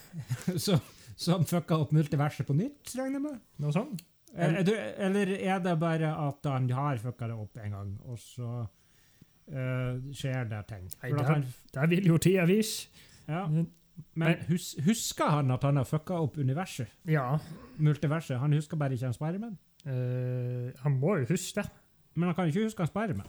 som, 0.64 0.78
som 1.16 1.44
fucka 1.44 1.74
opp 1.74 1.92
multiverset 1.92 2.46
på 2.46 2.52
nytt, 2.52 2.94
regner 2.98 3.12
jeg 3.12 3.22
med? 3.22 3.40
Noe 3.58 3.72
sånt? 3.72 4.02
Eller 4.36 5.30
er 5.40 5.58
det 5.64 5.78
bare 5.80 6.10
at 6.28 6.48
han 6.50 6.68
har 6.70 6.98
fucka 7.02 7.26
det 7.30 7.36
opp 7.36 7.56
en 7.62 7.70
gang, 7.72 7.92
og 8.04 8.18
så 8.20 8.50
uh, 8.66 9.96
skjer 10.12 10.48
det 10.50 10.62
ting? 10.68 10.84
Nei, 11.02 11.10
det- 11.12 11.26
han, 11.26 11.44
Det 11.74 11.90
vil 11.90 12.06
jo 12.06 12.18
tida 12.18 12.44
vise. 12.46 12.88
ja, 13.28 13.46
Men- 13.46 13.70
men 14.14 14.36
hus, 14.48 14.74
husker 14.84 15.30
han 15.30 15.50
at 15.50 15.62
han 15.62 15.76
har 15.76 15.84
fucka 15.84 16.14
opp 16.20 16.36
universet? 16.36 16.86
Ja. 17.08 17.38
Multiverset? 17.78 18.38
Han 18.38 18.52
husker 18.52 18.76
bare 18.76 18.92
ikke 18.92 19.06
han 19.06 19.14
Spiderman? 19.14 19.56
Uh, 19.86 20.70
han 20.82 21.00
må 21.00 21.16
jo 21.20 21.26
huske 21.30 21.62
det. 21.62 21.70
Men 22.14 22.28
han 22.28 22.34
kan 22.34 22.46
ikke 22.48 22.64
huske 22.64 22.78
han 22.78 22.86
Spiderman. 22.88 23.26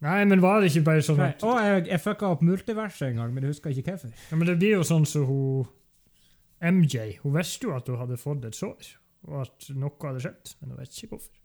Nei, 0.00 0.24
men 0.24 0.40
var 0.42 0.60
det 0.60 0.70
ikke 0.74 0.84
bare 0.84 1.00
sånn 1.02 1.20
at 1.24 1.40
Å, 1.42 1.54
jeg, 1.64 1.86
jeg 1.88 2.00
fucka 2.00 2.26
opp 2.26 2.42
multiverset 2.44 3.08
en 3.08 3.16
gang, 3.16 3.30
men 3.34 3.42
jeg 3.44 3.54
husker 3.54 3.70
ikke 3.72 3.90
hvorfor. 3.96 4.10
ja, 4.30 4.36
men 4.36 4.46
Det 4.46 4.58
blir 4.58 4.70
jo 4.76 4.82
sånn 4.84 5.06
som 5.06 5.24
hun 5.24 5.66
MJ. 6.60 7.18
Hun 7.22 7.32
visste 7.36 7.64
jo 7.68 7.74
at 7.76 7.86
hun 7.88 7.96
hadde 8.00 8.16
fått 8.20 8.44
et 8.44 8.54
sår, 8.56 8.90
og 9.26 9.42
at 9.46 9.68
noe 9.74 9.96
hadde 10.02 10.22
skjedd, 10.24 10.54
men 10.60 10.72
hun 10.72 10.80
vet 10.80 10.94
ikke 10.96 11.16
hvorfor. 11.16 11.42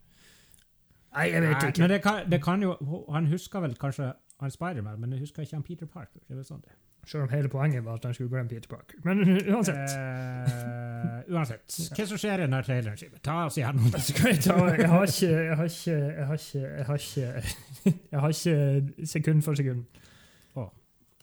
Nei, 1.12 1.26
jeg 1.28 1.42
vet 1.44 1.66
ikke. 1.68 1.84
Men 1.84 1.90
det 1.92 2.02
kan, 2.06 2.22
det 2.32 2.38
kan 2.44 2.62
jo 2.64 2.76
Han 3.12 3.26
husker 3.28 3.60
vel 3.60 3.74
kanskje 3.80 4.14
han 4.42 4.54
Spiderman, 4.54 5.02
men 5.02 5.12
jeg 5.14 5.26
husker 5.26 5.44
ikke 5.44 5.58
han 5.60 5.66
Peter 5.66 5.90
Parker. 5.90 6.22
Det 6.28 6.40
er 6.40 6.48
sånn 6.48 6.64
det. 6.64 6.78
Selv 7.06 7.26
om 7.26 7.32
hele 7.34 7.50
poenget 7.50 7.84
var 7.86 7.98
at 7.98 8.06
han 8.06 8.14
skulle 8.14 8.30
glemme 8.30 8.50
Peter 8.50 8.70
Parker. 8.70 9.02
Men 9.06 9.22
uansett. 9.54 9.94
Eh, 9.98 11.34
uansett. 11.34 11.78
Hva 11.98 12.06
som 12.10 12.22
skjer 12.22 12.40
i 12.40 12.46
denne 12.46 12.62
traileren? 12.66 13.20
Ta 13.26 13.38
oss 13.50 13.58
igjennom 13.60 13.90
det. 13.94 14.02
Jeg 14.08 14.38
Jeg 14.82 14.90
har 14.90 15.06
ikke 15.10 15.32
Jeg 15.32 15.58
har 15.58 15.70
ikke 15.70 15.98
Jeg 15.98 16.26
har 16.26 16.38
ikke 16.38 16.62
Jeg 16.62 16.86
har 16.86 17.02
ikke, 17.06 17.98
jeg 18.12 18.24
har 18.26 18.38
ikke 18.38 19.08
sekund 19.16 19.44
for 19.46 19.60
sekund. 19.62 19.86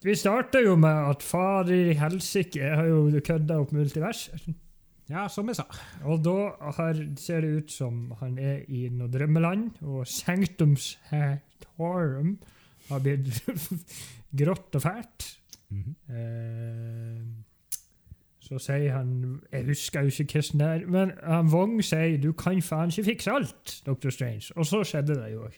Vi 0.03 0.15
starter 0.15 0.63
jo 0.63 0.77
med 0.79 1.11
at 1.11 1.23
far 1.27 1.71
i 1.75 1.93
helsike 1.99 2.63
har 2.63 2.87
jo 2.87 3.21
kødda 3.25 3.59
opp 3.59 3.73
multiverset. 3.75 4.45
Ja, 5.09 5.25
som 5.33 5.49
jeg 5.49 5.57
sa. 5.57 5.65
Og 6.05 6.21
da 6.25 6.35
har, 6.77 6.99
ser 7.17 7.41
det 7.41 7.51
ut 7.63 7.73
som 7.73 8.11
han 8.21 8.37
er 8.39 8.65
i 8.69 8.89
noe 8.93 9.09
drømmeland, 9.09 9.79
og 9.89 10.07
Sanctums 10.07 10.99
Hatorum 11.09 12.35
har 12.91 13.01
blitt 13.05 13.41
grått 14.41 14.77
og 14.77 14.85
fælt. 14.85 15.29
Eh, 15.73 17.23
så 18.49 18.57
sier 18.65 18.95
han 18.97 19.11
Jeg 19.53 19.67
husker 19.69 20.07
jo 20.07 20.13
ikke 20.25 20.39
hvordan 20.41 20.61
det 20.63 20.69
er, 20.69 20.85
men 20.89 21.11
han 21.21 21.51
Wong 21.53 21.75
sier 21.85 22.17
'du 22.21 22.33
kan 22.33 22.63
faen 22.65 22.89
ikke 22.93 23.05
fikse 23.11 23.31
alt', 23.33 23.83
Dr. 23.87 24.11
Strange. 24.11 24.53
Og 24.57 24.67
så 24.67 24.81
skjedde 24.85 25.17
det 25.21 25.33
jo 25.35 25.45
òg. 25.49 25.57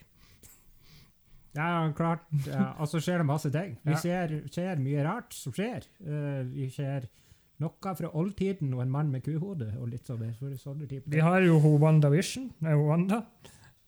Ja, 1.55 1.91
klart. 1.97 2.23
Ja, 2.47 2.73
og 2.79 2.87
så 2.89 3.01
skjer 3.03 3.19
det 3.19 3.27
masse 3.27 3.51
ting. 3.51 3.79
Vi 3.85 3.91
Ja. 3.91 3.97
ser, 3.99 4.41
ser 4.51 4.77
mye 4.79 5.03
rart 5.05 5.35
som 5.35 5.53
skjer. 5.53 5.83
Uh, 6.01 6.47
vi 6.55 6.69
ser 6.71 7.07
noe 7.61 7.95
fra 7.97 8.11
oldtiden 8.17 8.73
og 8.75 8.83
en 8.83 8.91
mann 8.91 9.11
med 9.13 9.23
kuhode 9.25 9.71
og 9.79 9.89
litt 9.93 10.07
sånn. 10.09 10.35
så- 10.39 10.57
sånne 10.59 10.89
type 10.89 11.05
Vi 11.11 11.21
har 11.21 11.41
jo 11.43 11.59
Wanda 11.79 12.09
Vision. 12.11 12.51
Er 12.63 12.71
Nei, 12.71 12.75
Wanda. 12.75 13.25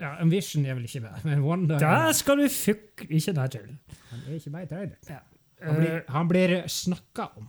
Ja, 0.00 0.16
en 0.20 0.30
Vision 0.30 0.64
er 0.66 0.74
vel 0.74 0.84
ikke 0.84 1.02
med, 1.02 1.24
men 1.24 1.42
Wanda 1.44 1.78
Der 1.78 2.12
skal 2.12 2.36
du 2.36 2.48
fuck 2.48 3.04
Ikke 3.08 3.32
deg 3.34 3.50
til. 3.50 3.78
han 4.10 4.20
er 4.26 4.34
ikke 4.38 4.50
med 4.50 4.62
i 4.62 4.74
traileren. 4.74 4.96
Ja. 5.08 5.18
Han 5.62 5.76
blir, 5.76 6.04
han 6.08 6.28
blir 6.28 6.62
snakka 6.66 7.28
om. 7.36 7.46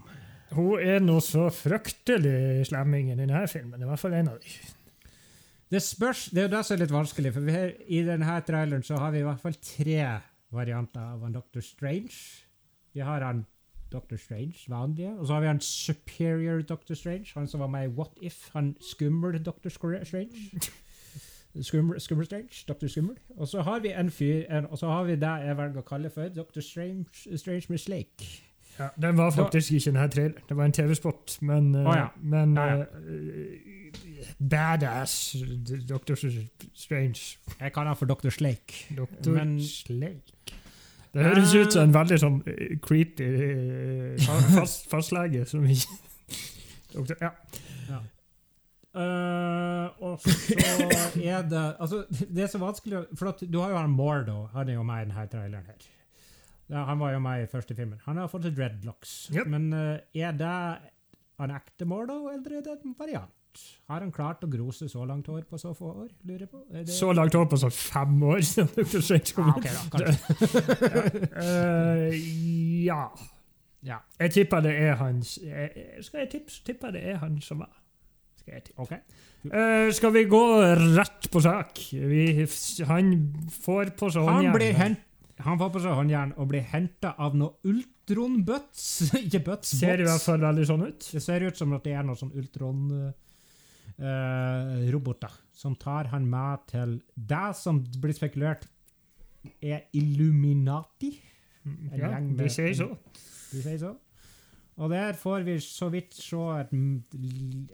Hun 0.54 0.80
er 0.80 1.00
nå 1.00 1.16
så 1.20 1.48
fryktelig 1.50 2.68
slemmingen 2.70 3.20
i 3.20 3.26
denne 3.26 3.48
filmen. 3.50 3.82
I 3.82 3.86
hvert 3.86 4.00
fall 4.00 4.14
en 4.14 4.28
av 4.30 4.40
dem. 4.40 4.50
Det 5.72 5.82
spørs, 5.82 6.28
det 6.30 6.38
er 6.44 6.48
jo 6.48 6.52
det 6.58 6.66
som 6.68 6.76
er 6.76 6.80
litt 6.84 6.92
vanskelig, 6.94 7.34
for 7.34 7.42
vi 7.42 7.52
har, 7.56 7.72
i 7.90 8.04
denne 8.06 8.36
traileren 8.46 8.84
så 8.86 9.00
har 9.00 9.10
vi 9.12 9.24
i 9.24 9.26
hvert 9.26 9.42
fall 9.42 9.56
tre 9.58 10.20
varianter 10.54 11.02
av 11.02 11.24
en 11.26 11.34
Dr. 11.34 11.62
Strange. 11.66 12.14
Vi 12.94 13.02
har 13.02 13.22
han 13.26 13.46
Dr. 13.94 14.18
Strange, 14.18 14.56
vanlige, 14.68 15.14
og 15.20 15.28
så 15.28 15.34
har 15.34 15.42
vi 15.42 15.48
han 15.48 15.60
Superior 15.62 16.62
Dr. 16.62 16.94
Strange, 16.94 17.26
han 17.34 17.48
som 17.48 17.60
var 17.64 17.68
med 17.68 17.84
i 17.90 17.94
What 17.94 18.12
If, 18.22 18.50
han 18.54 18.76
skummel 18.82 19.40
Dr. 19.46 19.70
Strange. 19.70 20.30
Skummel, 21.62 22.00
skummel 22.02 22.26
Strange, 22.26 22.64
Dr. 22.68 22.88
Skummel. 22.88 23.16
Og 23.38 23.48
så 23.48 23.62
har 23.62 23.80
vi 23.80 23.92
en 23.94 24.12
fyr, 24.12 24.44
en, 24.50 24.66
og 24.66 24.78
så 24.78 24.88
har 24.90 25.04
vi 25.06 25.12
det 25.22 25.30
jeg 25.46 25.58
velger 25.58 25.84
å 25.84 25.86
kalle 25.86 26.10
for 26.10 26.32
Dr. 26.34 26.60
Strange, 26.66 27.38
Strange 27.38 27.70
med 27.70 27.78
Slake. 27.78 28.26
Ja, 28.80 28.88
den 28.98 29.18
var 29.18 29.30
faktisk 29.32 29.72
ikke 29.78 29.92
denne 29.92 30.08
traileren. 30.10 30.48
Det 30.50 30.58
var 30.58 30.66
en 30.66 30.72
TV-spot, 30.74 31.36
men, 31.46 31.68
eh, 31.78 31.86
Å 31.86 31.94
ja. 32.00 32.08
men 32.24 32.56
Ja, 32.58 32.66
ja. 32.66 32.82
eh, 32.82 34.34
Badass 34.50 35.36
Dr. 35.90 36.16
Strange. 36.74 37.38
Jeg 37.60 37.74
kaller 37.74 37.88
han 37.94 37.98
for 38.02 38.06
Dr. 38.10 38.30
Slake. 38.34 38.88
Dr. 38.98 39.30
Men- 39.38 39.60
Slake. 39.62 40.34
Det 41.14 41.26
høres 41.28 41.54
ut 41.54 41.76
som 41.76 41.86
en 41.86 41.94
veldig 41.94 42.18
sånn 42.22 42.40
eh, 42.50 42.78
creepy 42.82 43.28
eh, 43.28 44.32
fast, 44.58 44.88
fastlege 44.90 45.46
som 45.50 45.66
ikke 45.70 46.00
Doktor, 46.94 47.18
ja. 47.26 48.00
Uh, 48.94 49.90
og 50.06 50.20
så 50.22 50.30
er 51.18 51.48
det 51.50 51.62
Altså, 51.82 52.04
det 52.30 52.44
er 52.44 52.50
så 52.52 52.60
vanskelig 52.62 53.00
For 53.18 53.32
at 53.32 53.40
du 53.42 53.56
har 53.58 53.72
jo 53.74 53.80
han 53.80 53.90
Mordo. 53.90 54.44
Han 54.54 54.70
er 54.70 54.78
jo 54.78 54.84
med 54.86 55.02
i 55.02 55.08
denne 55.08 55.24
traileren 55.32 55.66
her. 55.66 55.88
Ja, 56.70 56.84
han 56.86 57.02
var 57.02 57.16
jo 57.16 57.22
med 57.26 57.42
i 57.42 57.48
første 57.50 57.74
filmen. 57.74 57.98
Han 58.06 58.22
har 58.22 58.30
fått 58.30 58.46
dreadlocks. 58.54 59.32
Yep. 59.34 59.50
Men 59.50 59.74
uh, 59.74 59.98
er 60.14 60.38
det 60.38 60.54
han 61.42 61.56
ekte 61.58 61.90
Mordo, 61.90 62.28
eller 62.30 62.60
er 62.60 62.68
det 62.68 62.78
en 62.86 62.94
variant? 62.98 63.34
Har 63.90 64.00
han 64.02 64.12
klart 64.16 64.44
å 64.46 64.50
grose 64.52 64.88
så 64.90 65.04
langt 65.06 65.28
hår 65.30 65.44
på 65.50 65.58
så 65.62 65.74
få 65.78 65.92
år, 66.06 66.10
lurer 66.26 66.46
jeg 66.46 66.50
på? 66.54 66.62
Det... 66.72 66.88
Så 66.94 67.12
langt 67.14 67.34
hår 67.38 67.46
på 67.52 67.58
så 67.62 67.70
fem 67.74 68.16
år 68.24 68.40
ja, 68.42 68.66
Dr. 68.76 69.00
Strange 69.04 69.34
kom 69.36 69.50
Ah, 69.50 69.58
ut. 69.58 69.66
ok 69.66 69.70
da, 69.70 69.84
kanskje. 69.94 71.24
Uh, 71.38 72.18
ja. 72.86 73.04
Ja, 73.84 73.98
Jeg 74.20 74.32
tipper 74.32 74.62
det 74.64 74.72
er 74.80 74.94
hans 74.96 75.34
eh, 75.44 75.98
Skal 76.06 76.22
jeg 76.24 76.30
tippe, 76.38 76.54
tipper 76.66 76.94
det 76.96 77.02
er 77.12 77.18
han 77.20 77.42
som 77.44 77.60
var. 77.60 77.72
Skal 78.40 78.54
jeg 78.56 78.64
tippe. 78.70 78.80
ok. 78.86 78.94
Eh, 79.52 79.90
skal 79.92 80.14
vi 80.16 80.22
gå 80.32 80.40
rett 80.96 81.28
på 81.34 81.42
sak? 81.44 81.82
Vi, 81.92 82.46
han 82.88 83.10
får 83.66 83.92
på 84.00 84.08
seg 84.16 84.24
Han 84.24 84.38
håndjern. 84.40 84.56
blir 84.56 84.78
hent... 84.80 85.04
Han 85.44 85.60
får 85.60 85.74
på 85.74 85.82
seg 85.84 85.98
håndjern 85.98 86.32
og 86.40 86.48
blir 86.54 86.64
henta 86.72 87.12
av 87.20 87.36
noe 87.36 87.58
ultronbøts. 87.68 88.86
Ikke 89.26 89.42
Butts, 89.50 89.74
Ser 89.82 90.00
i 90.00 90.08
hvert 90.08 90.24
fall 90.24 90.40
veldig 90.46 90.68
sånn 90.70 90.86
ut. 90.88 91.10
Det 91.12 91.24
ser 91.26 91.44
ut 91.50 91.60
som 91.60 91.74
at 91.76 91.84
det 91.84 91.96
er 92.00 92.06
noe 92.08 92.16
sånn 92.20 92.32
ultron-roboter 94.00 95.32
som 95.54 95.76
tar 95.76 96.10
han 96.12 96.26
med 96.30 96.64
til 96.72 97.02
det 97.16 97.56
som 97.56 97.84
blir 98.02 98.14
spekulert 98.18 98.68
er 99.62 99.82
Illuminati. 99.94 101.12
En 101.66 101.92
Ja, 101.98 102.10
gjeng 102.20 102.36
med- 102.36 102.52
sier 102.52 102.74
så. 102.74 102.98
De 103.52 103.62
sier 103.62 103.78
så. 103.78 103.96
Og 104.78 104.90
der 104.90 105.14
får 105.14 105.44
vi 105.46 105.58
så 105.60 105.90
vidt 105.92 106.14
se 106.14 106.36
et, 106.60 106.74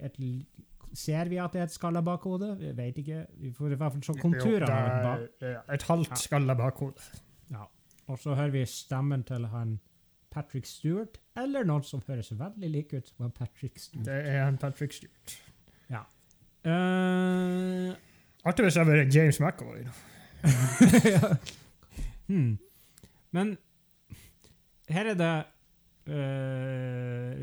et 0.04 0.46
Ser 0.92 1.30
vi 1.30 1.38
at 1.38 1.52
det 1.54 1.60
er 1.62 1.64
et 1.66 1.72
skalla 1.72 2.02
bakhode? 2.02 2.58
Vi 2.58 2.72
vet 2.76 2.96
ikke. 2.98 3.28
Vi 3.38 3.52
får 3.52 3.72
i 3.72 3.76
hvert 3.76 3.92
fall 3.94 4.02
se 4.04 4.14
konturene 4.20 4.66
Jo, 4.66 5.24
et 5.24 5.40
det 5.40 5.50
er 5.68 5.74
et 5.74 5.84
halvt 5.84 6.18
skalla 6.18 6.56
bakhode. 6.56 6.96
Ja. 7.52 7.66
Og 8.08 8.18
så 8.18 8.34
hører 8.36 8.50
vi 8.52 8.66
stemmen 8.66 9.24
til 9.24 9.46
han 9.48 9.80
Patrick 10.32 10.66
Stewart, 10.66 11.20
eller 11.38 11.64
noen 11.64 11.84
som 11.84 12.02
høres 12.08 12.32
veldig 12.32 12.70
lik 12.72 12.94
ut 12.94 13.08
som 13.08 13.30
Patrick 13.32 13.78
Stewart. 13.78 14.06
Det 14.06 14.26
er 14.28 14.46
han 14.46 14.58
Patrick 14.58 14.92
Stewart. 14.94 15.38
Eh, 16.68 17.96
Artig 18.48 18.66
hvis 18.66 18.76
jeg 18.76 18.84
hadde 18.86 18.98
vært 18.98 19.16
James 19.16 19.40
McAvoy. 19.40 19.86
hmm. 22.30 22.52
Men 23.36 23.58
her 24.90 25.12
er 25.12 25.18
det 25.20 25.34
uh, 26.10 27.42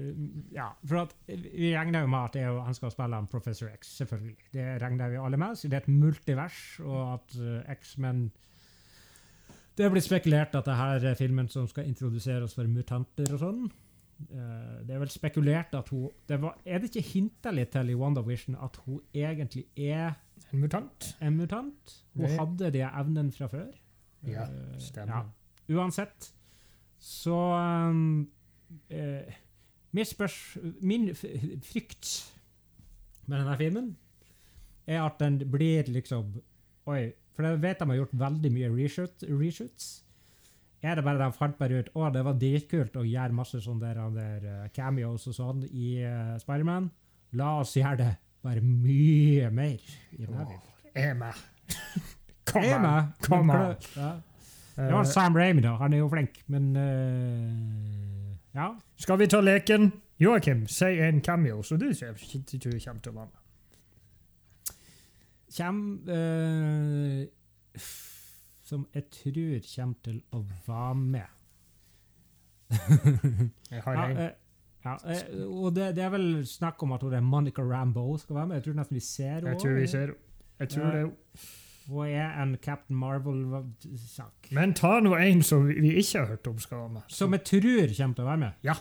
Ja, 0.56 0.70
for 0.88 1.02
at 1.04 1.12
vi 1.28 1.70
regner 1.76 2.02
jo 2.02 2.10
med 2.10 2.30
at 2.30 2.38
jo, 2.40 2.56
han 2.64 2.74
skal 2.74 2.90
spille 2.94 3.20
en 3.20 3.28
Professor 3.30 3.70
X, 3.70 3.92
selvfølgelig. 4.00 4.36
Det 4.56 4.66
regner 4.82 5.12
vi 5.12 5.20
alle 5.20 5.36
med, 5.40 5.56
Så 5.56 5.68
det 5.68 5.78
er 5.78 5.84
et 5.84 5.88
multivers, 5.88 6.80
og 6.80 7.14
at 7.14 7.38
uh, 7.38 7.74
X-Men 7.76 8.30
Det 9.76 9.84
er 9.84 9.92
blitt 9.92 10.08
spekulert 10.08 10.56
at 10.56 10.64
det 10.64 10.76
her 10.76 11.10
er 11.12 11.14
filmen 11.18 11.48
som 11.52 11.68
skal 11.68 11.86
introdusere 11.86 12.42
oss 12.48 12.56
for 12.56 12.64
mutanter 12.64 13.32
og 13.36 13.42
sånn. 13.42 13.66
Eh, 14.18 14.78
det 14.86 14.94
er 14.94 14.98
vel 15.02 15.08
spekulert 15.12 15.74
at 15.76 15.88
hun 15.92 16.08
det 16.28 16.38
var, 16.40 16.54
Er 16.64 16.78
det 16.78 16.88
ikke 16.94 17.02
hinta 17.12 17.50
litt 17.52 17.70
til 17.72 17.90
i 17.90 17.94
WandaVision 17.94 18.56
at 18.64 18.76
hun 18.86 19.00
egentlig 19.14 19.66
er 19.76 20.14
En 20.52 20.60
mutant. 20.60 21.16
en 21.20 21.36
mutant? 21.36 21.96
Hun 22.14 22.24
Det- 22.24 22.38
hadde 22.38 22.70
de 22.72 22.80
evnene 22.80 23.32
fra 23.32 23.46
før. 23.46 23.66
Ja, 24.26 24.42
Eh, 24.44 24.78
stemmer. 24.78 25.12
ja. 25.68 25.76
Uansett, 25.76 26.32
så 26.98 27.34
um, 27.90 28.28
eh, 28.90 29.22
mitt 29.92 30.06
spørs, 30.08 30.56
Min 30.80 31.08
frykt 31.14 32.32
med 33.26 33.38
denne 33.38 33.56
filmen 33.58 33.96
er 34.86 35.02
at 35.02 35.18
den 35.18 35.38
blir 35.50 35.82
liksom 35.88 36.42
Oi, 36.86 37.12
for 37.34 37.42
jeg 37.42 37.60
vet 37.62 37.78
de 37.80 37.84
har 37.86 37.96
gjort 37.96 38.14
veldig 38.18 38.52
mye 38.52 38.68
reshoot, 38.84 39.22
reshoots. 39.28 40.04
Er 40.86 40.98
det 40.98 41.04
bare 41.06 41.18
de 41.18 41.34
fant 41.34 41.56
bare 41.58 41.80
ut 41.82 41.88
å 41.98 42.10
det 42.14 42.22
var 42.26 42.36
dritkult 42.38 42.94
å 43.00 43.02
gjøre 43.06 43.34
masse 43.34 43.58
sånne 43.64 43.88
der, 43.88 43.98
der 44.14 44.46
eh, 44.52 44.68
cameos 44.76 45.26
og 45.26 45.34
sånn 45.34 45.64
i 45.66 45.96
uh, 46.06 46.36
Spiderman? 46.38 46.86
La 47.38 47.56
oss 47.62 47.74
gjøre 47.74 47.98
det 48.04 48.12
bare 48.46 48.62
mye 48.62 49.50
mer 49.50 49.82
er. 50.94 51.40
Kom 52.46 52.64
an. 52.76 53.10
Kom 53.26 53.50
an. 53.50 53.74
Ja. 53.96 54.12
Det 54.76 54.92
var 54.92 55.08
Sam 55.08 55.36
Raimi, 55.36 55.64
da. 55.64 55.74
Han 55.80 55.96
er 55.96 56.04
jo 56.04 56.10
flink, 56.12 56.42
men 56.52 56.70
uh, 56.76 58.36
Ja. 58.54 58.70
skal 59.00 59.18
vi 59.18 59.26
ta 59.32 59.40
leken? 59.42 59.90
Joakim, 60.22 60.66
si 60.68 60.84
en 61.04 61.20
cameo, 61.20 61.62
så 61.62 61.76
du 61.76 61.90
tror 61.92 62.78
kommer 62.80 63.02
til 63.04 63.12
å 63.12 63.18
være 63.18 63.26
med. 63.26 63.42
Kjem 65.56 65.80
eh, 66.12 67.26
Som 68.66 68.86
jeg 68.94 69.04
tror 69.14 69.60
kommer 69.74 69.94
til 70.04 70.16
å 70.34 70.40
være 70.66 70.94
med. 70.98 71.26
Jeg 73.70 73.82
har 73.84 73.94
Ja, 73.94 74.06
en. 74.10 74.16
eh, 74.18 74.30
ja, 74.86 74.94
eh, 75.10 75.44
og 75.46 75.74
det, 75.74 75.92
det 75.96 76.02
er 76.04 76.10
vel 76.14 76.26
snakk 76.46 76.82
om 76.82 76.92
at 76.96 77.02
hun 77.02 77.14
er 77.14 77.20
Monica 77.22 77.62
Rambeau 77.62 78.16
skal 78.18 78.36
være 78.40 78.46
med. 78.50 78.56
Jeg 78.60 78.64
tror 78.68 78.74
nesten 78.80 78.94
vi 78.98 79.02
ser 79.06 79.30
henne. 79.36 79.52
Jeg 79.54 79.60
tror 79.62 79.78
vi 79.80 79.86
ser 79.86 80.12
Jeg 80.60 80.68
tror 80.72 80.84
Ja. 80.86 80.90
det 81.04 81.12
Hun 81.86 82.06
er 82.08 82.42
en 82.42 82.56
Captain 82.62 82.96
Marvel-sak. 82.98 84.48
Men 84.50 84.72
ta 84.74 84.96
nå 85.00 85.12
en 85.14 85.42
som 85.46 85.66
vi 85.68 85.74
vi 85.80 85.92
ikke 86.00 86.18
har 86.18 86.26
hørt 86.32 86.46
om 86.50 86.58
skal 86.58 86.78
være 86.78 86.88
med. 86.96 87.02
Som 87.08 87.32
jeg 87.36 87.44
tror 87.44 87.92
kommer 87.96 88.14
til 88.14 88.24
å 88.24 88.26
være 88.26 88.40
med. 88.42 88.52
Ja. 88.66 88.74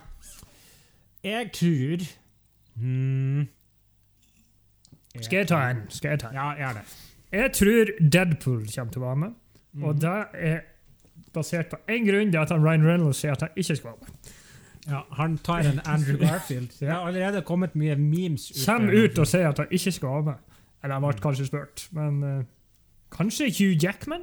Jeg 1.24 1.52
tror 1.54 2.06
hmm, 2.76 3.48
Skal 5.22 5.38
jeg 5.44 5.48
ta 5.48 5.60
en? 5.70 5.84
Skal 5.90 6.10
jeg 6.16 6.20
ta 6.20 6.28
en? 6.30 6.36
Ja, 6.36 6.48
gjør 6.58 6.74
det. 6.80 6.86
Jeg 7.32 7.52
tror 7.54 7.94
Deadpool 8.12 8.66
kommer 8.76 8.92
til 8.94 9.02
å 9.02 9.06
være 9.06 9.16
med. 9.22 9.34
Og 9.84 9.94
Mhm. 9.96 10.00
det 10.00 10.26
er 10.34 10.60
basert 11.34 11.70
på 11.70 11.76
én 11.90 12.06
grunn, 12.08 12.28
det 12.32 12.36
er 12.36 12.42
at 12.42 12.50
han 12.50 12.64
Ryan 12.64 12.86
Reynolds 12.88 13.18
sier 13.18 13.32
at 13.32 13.42
han 13.42 13.50
ikke 13.56 13.76
skal 13.76 13.90
være 13.92 13.98
med. 14.02 14.32
Ja, 14.88 15.00
han 15.12 15.38
tar 15.38 15.60
en 15.66 15.80
Andrew 15.86 16.18
Garfield. 16.18 16.70
Det 16.80 16.88
har 16.90 17.08
allerede 17.08 17.42
kommet 17.42 17.76
mye 17.76 17.96
memes 17.96 18.52
ut. 18.52 18.66
Kommer 18.66 18.94
ut 19.06 19.20
og 19.20 19.28
sier 19.28 19.50
at 19.50 19.58
han 19.58 19.68
ikke 19.72 19.92
skal 19.92 20.10
være 20.10 20.24
med. 20.24 20.34
Eller 20.84 20.94
han 21.00 21.02
ble 21.04 21.22
kanskje 21.22 21.46
spurt, 21.46 21.88
men 21.92 22.24
uh, 22.24 22.44
kanskje 23.12 23.50
Hugh 23.50 23.84
Jackman? 23.84 24.22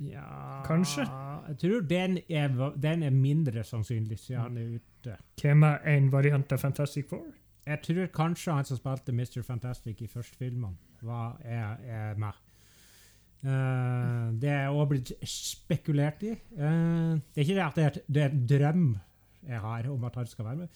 Ja, 0.00 0.62
Kanskje. 0.66 1.04
Jeg 1.48 1.58
tror 1.58 1.80
den 1.80 2.18
er, 2.30 2.72
den 2.82 3.02
er 3.02 3.10
mindre 3.10 3.64
sannsynlig, 3.64 4.18
siden 4.18 4.40
han 4.40 4.56
er 4.56 4.74
ute. 4.78 5.16
Hvem 5.42 5.62
er 5.62 5.76
en 5.96 6.12
variant 6.12 6.52
av 6.52 6.58
Fantastic 6.58 7.06
Four? 7.08 7.26
Jeg 7.66 7.78
tror 7.82 8.06
kanskje 8.06 8.52
han 8.52 8.64
som 8.64 8.76
spilte 8.76 9.12
Mr. 9.12 9.42
Fantastic 9.46 10.00
i 10.02 10.06
første 10.06 10.36
filmen, 10.38 10.74
var, 11.02 11.36
er, 11.44 11.76
er 11.86 12.14
med. 12.20 12.32
Eh, 13.44 14.28
det 14.40 14.48
er 14.50 14.68
også 14.72 14.88
blitt 14.88 15.12
spekulert 15.28 16.22
i. 16.24 16.30
Eh, 16.32 17.14
det 17.34 17.36
er 17.36 17.44
ikke 17.44 17.56
det 17.58 17.64
at 17.66 17.74
det 17.76 17.84
er, 17.84 17.88
et- 17.90 18.06
det 18.14 18.22
er 18.22 18.30
en 18.30 18.46
drøm 18.46 18.86
jeg 19.46 19.60
har 19.60 19.88
om 19.92 20.04
at 20.04 20.14
han 20.14 20.26
skal 20.26 20.44
være 20.46 20.56
med. 20.56 20.68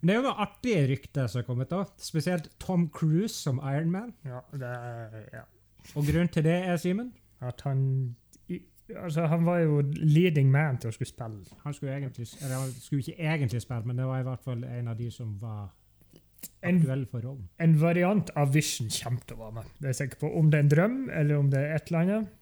Men 0.00 0.08
det 0.08 0.14
er 0.14 0.20
jo 0.22 0.28
noe 0.28 0.40
artig 0.46 0.76
rykte 0.90 1.28
som 1.28 1.40
har 1.40 1.46
kommet 1.46 1.68
da. 1.70 1.82
Spesielt 1.98 2.48
Tom 2.60 2.88
Cruise 2.88 3.34
som 3.34 3.58
Iron 3.64 3.90
Man. 3.90 4.14
Ja, 4.24 4.40
det 4.52 4.62
er, 4.62 5.22
ja. 5.32 5.42
Og 5.94 6.04
grunnen 6.08 6.28
til 6.32 6.42
det 6.44 6.52
er, 6.66 6.76
Simen, 6.76 7.12
At 7.40 7.60
han 7.64 8.16
Altså, 9.02 9.26
han 9.26 9.44
var 9.44 9.58
jo 9.58 9.80
leading 9.96 10.48
man 10.50 10.76
til 10.78 10.88
å 10.88 10.92
skulle 10.94 11.08
spille. 11.08 11.44
han 11.64 11.74
skulle 11.74 11.92
egentlig, 11.96 12.26
eller 12.42 12.54
han 12.60 12.70
skulle 12.70 13.00
ikke 13.02 13.18
egentlig 13.18 13.62
spille, 13.62 13.82
men 13.84 13.96
det 13.98 14.04
var 14.06 14.20
i 14.20 14.22
hvert 14.22 14.40
fall 14.44 14.62
en 14.64 14.88
av 14.88 14.96
de 14.98 15.10
som 15.10 15.32
var 15.40 15.72
En, 16.66 16.80
en 17.58 17.74
variant 17.80 18.30
av 18.36 18.52
Vision 18.54 18.88
kommer 18.90 19.22
til 19.26 19.36
å 19.36 19.40
være 19.44 19.54
med. 19.58 19.70
Det 19.78 19.84
er 19.86 19.92
jeg 19.94 19.98
sikker 20.00 20.20
på. 20.24 20.30
Om 20.38 20.50
det 20.50 20.58
er 20.58 20.64
en 20.64 20.70
drøm, 20.72 20.96
eller 21.10 21.38
om 21.38 21.50
det 21.50 21.60
er 21.62 21.74
et 21.76 21.90
eller 21.90 22.00
annet, 22.02 22.32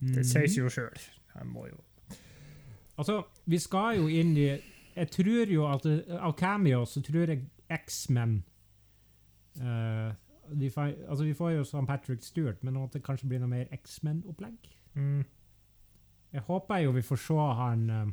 det 0.00 0.24
sies 0.26 0.32
sier 0.32 0.48
seg 0.50 0.64
jo 0.64 0.72
sjøl. 0.74 1.78
Altså, 2.98 3.20
vi 3.50 3.58
skal 3.58 3.98
jo 3.98 4.08
inn 4.08 4.36
i 4.38 4.48
Jeg 4.94 5.10
tror 5.10 5.50
jo 5.50 5.64
at 5.66 5.82
det- 5.82 6.04
av 6.08 6.36
cameo 6.38 6.84
så 6.86 7.02
tror 7.02 7.26
jeg 7.26 7.48
X-Men 7.68 8.44
uh, 9.60 10.12
altså, 11.08 11.24
vi 11.24 11.34
får 11.34 11.50
jo 11.56 11.64
sånn 11.64 11.86
Patrick 11.86 12.22
Stewart, 12.22 12.62
men 12.62 12.76
at 12.76 12.92
det 12.92 13.02
kanskje 13.02 13.26
blir 13.28 13.40
noe 13.40 13.48
mer 13.50 13.66
X-Men-opplegg. 13.72 14.68
mm. 14.94 15.24
Jeg 16.34 16.42
håper 16.42 16.78
jo 16.82 16.92
vi 16.92 17.02
får 17.02 17.16
se 17.16 17.34
han 17.34 17.90
eh, 17.90 18.06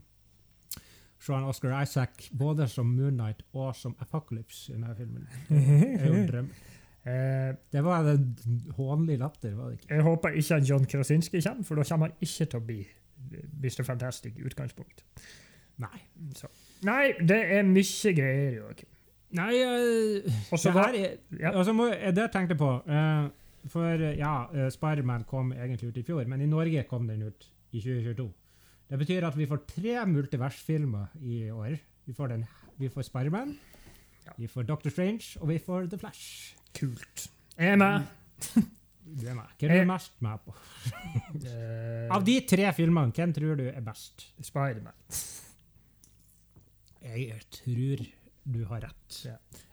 Se 1.22 1.34
han 1.34 1.44
Oscar 1.46 1.76
Isaac 1.84 2.30
både 2.34 2.66
som 2.68 2.88
Moon 2.90 3.14
Knight 3.14 3.44
og 3.54 3.76
som 3.78 3.94
Apocalypse 4.02 4.72
i 4.72 4.76
denne 4.76 4.96
filmen. 4.98 5.28
Det 5.50 6.02
er 6.02 6.08
jo 6.08 6.14
en 6.18 6.28
drøm. 6.32 6.48
Eh, 7.06 7.52
Det 7.74 7.84
var 7.86 8.08
en 8.10 8.26
hånlig 8.78 9.20
latter, 9.22 9.54
var 9.58 9.70
det 9.70 9.80
ikke? 9.80 9.94
jeg 9.96 10.04
håper 10.08 10.30
ikke 10.42 10.56
at 10.56 10.70
John 10.70 10.86
Krasinski 10.86 11.42
kommer, 11.46 11.64
for 11.64 11.76
da 11.76 11.84
kommer 11.90 12.10
han 12.10 12.16
ikke 12.22 12.46
til 12.46 12.60
å 12.60 12.64
bli 12.66 12.80
Mr. 13.62 13.84
Fantastic 13.86 14.38
i 14.38 14.46
utgangspunkt. 14.50 15.04
Nei. 15.82 16.00
Så. 16.36 16.48
Nei, 16.86 17.12
det 17.22 17.38
er 17.58 17.64
mye 17.70 18.14
greier, 18.18 18.56
Joakim. 18.58 18.88
Nei, 19.38 19.52
uh, 19.64 20.34
Og 20.52 20.60
så 20.60 20.74
det 20.74 20.82
her 20.82 20.98
er, 21.06 21.14
Ja. 21.40 21.52
altså, 21.58 21.74
må, 21.74 21.86
jeg- 21.94 22.16
det 22.16 22.32
tenkte 22.34 22.56
jeg 22.58 22.58
på. 22.60 22.72
Uh, 22.90 23.30
for 23.70 23.86
eh, 23.94 24.18
ja, 24.18 24.48
Spiderman 24.74 25.24
kom 25.30 25.54
egentlig 25.54 25.90
ut 25.94 25.98
i 25.98 26.04
fjor, 26.04 26.26
men 26.28 26.42
i 26.42 26.46
Norge 26.50 26.84
kom 26.90 27.08
den 27.08 27.22
ut 27.30 27.46
i 27.72 27.80
2022. 27.80 28.26
Det 28.92 29.00
betyr 29.00 29.24
at 29.24 29.38
vi 29.40 29.46
får 29.48 29.62
tre 29.70 29.94
multiversfilmer 30.12 31.14
i 31.24 31.46
år. 31.56 31.78
Vi 32.06 32.14
får, 32.18 32.28
den, 32.34 32.42
vi 32.82 32.90
får 32.92 33.08
Spiderman, 33.08 33.54
Ja. 34.26 34.32
vi 34.38 34.48
får 34.52 34.64
Doctor 34.68 34.90
Strange, 34.94 35.38
og 35.42 35.48
vi 35.50 35.58
får 35.60 35.88
The 35.90 35.98
Flash. 35.98 36.56
Kult. 36.78 37.28
Jeg 37.58 37.74
er 37.74 37.80
med. 37.80 38.02
Du 39.12 39.26
er 39.28 39.34
med. 39.36 39.44
Hvem 39.60 39.72
er 39.76 39.82
du 39.82 39.88
mest 39.90 40.14
med 40.24 40.38
på? 40.46 40.54
Eh, 41.52 42.08
Av 42.16 42.24
de 42.24 42.36
tre 42.48 42.68
filmene, 42.78 43.12
hvem 43.16 43.34
tror 43.36 43.58
du 43.60 43.66
er 43.68 43.82
best? 43.84 44.28
Spiderman. 44.46 44.94
Jeg 47.02 47.42
tror 47.52 48.04
du 48.52 48.60
har 48.70 48.84
rett. 48.86 49.18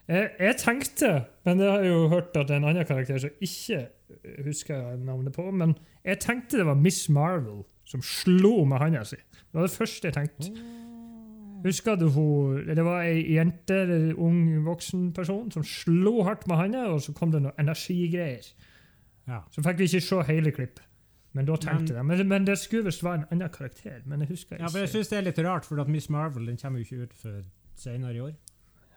Jeg, 0.08 0.30
jeg 0.40 0.56
tenkte, 0.62 1.10
men 1.46 1.60
jeg 1.62 1.70
har 1.74 1.84
jo 1.86 2.08
hørt 2.12 2.32
at 2.36 2.48
det 2.48 2.56
er 2.56 2.62
en 2.62 2.68
annen 2.70 2.88
karakter 2.88 3.20
som 3.22 3.44
ikke 3.44 3.82
husker 4.46 4.96
navnet 5.04 5.34
på, 5.36 5.44
men 5.52 5.74
jeg 6.08 6.20
tenkte 6.24 6.58
det 6.62 6.66
var 6.68 6.78
Miss 6.80 7.04
Marvel 7.12 7.62
som 7.88 8.02
slo 8.04 8.64
med 8.68 8.78
handa 8.82 9.04
si. 9.08 9.16
Det 9.16 9.56
var 9.56 9.64
det 9.66 9.72
første 9.74 10.10
jeg 10.10 10.14
tenkte. 10.18 10.50
Husker 11.64 11.96
du 11.98 12.06
hun 12.14 12.66
Det 12.68 12.84
var 12.86 13.02
ei 13.02 13.34
jente, 13.34 13.74
eller 13.82 14.14
ung 14.22 14.64
voksen 14.66 15.08
person, 15.16 15.50
som 15.50 15.64
slo 15.66 16.22
hardt 16.28 16.46
med 16.46 16.56
handa, 16.60 16.84
og 16.92 17.00
så 17.02 17.12
kom 17.16 17.32
det 17.34 17.40
noe 17.42 17.56
energigreier. 17.58 18.46
Ja. 19.28 19.40
Så 19.52 19.64
fikk 19.64 19.80
vi 19.80 19.88
ikke 19.90 20.00
se 20.04 20.20
hele 20.30 20.52
klippet. 20.54 20.84
Men 21.36 21.44
da 21.46 21.56
tenkte 21.60 21.92
Men- 21.92 21.96
jeg 21.96 22.04
men, 22.24 22.28
men 22.28 22.44
det 22.46 22.58
skulle 22.58 22.84
visst 22.86 23.02
være 23.04 23.14
en 23.20 23.24
annen 23.30 23.50
karakter. 23.52 24.00
Men 24.06 24.20
jeg 24.20 24.28
husker 24.28 24.56
Ja, 24.58 24.66
for 24.68 24.78
jeg 24.78 24.88
ikke. 24.88 24.92
syns 24.98 25.08
det 25.08 25.18
er 25.18 25.22
litt 25.22 25.38
rart, 25.44 25.64
for 25.64 25.80
at 25.80 25.88
Miss 25.88 26.08
Marvel 26.08 26.46
den 26.46 26.56
kommer 26.56 26.78
jo 26.78 26.84
ikke 26.84 27.02
ut 27.02 27.12
før 27.14 27.42
senere 27.76 28.14
i 28.14 28.20
år. 28.20 28.32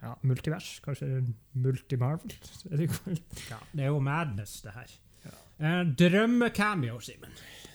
Ja, 0.01 0.13
multivers. 0.23 0.79
Kanskje 0.85 1.25
multimarvel? 1.53 2.31
Er 2.71 2.77
det 2.77 2.89
Ja, 3.49 3.57
det 3.73 3.81
er 3.83 3.87
jo 3.87 3.99
madness, 3.99 4.61
det 4.61 4.71
her. 4.73 4.87
Ja. 5.59 5.81
Uh, 5.81 5.93
Drømmecameo, 5.95 6.99
Simen. 6.99 7.29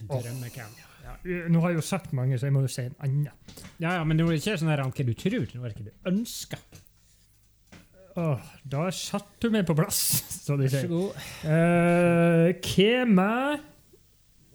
Drømmecameo. 0.08 0.22
Drømmecameo. 0.22 0.86
Ja, 1.06 1.14
nå 1.52 1.60
har 1.62 1.70
jeg 1.72 1.78
jo 1.78 1.86
sagt 1.86 2.12
mange, 2.16 2.38
så 2.38 2.48
jeg 2.48 2.54
må 2.56 2.64
jo 2.64 2.70
si 2.72 2.82
en 2.82 2.96
annen. 3.04 3.30
Ja, 3.78 3.94
ja, 3.94 4.02
men 4.02 4.18
det 4.18 4.26
er 4.26 4.40
ikke 4.40 4.56
sånn 4.58 4.72
her 4.72 4.82
hva 4.82 4.90
du 4.90 5.14
tror, 5.14 5.46
det 5.46 5.54
er 5.54 5.62
hva 5.62 5.70
du 5.86 6.10
ønsker. 6.10 6.82
Åh, 8.16 8.44
da 8.64 8.86
satte 8.96 9.44
du 9.44 9.52
meg 9.52 9.66
på 9.68 9.76
plass, 9.76 10.00
så 10.46 10.56
de 10.58 10.70
sier. 10.72 10.86
Vær 10.86 10.88
så 10.88 10.92
god. 10.92 11.10
Uh, 11.44 12.48
er 12.86 13.04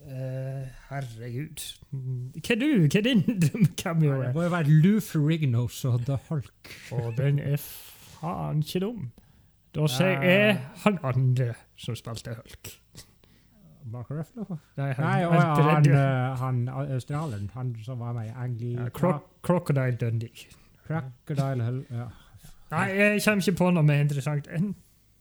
uh, 0.02 0.66
Herregud. 0.90 1.64
Hva 2.42 2.56
er 2.56 2.60
du? 2.60 2.68
Hva 2.84 3.00
er 3.00 3.06
din 3.06 3.24
drømmecameo? 3.46 4.18
Det 4.26 4.34
må 4.36 4.46
jo 4.48 4.52
være 4.58 4.78
Lou 4.82 5.00
Ferrigno 5.00 5.68
og 5.70 6.06
The 6.08 6.18
Hulk. 6.28 6.76
Og 6.98 7.12
den 7.16 7.38
er 7.38 7.62
faen 7.62 8.64
ikke 8.66 8.82
dum. 8.84 9.10
Da 9.72 9.86
sier 9.88 10.20
jeg 10.26 10.58
han 10.82 10.98
andre 11.06 11.54
som 11.80 11.96
spilte 11.96 12.34
Hulk. 12.36 12.74
Mark 13.84 14.10
Ruffalo? 14.10 14.58
Nei, 14.76 14.92
han, 14.92 15.04
Nei, 15.04 15.24
og 15.26 15.34
han, 15.34 15.62
han, 15.68 15.86
eh, 15.90 16.38
han 16.38 16.68
australieren, 16.68 17.50
han 17.54 17.76
som 17.84 18.00
var 18.00 18.12
med 18.12 18.26
i 18.30 18.32
Angli... 18.36 18.72
Ja, 18.74 18.88
Cro 18.88 19.12
Crocodile 19.42 19.96
Dundee. 19.96 20.48
Crocodile 20.86 21.64
Hull... 21.64 21.84
Ja. 21.90 22.08
Nei, 22.72 22.86
jeg 22.96 23.22
kommer 23.24 23.48
ikke 23.48 23.58
på 23.58 23.70
noe 23.70 23.84
mer 23.84 24.00
interessant 24.00 24.48
enn 24.48 24.72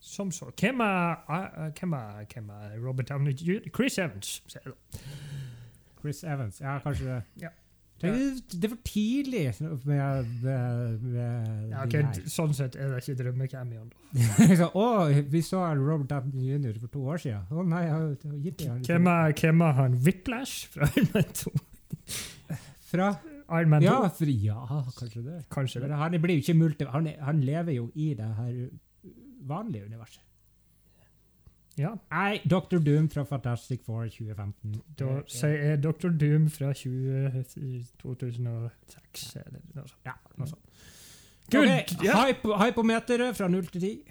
som 0.02 0.32
så. 0.32 0.50
Hvem 0.60 0.80
er, 0.80 1.18
uh, 1.30 1.68
hvem 1.80 1.94
er, 1.94 2.26
hvem 2.34 2.50
er 2.50 2.78
Robert 2.88 3.10
Downey 3.10 3.34
Jr.? 3.34 3.70
Chris 3.76 3.98
Evans. 3.98 4.44
sier 4.48 4.62
jeg 4.66 4.74
da. 4.74 5.02
Chris 6.02 6.24
Evans. 6.24 6.62
Ja, 6.62 6.80
kanskje 6.80 7.06
det. 7.06 7.22
Ja. 7.42 7.52
Det, 8.02 8.60
det 8.62 8.68
er 8.68 8.72
for 8.74 8.82
tidlig 8.88 9.42
med, 9.62 10.32
med, 10.44 11.02
med 11.02 11.72
Ja, 11.72 11.84
de 11.86 11.86
ok, 11.86 11.96
her. 11.98 12.12
d- 12.18 12.32
Sånn 12.34 12.54
sett 12.58 12.76
er 12.76 12.90
det 12.96 13.02
ikke 13.04 13.16
drømmecameoen. 13.24 13.90
da. 13.92 14.48
Så, 14.62 14.70
å, 14.76 14.86
vi 15.32 15.42
så 15.46 15.62
Robert 15.80 16.10
Downey 16.10 16.50
jr. 16.56 16.80
for 16.82 16.88
to 16.96 17.04
år 17.14 17.22
siden. 17.24 17.46
Å 17.52 17.66
nei, 17.68 17.84
Hvem 18.88 19.08
er, 19.14 19.36
hvem 19.42 19.62
er 19.68 19.78
han 19.82 20.00
Whiplash 20.06 20.68
fra 20.74 20.90
Iron 20.96 21.12
Man 21.14 21.30
2? 21.44 21.54
Fra? 22.92 23.12
Iron 23.52 23.70
Man 23.76 23.82
2? 23.84 23.86
Ja, 23.92 24.00
for, 24.18 24.26
ja, 24.48 24.82
kanskje 24.98 25.24
det. 25.28 25.38
Kanskje 25.52 25.84
det. 25.86 25.92
han 26.02 26.18
blir 26.24 26.40
jo 26.40 26.44
ikke 26.46 26.58
multi... 26.60 26.88
Han, 26.92 27.08
han 27.22 27.42
lever 27.46 27.78
jo 27.78 27.90
i 27.96 28.14
det 28.18 28.28
her 28.38 28.58
vanlige 29.48 29.86
universet. 29.90 30.22
Ja, 31.82 31.92
Nei, 32.12 32.42
Dr. 32.46 32.78
Doom 32.86 33.08
fra 33.10 33.24
Fantastic 33.26 33.82
Four 33.86 34.06
2015. 34.14 34.76
Da 35.00 35.06
er- 35.18 35.24
sier 35.34 35.64
jeg 35.72 35.80
Dr. 35.84 36.10
Doom 36.22 36.50
fra 36.54 36.74
20, 36.78 37.46
2006. 38.02 39.36
Eller 39.42 39.62
noe 39.76 39.88
sånt. 39.88 40.02
Ja, 40.06 40.14
noe 40.38 40.48
sånt. 40.52 40.68
Good! 41.52 41.68
Okay, 41.68 42.06
yeah. 42.06 42.28
hype, 42.28 42.54
hypometeret 42.62 43.36
fra 43.36 43.48
0 43.52 43.66
til 43.74 43.82
10. 43.82 44.04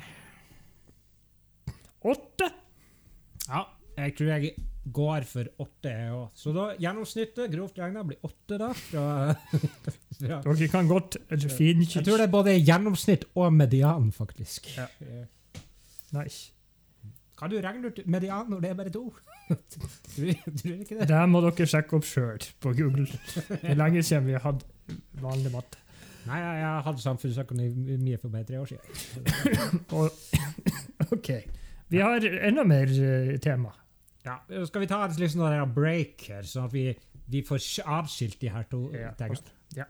Åtte! 2.11 2.49
Ja, 3.49 3.63
jeg 3.97 4.17
tror 4.19 4.27
jeg 4.35 4.53
går 4.93 5.25
for 5.29 5.49
8 5.61 5.91
jeg 5.93 6.13
òg. 6.17 6.29
Så 6.35 6.53
da 6.57 6.67
gjennomsnittet, 6.81 7.51
grovt 7.53 7.79
regna, 7.79 8.03
blir 8.07 8.19
8 8.27 8.59
da. 8.61 8.71
Fra, 8.77 9.05
fra. 10.21 10.41
Dere 10.47 10.69
kan 10.73 10.89
godt 10.89 11.19
Jeg 11.31 12.05
tror 12.05 12.17
det 12.17 12.27
er 12.27 12.33
både 12.33 12.57
gjennomsnitt 12.59 13.29
og 13.35 13.53
median, 13.53 14.11
faktisk. 14.17 14.73
Ja. 14.77 14.87
Nice. 16.17 16.51
Kan 17.41 17.51
du 17.53 17.57
regne 17.65 17.89
ut 17.89 18.01
median 18.07 18.51
når 18.53 18.61
det 18.65 18.71
er 18.71 18.79
bare 18.79 18.93
to? 18.93 19.05
tror, 19.49 19.93
tror 20.61 20.63
du 20.63 20.73
ikke 20.85 20.99
det? 21.01 21.07
Det 21.09 21.21
må 21.33 21.41
dere 21.47 21.67
sjekke 21.73 21.97
opp 21.97 22.05
sjøl 22.09 22.49
på 22.61 22.75
Google. 22.77 23.07
Det 23.49 23.63
er 23.73 23.79
lenge 23.81 24.03
siden 24.05 24.29
vi 24.29 24.37
har 24.37 24.45
hatt 24.45 24.67
vanlig 25.23 25.53
matte. 25.55 25.81
Nei, 26.29 26.37
jeg, 26.37 26.59
jeg 26.61 26.83
hadde 26.85 27.01
samfunnsøkonomi 27.01 28.17
for 28.21 28.29
bare 28.35 28.45
tre 28.45 28.61
år 28.61 28.69
siden. 28.69 29.81
OK. 31.17 31.31
Vi 31.91 32.03
har 32.05 32.27
enda 32.51 32.67
mer 32.69 32.93
eh, 32.93 33.39
tema. 33.43 33.73
Ja, 34.27 34.37
skal 34.69 34.85
vi 34.85 34.91
ta 34.91 35.01
et 35.07 35.17
liksom 35.19 35.41
sånn 35.41 35.73
break 35.75 36.29
her, 36.29 36.45
sånn 36.45 36.69
at 36.69 36.77
vi, 36.77 36.91
vi 37.33 37.41
får 37.49 37.65
avskilt 37.89 38.37
de 38.45 38.53
her 38.53 38.69
to 38.71 38.85
Ja, 38.93 39.15
tingene? 39.17 39.57
ja. 39.81 39.89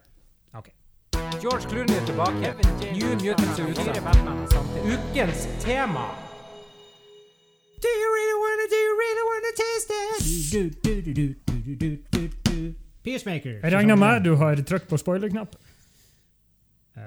George 1.41 1.67
Clooney 1.67 1.95
er 1.95 2.05
tilbake. 2.05 2.53
New 2.95 3.11
Mutants 3.19 3.59
er 3.59 3.69
ute. 3.71 4.95
Ukens 4.95 5.47
tema. 5.63 6.07
Do 7.81 7.89
you 8.01 8.07
really 8.17 8.37
wanna, 8.43 8.65
do 8.73 8.79
you 8.85 8.93
really 9.03 9.23
wanna 9.31 9.51
taste 9.63 9.89
it? 10.03 10.19
Peacemaker. 13.03 13.49
Jeg 13.63 13.73
regner 13.73 13.95
med 13.95 14.23
du 14.23 14.35
har 14.35 14.55
trykt 14.55 14.87
på 14.89 14.97
spoilerknapp. 14.97 15.55
Uh, 16.97 17.01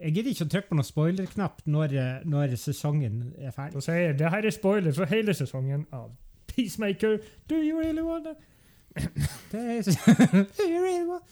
jeg 0.00 0.12
gidder 0.14 0.30
ikke 0.30 0.44
å 0.44 0.48
trykke 0.52 0.68
på 0.68 0.76
noen 0.78 0.86
spoilerknapp 0.86 1.62
når, 1.66 1.94
eh, 1.98 2.18
når 2.28 2.54
sesongen 2.60 3.32
er 3.38 3.50
ferdig. 3.50 3.74
Da 3.74 3.80
sier 3.86 4.12
det 4.18 4.30
her 4.30 4.46
er 4.46 4.50
spoiler 4.54 4.92
for 4.92 5.04
hele 5.10 5.34
sesongen 5.34 5.86
av 5.92 6.10
Peacemaker. 6.46 7.18
Do 7.48 7.56
you 7.56 7.78
really 7.80 8.02
wanna 8.02 8.34
Do 9.50 9.58
you 9.58 10.82
really 10.82 11.06
want- 11.08 11.24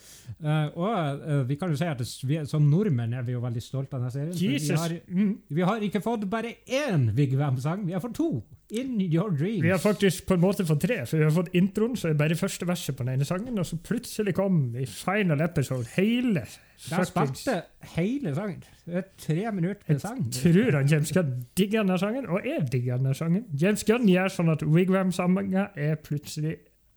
Eh, 0.42 0.70
og 0.74 1.20
uh, 1.22 1.42
vi 1.46 1.54
kan 1.54 1.70
jo 1.70 1.76
si 1.78 1.86
at 1.86 2.00
vi, 2.26 2.40
som 2.50 2.64
nordmenn 2.66 3.12
er 3.14 3.22
vi 3.22 3.36
jo 3.36 3.40
veldig 3.44 3.60
stolte 3.62 3.94
av 3.94 4.00
denne 4.02 4.10
serien. 4.10 4.32
Vi 4.34 4.74
har, 4.74 4.94
Mm. 5.06 5.36
vi 5.48 5.62
har 5.62 5.84
ikke 5.86 6.00
fått 6.02 6.24
bare 6.30 6.50
én 6.66 7.12
Vigvam-sang, 7.14 7.84
vi 7.86 7.92
har 7.94 8.00
fått 8.02 8.16
to. 8.18 8.42
In 8.72 8.98
Your 9.00 9.30
Dreams. 9.30 9.62
Vi 9.62 9.68
har 9.70 9.78
faktisk 9.78 10.26
på 10.26 10.34
en 10.34 10.40
måte 10.40 10.64
fått 10.66 10.80
tre, 10.80 10.96
for 11.06 11.18
vi 11.20 11.24
har 11.28 11.30
fått 11.30 11.52
introen, 11.54 11.94
så 11.94 12.08
er 12.08 12.14
bare 12.18 12.34
første 12.34 12.66
verset 12.66 12.96
på 12.96 13.04
den 13.04 13.14
ene 13.14 13.24
sangen, 13.28 13.58
og 13.60 13.66
så 13.68 13.76
plutselig 13.84 14.34
kom 14.34 14.74
i 14.74 14.86
final 14.86 15.40
episode 15.44 15.86
hele 15.94 16.42
Der 16.88 17.04
spilte 17.06 17.62
hele 17.94 18.34
sangen. 18.34 18.64
Det 18.86 18.96
er 18.98 19.08
tre 19.18 19.52
minutter 19.52 19.84
med 19.92 20.00
sang. 20.00 20.24
tror 20.32 20.72
han 20.80 20.88
James 20.88 21.12
Gunn 21.12 21.46
digger 21.56 21.84
denne 21.84 21.98
sangen, 22.02 22.26
og 22.26 22.40
jeg 22.44 22.66
digger 22.72 22.96
denne 22.96 23.14
sangen. 23.14 23.44
James 23.54 23.84
Gunn 23.84 24.08
gjør 24.08 24.32
sånn 24.40 24.50
at 24.56 24.62
Wigwam-sammenhenger 24.66 25.68
er 25.76 25.94
plutselig 26.02 26.56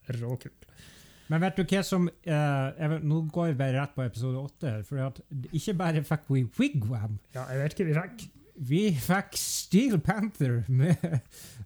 råkul. 0.09 0.51
Men 1.31 1.41
vet 1.41 1.57
du 1.57 1.63
hva 1.65 1.81
som 1.85 2.07
uh, 2.07 2.31
jeg 2.77 3.01
Nå 3.03 3.21
går 3.33 3.51
vi 3.53 3.59
bare 3.59 3.79
rett 3.79 3.95
på 3.95 4.05
episode 4.05 4.37
åtte. 4.37 4.73
Ikke 5.51 5.73
bare 5.77 6.03
fikk 6.05 6.27
vi 6.29 6.43
Wigwam, 6.59 7.19
Ja, 7.35 7.47
jeg 7.51 7.61
vet 7.63 7.75
ikke 7.77 7.87
vi 7.89 7.95
fikk. 7.97 8.25
vi 8.55 8.81
fikk 9.07 9.37
Steel 9.41 9.97
Panther 9.99 10.61
med, 10.67 10.95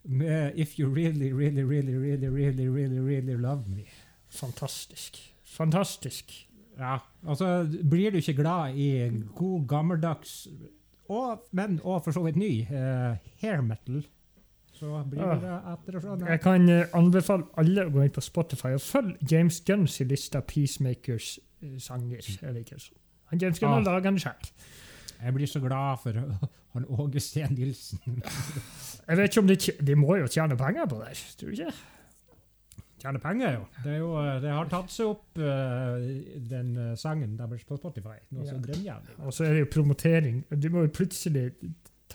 med 0.04 0.56
If 0.56 0.78
You 0.80 0.88
Really, 0.94 1.34
Really, 1.34 1.64
Really, 1.64 1.96
Really, 1.98 2.30
Really, 2.30 2.70
Really, 2.70 3.00
really 3.00 3.36
Love 3.36 3.68
Me. 3.68 3.84
Fantastisk. 4.30 5.20
Fantastisk. 5.44 6.32
Ja, 6.80 6.98
altså 7.28 7.68
Blir 7.90 8.12
du 8.12 8.18
ikke 8.22 8.34
glad 8.40 8.76
i 8.80 9.10
god, 9.36 9.68
gammeldags, 9.68 10.48
og, 11.10 11.44
men 11.52 11.80
og 11.84 12.04
for 12.06 12.14
så 12.16 12.22
vidt 12.24 12.38
ny, 12.38 12.62
uh, 12.70 13.18
hair 13.42 13.62
metal, 13.66 14.06
så 14.80 15.02
blir 15.12 15.22
du 15.22 15.44
det 15.44 15.56
etter 15.74 16.00
og. 16.00 16.24
Jeg 16.30 16.42
kan 16.44 16.70
eh, 16.72 16.86
anbefale 16.98 17.46
alle 17.60 17.86
å 17.90 17.94
gå 17.94 18.06
inn 18.08 18.14
på 18.16 18.24
Spotify 18.24 18.72
og 18.78 18.82
følge 18.86 19.18
James 19.32 19.60
Gunns 19.68 20.00
liste 20.08 20.40
av 20.40 20.48
Peacemakers 20.50 21.34
eh, 21.62 21.76
sanger. 21.84 22.24
Eller 22.42 22.64
ikke 22.64 22.80
så. 22.80 22.96
Han 23.34 23.44
James 23.44 23.60
Gunn 23.62 23.76
har 23.76 23.84
Ah. 23.84 23.92
laget 23.92 24.10
den 24.10 24.20
sjøl. 24.24 24.50
Jeg 25.20 25.34
blir 25.36 25.46
så 25.52 25.60
glad 25.60 26.00
for 26.02 26.16
han 26.74 26.86
Åge 26.90 27.20
Steen 27.20 27.54
Nilsen. 27.60 28.00
Jeg 29.10 29.18
vet 29.18 29.30
ikke 29.32 29.42
om 29.42 29.48
de, 29.50 29.58
de 29.88 29.96
må 29.98 30.16
jo 30.22 30.28
tjene 30.30 30.56
penger 30.58 30.86
på 30.90 31.00
det, 31.02 31.16
tror 31.40 31.50
du 31.50 31.58
ikke? 31.58 31.74
Tjene 33.00 33.20
penger, 33.24 33.54
jo. 33.56 33.62
Det, 33.84 33.92
er 33.94 33.98
jo, 34.02 34.10
det 34.44 34.50
har 34.52 34.68
tatt 34.70 34.92
seg 34.92 35.08
opp, 35.08 35.40
uh, 35.40 36.02
den 36.52 36.74
eh, 36.78 36.96
sangen 37.00 37.38
deres 37.40 37.64
på 37.64 37.78
Spotify. 37.80 38.18
Noe 38.36 38.44
Ja. 38.84 38.98
Og 39.24 39.32
så 39.34 39.46
er 39.48 39.54
det 39.56 39.62
jo 39.64 39.70
promotering. 39.72 40.42
Du 40.52 40.68
må 40.74 40.84
jo 40.84 40.92
plutselig 40.98 41.46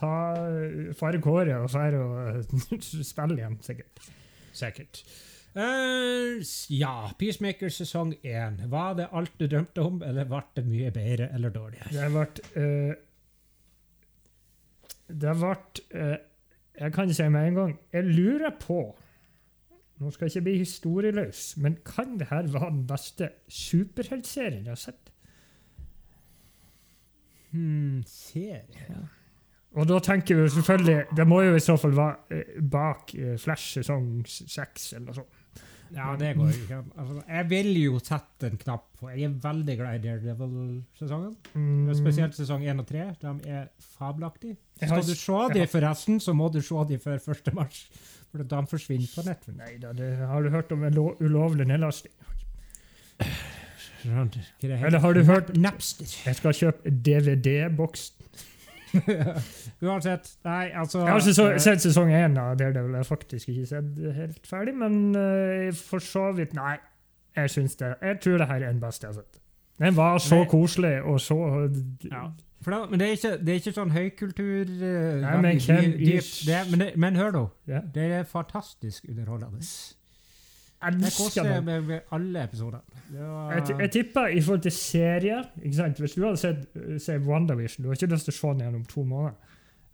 ta 0.05 0.95
farge 0.99 1.25
håret, 1.25 1.57
og 1.59 1.71
fære 1.73 2.03
og 2.05 2.83
spille 3.13 3.41
igjen, 3.41 3.57
sikkert. 3.65 4.11
Sikkert. 4.55 5.05
Uh, 5.55 6.43
ja, 6.75 7.13
Peacemaker 7.19 7.71
sesong 7.71 8.15
én. 8.27 8.59
Var 8.71 8.95
det 8.99 9.09
alt 9.13 9.37
du 9.39 9.47
drømte 9.47 9.85
om, 9.87 10.01
eller 10.03 10.27
ble 10.27 10.43
det 10.57 10.65
mye 10.67 10.91
bedre 10.95 11.29
eller 11.35 11.55
dårligere? 11.55 11.93
Det 11.95 12.09
vært 12.11 12.41
eh, 12.59 12.95
Det 15.07 15.35
vært 15.39 15.81
eh, 15.95 16.17
Jeg 16.81 16.95
kan 16.97 17.15
si 17.15 17.29
med 17.31 17.49
en 17.49 17.61
gang. 17.61 17.79
Jeg 17.95 18.11
lurer 18.11 18.59
på 18.59 18.81
Nå 20.03 20.11
skal 20.11 20.27
jeg 20.27 20.35
ikke 20.35 20.49
bli 20.49 20.59
historieløs, 20.59 21.43
men 21.63 21.79
kan 21.87 22.17
det 22.19 22.33
her 22.33 22.51
være 22.51 22.73
den 22.73 22.87
beste 22.91 23.29
superheltserien 23.47 24.67
jeg 24.67 24.75
har 24.75 24.81
sett? 24.89 25.13
Hmm, 27.53 28.03
serie 28.11 29.05
Og 29.75 29.89
da 29.91 29.99
tenker 29.99 30.39
vi 30.39 30.49
selvfølgelig 30.55 31.17
Det 31.19 31.25
må 31.27 31.41
jo 31.43 31.55
i 31.57 31.63
så 31.63 31.75
fall 31.81 31.97
være 31.97 32.37
eh, 32.37 32.61
bak 32.63 33.15
eh, 33.19 33.35
Flash 33.43 33.81
sesong 33.81 34.23
seks 34.29 34.93
eller 34.95 35.09
noe 35.09 35.17
sånt. 35.23 35.41
Ja, 35.95 36.15
det 36.19 36.33
går 36.35 36.49
ikke. 36.51 36.79
Altså, 36.99 37.21
jeg 37.29 37.47
vil 37.51 37.69
jo 37.79 37.99
sette 38.03 38.49
en 38.49 38.57
knapp 38.59 38.87
på 38.99 39.11
Jeg 39.13 39.29
er 39.29 39.35
veldig 39.45 39.77
glad 39.79 39.99
i 39.99 40.03
Daredevil-sesongen. 40.09 41.37
Mm, 41.55 41.93
Spesielt 41.95 42.35
sesong 42.35 42.65
1 42.67 42.83
og 42.83 42.89
3. 42.89 43.05
De 43.21 43.35
er 43.61 43.69
fabelaktige. 43.99 44.57
Skal 44.81 45.05
du 45.07 45.15
se 45.15 45.39
dem 45.55 45.69
forresten, 45.71 46.19
så 46.21 46.35
må 46.35 46.49
du 46.51 46.59
se 46.65 46.87
de 46.89 46.99
før 46.99 47.21
1. 47.31 47.53
mars. 47.55 47.85
For 48.33 48.43
de 48.43 48.63
forsvinner 48.73 49.13
på 49.15 49.27
Netflix. 49.29 49.59
Nei 49.61 49.77
da, 49.83 49.93
det 49.95 50.11
har 50.27 50.43
du 50.43 50.51
hørt 50.51 50.73
om 50.75 50.83
en 50.89 50.99
ulovlig 50.99 51.69
nedlasting? 51.71 52.13
Eller 54.05 54.99
har 54.99 55.13
du 55.15 55.23
hørt 55.25 55.55
Napster. 55.57 56.11
Jeg 56.27 56.41
skal 56.41 56.59
kjøpe 56.59 56.91
DVD-boks. 56.91 58.09
Uansett. 59.89 60.31
Nei, 60.45 60.71
altså 60.75 60.99
Jeg 61.05 61.09
har 61.13 61.21
ikke 61.21 61.47
eh, 61.55 61.59
sett 61.63 61.83
sesong 61.85 62.11
én 62.15 62.39
av 62.41 62.57
Daredevil. 62.61 62.91
Jeg 62.95 63.03
har 63.05 63.09
faktisk 63.09 63.49
ikke 63.53 63.67
sett 63.67 64.01
helt 64.17 64.47
ferdig, 64.51 64.75
men 64.81 64.99
uh, 65.17 65.71
for 65.75 65.99
så 66.05 66.29
vidt 66.37 66.55
Nei, 66.57 66.77
jeg 67.37 67.51
syns 67.51 67.77
det. 67.81 67.95
Jeg 68.03 68.21
tror 68.25 68.39
det 68.43 68.47
her 68.51 68.63
er 68.63 68.73
den 68.73 68.81
beste 68.83 69.07
jeg 69.07 69.15
har 69.15 69.21
sett. 69.23 69.41
Den 69.83 69.97
var 69.97 70.19
så 70.23 70.43
Men- 70.45 70.49
koselig 70.53 70.97
og 71.03 71.21
så 71.21 71.39
Ja. 72.11 72.27
For 72.65 72.71
da, 72.73 72.87
men 72.89 72.99
det 73.01 73.07
er, 73.09 73.13
ikke, 73.19 73.31
det 73.45 73.49
er 73.53 73.59
ikke 73.61 73.73
sånn 73.77 73.91
høykultur 73.93 74.71
uh, 74.71 75.21
Nei, 75.21 75.33
men 75.37 75.59
i- 75.59 76.21
men, 76.71 76.79
det- 76.81 76.93
men 76.97 77.17
hør 77.17 77.31
nå. 77.35 77.43
Yeah. 77.69 77.83
Det 77.95 78.07
er 78.21 78.23
fantastisk 78.25 79.05
underholdende. 79.11 79.61
Elsker 80.91 81.25
koser 81.25 81.61
Med, 81.65 81.85
med 81.89 82.01
alle 82.13 82.43
episoder. 82.45 82.81
Det 83.11 83.21
var- 83.21 83.53
Jeg, 83.55 83.79
jeg 83.81 83.91
tipper 83.93 84.27
i 84.27 84.41
forhold 84.41 84.63
til 84.63 84.73
serier 84.73 85.45
ikke 85.63 85.75
sant? 85.77 85.99
Hvis 86.01 86.15
du 86.15 86.23
hadde 86.25 86.37
sett, 86.41 86.65
uh, 86.77 86.99
se 86.99 87.19
WandaVision 87.19 87.83
Du 87.85 87.89
har 87.91 87.95
ikke 87.99 88.11
lyst 88.15 88.25
til 88.31 88.35
å 88.35 88.39
se 88.41 88.49
den 88.55 88.65
gjennom 88.67 88.85
to 88.89 89.05
måneder. 89.05 89.35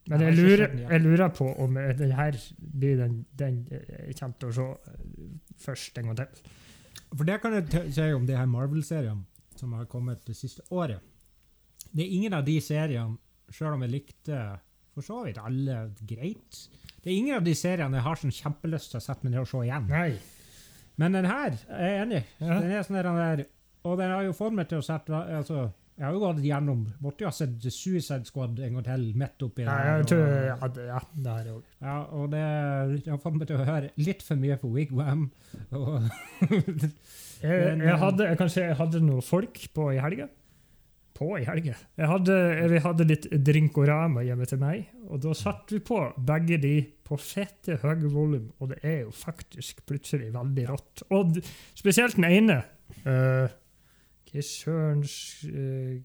Men 0.08 0.20
Jeg 0.20 0.36
lurer, 0.36 0.78
jeg 0.90 1.00
lurer 1.04 1.28
på 1.28 1.46
om 1.60 1.76
eh, 1.76 1.92
den 1.98 2.12
her 2.16 2.32
blir 2.58 2.96
den, 2.96 3.26
den 3.38 3.58
jeg 3.70 4.16
kommer 4.18 4.38
til 4.40 4.48
å 4.48 4.52
se 4.56 4.62
eh, 4.62 5.28
først 5.60 5.98
en 6.00 6.04
gang 6.10 6.16
til. 6.16 6.26
For 7.16 7.24
det 7.28 7.36
kan 7.42 7.52
jeg 7.58 7.92
si 7.92 8.06
om 8.16 8.26
de 8.26 8.36
her 8.38 8.46
Marvel-seriene 8.46 9.24
som 9.60 9.72
har 9.76 9.84
kommet 9.90 10.24
det 10.26 10.36
siste 10.38 10.62
året. 10.70 11.00
Det 11.92 12.04
er 12.06 12.10
ingen 12.16 12.32
av 12.32 12.44
de 12.46 12.56
seriene, 12.64 13.18
selv 13.52 13.74
om 13.76 13.82
jeg 13.82 13.90
likte 13.92 14.40
for 14.94 15.02
så 15.06 15.20
vidt 15.26 15.38
alle 15.38 15.92
greit 16.06 16.58
Det 17.02 17.10
er 17.12 17.16
ingen 17.16 17.36
av 17.36 17.44
de 17.44 17.54
seriene 17.54 17.96
jeg 17.98 18.02
har 18.06 18.16
sånn 18.20 18.34
kjempelyst 18.34 18.90
til 18.92 18.98
å 19.00 19.04
sette 19.04 19.24
meg 19.24 19.32
ned 19.34 19.40
og 19.44 19.48
se 19.48 19.62
igjen. 19.66 19.86
Nei. 19.88 20.12
Men 21.00 21.16
den 21.16 21.28
her 21.30 21.56
er 21.72 21.84
jeg 21.86 22.00
enig. 22.04 22.22
Ja. 22.40 22.56
Den 22.60 22.72
er 22.76 22.86
sånn 22.86 22.98
der, 22.98 23.08
den 23.08 23.20
der, 23.20 23.44
og 23.88 24.00
den 24.00 24.12
har 24.12 24.26
jo 24.26 24.50
meg 24.52 24.68
til 24.68 24.80
å 24.80 24.84
sette 24.84 25.16
altså, 25.16 25.70
Jeg 25.96 26.04
har 26.04 26.12
jo 26.12 26.20
gått 26.20 26.42
gjennom 26.44 26.82
Måtte 27.00 27.24
jo 27.24 27.30
ha 27.30 27.32
sett 27.32 27.62
Suicide 27.72 28.28
Squad 28.28 28.58
en 28.60 28.76
gang 28.76 28.84
til 28.84 29.06
midt 29.16 29.44
oppi 29.46 29.64
Ja, 29.64 29.76
der, 29.78 30.02
jeg 30.02 30.10
tror 30.10 30.26
ja, 30.26 30.68
det, 30.76 30.84
ja, 30.90 31.00
det 31.14 31.30
har 31.32 31.46
jeg 31.48 31.54
òg. 31.54 31.70
Ja, 31.80 31.94
og 32.18 32.26
det, 32.34 32.42
det 32.98 33.14
har 33.14 33.22
fått 33.22 33.38
meg 33.38 33.48
til 33.48 33.56
å 33.56 33.68
høre 33.70 33.94
litt 34.00 34.26
for 34.26 34.42
mye 34.42 34.58
på 34.60 34.72
Wigwam. 34.74 35.24
Og 35.80 36.10
Jeg, 37.40 37.56
jeg, 37.56 37.80
eh, 37.80 37.96
hadde, 37.96 38.26
jeg 38.28 38.36
kanskje 38.36 38.66
jeg 38.66 38.76
hadde 38.76 39.00
noen 39.00 39.24
folk 39.24 39.56
på 39.72 39.86
i 39.94 40.00
helga. 40.04 40.26
På 41.16 41.30
i 41.38 41.46
helga. 41.46 41.72
Jeg 41.96 42.08
hadde, 42.10 42.34
vi 42.68 42.82
hadde 42.84 43.06
litt 43.08 43.28
drinkorama 43.48 44.24
hjemme 44.26 44.48
til 44.48 44.60
meg, 44.60 44.90
og 45.08 45.22
da 45.24 45.32
satte 45.36 45.78
vi 45.78 45.80
på 45.88 46.02
begge 46.28 46.58
de 46.60 46.74
på 47.10 47.18
fette 47.18 47.80
høye 47.82 48.10
volum, 48.12 48.50
og 48.62 48.70
det 48.70 48.78
er 48.86 49.00
jo 49.02 49.14
faktisk 49.14 49.82
plutselig 49.88 50.30
veldig 50.34 50.66
rått. 50.70 51.02
Og 51.10 51.40
spesielt 51.74 52.18
den 52.18 52.28
ene. 52.30 52.60
Uh, 53.02 53.50
Hva 54.30 54.42
sørens 54.46 55.14
eh, 55.50 56.04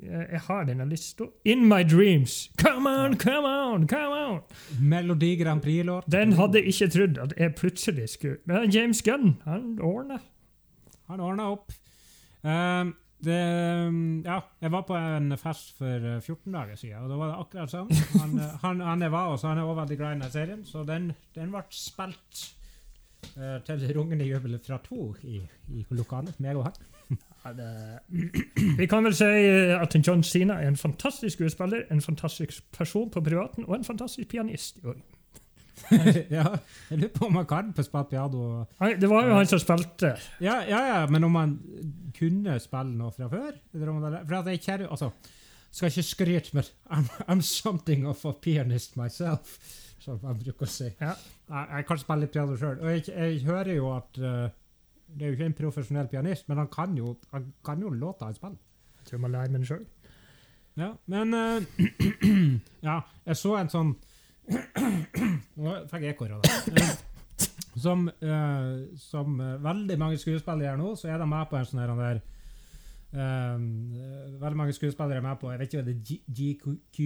jeg, 0.00 0.40
har 0.46 0.64
denne 0.68 0.86
lista. 0.88 1.26
In 1.44 1.66
My 1.68 1.82
Dreams. 1.82 2.50
Come 2.62 2.88
on, 2.88 3.16
come 3.18 3.48
on, 3.48 3.88
come 3.90 4.14
on! 4.14 4.40
Melodi 4.80 5.34
Grand 5.36 5.62
Prix-låt. 5.62 6.06
Den 6.12 6.32
hadde 6.38 6.62
jeg 6.62 6.72
ikke 6.72 6.88
trodd 6.94 7.18
at 7.18 7.34
jeg 7.36 7.54
plutselig 7.58 8.08
skulle 8.14 8.38
Men 8.46 8.70
James 8.70 9.02
Gunn, 9.02 9.40
han 9.44 9.78
ordner. 9.82 10.22
Han 11.10 11.20
ordna 11.20 11.50
opp. 11.50 11.72
Um, 12.42 12.94
det, 13.24 13.40
um, 13.88 14.22
ja, 14.24 14.38
jeg 14.60 14.72
var 14.72 14.86
på 14.88 14.96
en 14.96 15.36
fest 15.38 15.74
for 15.78 16.06
uh, 16.06 16.20
14 16.20 16.52
dager 16.52 16.78
siden, 16.80 17.02
og 17.04 17.10
da 17.12 17.18
var 17.20 17.32
det 17.32 17.40
akkurat 17.44 17.74
sånn. 17.74 17.90
Han, 18.20 18.38
uh, 18.38 18.54
han, 18.64 18.80
han 18.86 19.04
er 19.04 19.12
var 19.12 19.34
også, 19.34 19.50
han 19.50 19.60
er 19.60 19.68
også 19.68 19.80
veldig 19.82 19.98
glad 20.00 20.16
i 20.16 20.22
den 20.22 20.32
serien, 20.36 20.64
så 20.68 20.84
den, 20.88 21.10
den 21.36 21.52
ble 21.52 21.62
spilt 21.74 22.44
uh, 23.36 23.58
til 23.66 23.84
rungende 23.96 24.28
jubel 24.28 24.56
fra 24.64 24.80
to 24.84 25.12
i, 25.22 25.42
i 25.68 25.84
lokalet. 25.90 26.40
Meg 26.40 26.60
og 26.60 26.70
han. 26.70 26.80
Ja, 27.44 27.52
det, 27.52 27.98
vi 28.78 28.86
kan 28.86 29.04
vel 29.04 29.14
si 29.16 29.24
eh, 29.24 29.76
at 29.80 29.96
John 30.06 30.22
Cena 30.22 30.60
er 30.60 30.68
en 30.68 30.76
fantastisk 30.76 31.38
skuespiller, 31.38 31.86
en 31.90 32.00
fantastisk 32.00 32.64
person 32.76 33.10
på 33.10 33.20
privaten 33.20 33.64
og 33.66 33.76
en 33.76 33.84
fantastisk 33.84 34.28
pianist. 34.28 34.78
Og 34.84 34.94
ja, 36.30 36.44
jeg 36.90 36.98
lurer 36.98 37.12
på 37.14 37.26
om 37.26 37.36
han 37.36 37.46
kan 37.46 37.72
på 37.72 37.82
spille 37.82 38.04
piano. 38.10 38.64
Det 39.00 39.08
var 39.08 39.26
jo 39.26 39.34
han 39.34 39.46
som 39.46 39.58
spilte. 39.58 40.12
Ja, 40.40 40.60
ja, 40.68 40.80
ja, 40.86 41.06
men 41.06 41.24
om 41.24 41.34
han 41.34 41.58
kunne 42.20 42.56
spille 42.62 42.96
noe 42.96 43.12
fra 43.16 43.28
før? 43.32 43.58
For 43.72 44.38
at 44.40 44.50
jeg 44.52 44.62
kjære, 44.66 44.88
altså, 44.90 45.10
skal 45.70 45.92
ikke 45.92 46.02
skryte, 46.02 46.54
men 46.54 46.64
I'm, 46.90 47.10
I'm 47.28 47.40
something 47.40 48.06
of 48.08 48.24
a 48.24 48.32
pianist 48.42 48.96
myself, 48.96 49.58
som 50.00 50.18
jeg 50.22 50.40
bruker 50.44 50.66
å 50.66 50.70
si. 50.70 50.88
Ja. 51.00 51.14
Jeg, 51.48 51.68
jeg 51.76 51.86
kan 51.88 52.00
spille 52.02 52.26
litt 52.26 52.34
piano 52.34 52.56
sjøl. 52.58 52.80
Og 52.80 52.90
jeg, 52.94 53.06
jeg 53.10 53.44
hører 53.46 53.72
jo 53.76 53.92
at 53.94 54.20
uh, 54.22 54.48
det 55.10 55.26
er 55.26 55.32
jo 55.32 55.38
ikke 55.38 55.48
en 55.50 55.58
profesjonell 55.58 56.10
pianist, 56.10 56.48
men 56.48 56.62
han 56.62 56.70
kan 56.72 56.96
jo, 56.98 57.14
han 57.32 57.52
kan 57.66 57.82
jo 57.82 57.92
låta 57.94 58.28
han 58.28 58.38
spiller. 58.38 58.60
Jeg 59.00 59.10
tror 59.10 59.24
man 59.24 59.34
lærer 59.36 59.54
med 59.54 59.64
det 59.64 59.70
sjøl. 59.70 59.86
Ja, 60.78 60.92
men 61.06 61.34
uh, 61.34 61.62
Ja, 62.88 63.00
jeg 63.26 63.36
så 63.36 63.56
en 63.58 63.70
sånn 63.72 63.90
Nå 65.60 65.72
fikk 65.90 66.04
jeg 66.06 66.14
ekkoer 66.14 66.36
av 66.38 66.46
det. 66.46 66.86
Som, 67.78 68.08
uh, 68.08 68.96
som 68.98 69.40
eh, 69.40 69.56
veldig 69.62 69.96
mange 70.00 70.18
skuespillere 70.18 70.72
gjør 70.72 70.78
nå, 70.80 70.92
så 70.98 71.10
er 71.12 71.20
de 71.22 71.26
med 71.30 71.50
på 71.50 71.58
en 71.58 71.68
sånn 71.68 71.82
der 72.00 72.18
uh, 73.14 73.58
Veldig 74.40 74.58
mange 74.58 74.74
skuespillere 74.74 75.22
er 75.22 75.26
med 75.28 75.38
på 75.38 75.52
Jeg 75.52 75.60
vet 75.60 75.70
ikke 75.70 75.82
hva 75.82 75.86
det 75.86 75.94
er 75.94 76.80
GQ 76.80 76.98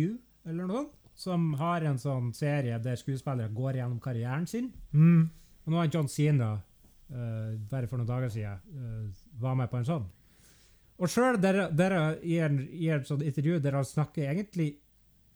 eller 0.49 0.71
noe? 0.71 0.87
Som 1.15 1.53
har 1.61 1.85
en 1.85 2.01
sånn 2.01 2.33
serie 2.35 2.79
der 2.83 2.97
skuespillere 2.99 3.53
går 3.55 3.79
gjennom 3.79 4.01
karrieren 4.03 4.49
sin. 4.51 4.73
Mm. 4.91 5.29
Og 5.65 5.73
nå 5.73 5.79
har 5.79 5.93
John 5.93 6.09
eh, 6.11 6.49
bare 7.71 7.87
for 7.87 8.01
noen 8.01 8.09
dager 8.09 8.33
siden, 8.35 9.13
var 9.39 9.55
med 9.55 9.71
på 9.71 9.79
en 9.79 9.87
sånn. 9.87 10.09
Og 10.99 11.11
sjøl 11.11 11.39
i, 11.39 12.35
en, 12.43 12.59
i 12.67 12.91
et 12.91 13.07
sånt 13.07 13.23
intervju 13.23 13.61
der 13.63 13.79
han 13.79 13.87
snakker 13.87 14.27
egentlig 14.33 14.73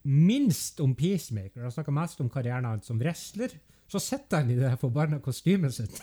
minst 0.09 0.81
om 0.81 0.95
Peacemaker, 0.99 1.63
han 1.63 1.75
snakker 1.75 1.95
mest 1.95 2.21
om 2.23 2.31
karrieren 2.33 2.67
hans 2.69 2.87
som 2.89 2.99
wrestler, 3.01 3.55
så 3.89 4.01
sitter 4.05 4.43
han 4.43 4.51
i 4.53 4.57
det 4.59 4.75
forbanna 4.81 5.19
kostymet 5.25 5.73
sitt. 5.75 5.95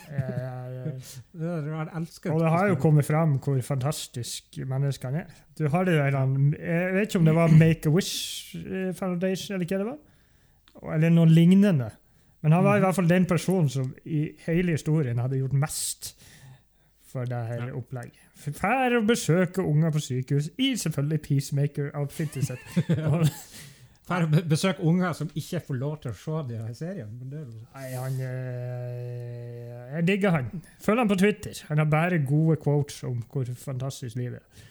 Det 1.36 1.50
Han 1.76 1.90
elsker 2.00 2.32
og 2.32 2.40
det 2.42 2.50
har 2.50 2.68
jo 2.72 2.78
kommet 2.82 3.06
frem 3.06 3.36
hvor 3.42 3.60
fantastisk 3.62 4.58
menneske 4.66 5.06
han 5.06 5.20
er. 5.22 5.36
Du 5.58 5.68
har 5.70 5.84
det 5.86 5.94
der 5.98 6.16
Jeg 6.58 6.94
vet 6.94 7.08
ikke 7.08 7.18
om 7.20 7.24
det 7.28 7.34
var 7.36 7.48
Make-A-Wish 7.54 8.56
eh, 8.56 8.90
Foundation, 8.94 9.54
eller 9.54 9.66
hva 9.70 9.78
det 9.82 9.86
var. 9.86 10.94
Eller 10.96 11.10
noe 11.14 11.26
lignende. 11.30 11.90
Men 12.42 12.52
han 12.52 12.64
var 12.64 12.76
i 12.76 12.80
hvert 12.84 12.94
fall 12.94 13.08
den 13.10 13.26
personen 13.26 13.68
som 13.72 13.94
i 14.04 14.26
hele 14.46 14.74
historien 14.76 15.18
hadde 15.18 15.38
gjort 15.40 15.52
mest 15.56 16.12
for 17.06 17.24
det 17.24 17.38
her 17.48 17.66
Ja. 17.68 17.72
opplegget. 17.78 18.22
Fær 18.36 18.98
å 18.98 19.04
besøke 19.06 19.62
unger 19.64 19.90
på 19.94 20.02
sykehus 20.04 20.50
i 20.58 20.74
selvfølgelig 20.76 21.20
Peacemaker-outfitet 21.22 22.50
sitt. 22.50 22.88
Å 24.06 24.42
besøke 24.48 24.82
unger 24.86 25.12
som 25.18 25.30
ikke 25.34 25.58
får 25.66 25.74
lov 25.80 25.96
til 26.02 26.12
å 26.12 26.14
se 26.14 26.42
de 26.48 26.58
her 26.60 26.74
seriene. 26.78 27.10
Men 27.18 27.30
det 27.32 27.38
er 27.40 27.46
jo 27.46 27.64
Nei, 27.74 27.88
han 27.98 28.20
øh, 28.22 29.96
Jeg 29.96 30.06
digger 30.06 30.30
han. 30.36 30.50
Følg 30.84 30.98
han 31.02 31.08
på 31.10 31.16
Twitter. 31.18 31.62
Han 31.68 31.78
har 31.82 31.88
bare 31.90 32.20
gode 32.26 32.56
quotes 32.62 33.00
om 33.08 33.18
hvor 33.32 33.44
fantastisk 33.58 34.16
livet 34.20 34.38
er. 34.38 34.64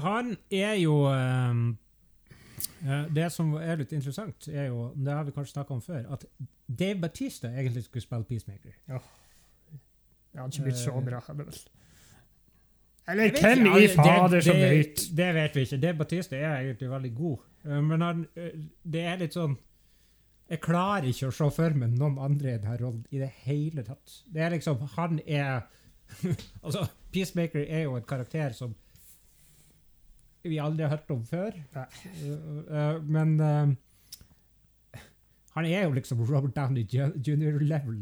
Han 0.00 0.30
er 0.54 0.74
jo 0.80 0.94
eh, 1.12 3.04
Det 3.14 3.26
som 3.34 3.52
er 3.58 3.76
litt 3.82 3.92
interessant, 3.92 4.48
er 4.48 4.70
jo 4.70 4.92
Det 4.96 5.12
har 5.12 5.24
vi 5.28 5.34
kanskje 5.36 5.52
snakka 5.58 5.74
om 5.76 5.82
før. 5.84 6.06
At 6.16 6.24
Dave 6.70 7.00
Batista 7.02 7.50
egentlig 7.52 7.84
skulle 7.84 8.02
spille 8.06 8.24
Peacemaker. 8.24 8.72
Det 8.88 10.38
hadde 10.40 10.54
ikke 10.54 10.68
blitt 10.70 10.78
så 10.80 10.94
Eh, 10.96 11.04
bra. 11.04 11.20
hadde 11.26 11.44
vel. 11.46 11.60
Eller 13.10 13.30
hvem 13.34 13.66
i 13.76 13.88
fader 13.90 14.28
det, 14.36 14.44
som 14.44 14.56
det, 14.56 14.70
vet? 14.70 15.00
Det 15.18 15.30
vet 15.34 15.56
vi 15.56 15.60
ikke. 15.66 15.80
Dave 15.82 15.98
Batista 15.98 16.36
er 16.36 16.60
egentlig 16.60 16.90
veldig 16.90 17.14
god. 17.14 17.38
Eh, 17.64 17.80
Men 17.82 18.00
han, 18.00 18.26
eh, 18.36 18.52
det 18.84 19.02
er 19.06 19.16
litt 19.20 19.34
sånn 19.36 19.56
Jeg 20.50 20.60
klarer 20.64 21.04
ikke 21.10 21.28
å 21.28 21.34
se 21.36 21.50
for 21.54 21.70
meg 21.78 21.92
noen 21.98 22.16
andre 22.18 22.54
i 22.54 22.58
denne 22.58 22.76
rollen 22.80 23.04
i 23.10 23.18
det 23.18 23.28
hele 23.44 23.82
tatt. 23.86 24.22
Det 24.26 24.40
er 24.42 24.50
liksom 24.56 24.80
Han 24.96 25.20
er 25.26 25.62
Altså, 26.64 26.86
Peacemaker 27.12 27.66
er 27.68 27.84
jo 27.84 27.96
en 27.96 28.02
karakter 28.08 28.52
som 28.56 28.74
vi 30.42 30.56
aldri 30.58 30.86
har 30.86 30.94
hørt 30.96 31.10
om 31.12 31.20
før. 31.28 31.52
Eh, 31.76 32.98
men 33.04 33.34
han 35.54 35.66
er 35.66 35.82
jo 35.84 35.90
liksom 35.92 36.22
Robert 36.24 36.54
Downey 36.56 36.86
junior 36.88 37.58
level. 37.60 37.98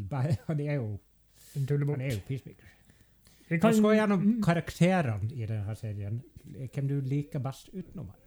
Han 0.47 0.61
er 0.61 0.75
jo, 0.79 1.01
han 1.55 2.01
er 2.01 2.13
jo 2.15 2.21
Peacemaker. 2.29 2.69
Vi 3.49 3.59
kan 3.59 3.73
gå 3.83 3.93
gjennom 3.97 4.21
Mm. 4.23 4.43
karakterene 4.45 5.33
i 5.33 5.47
denne 5.47 5.75
serien. 5.77 6.23
Hvem 6.73 6.89
du 6.89 7.01
liker 7.01 7.41
best 7.41 7.71
utenom 7.73 8.07
han. 8.13 8.21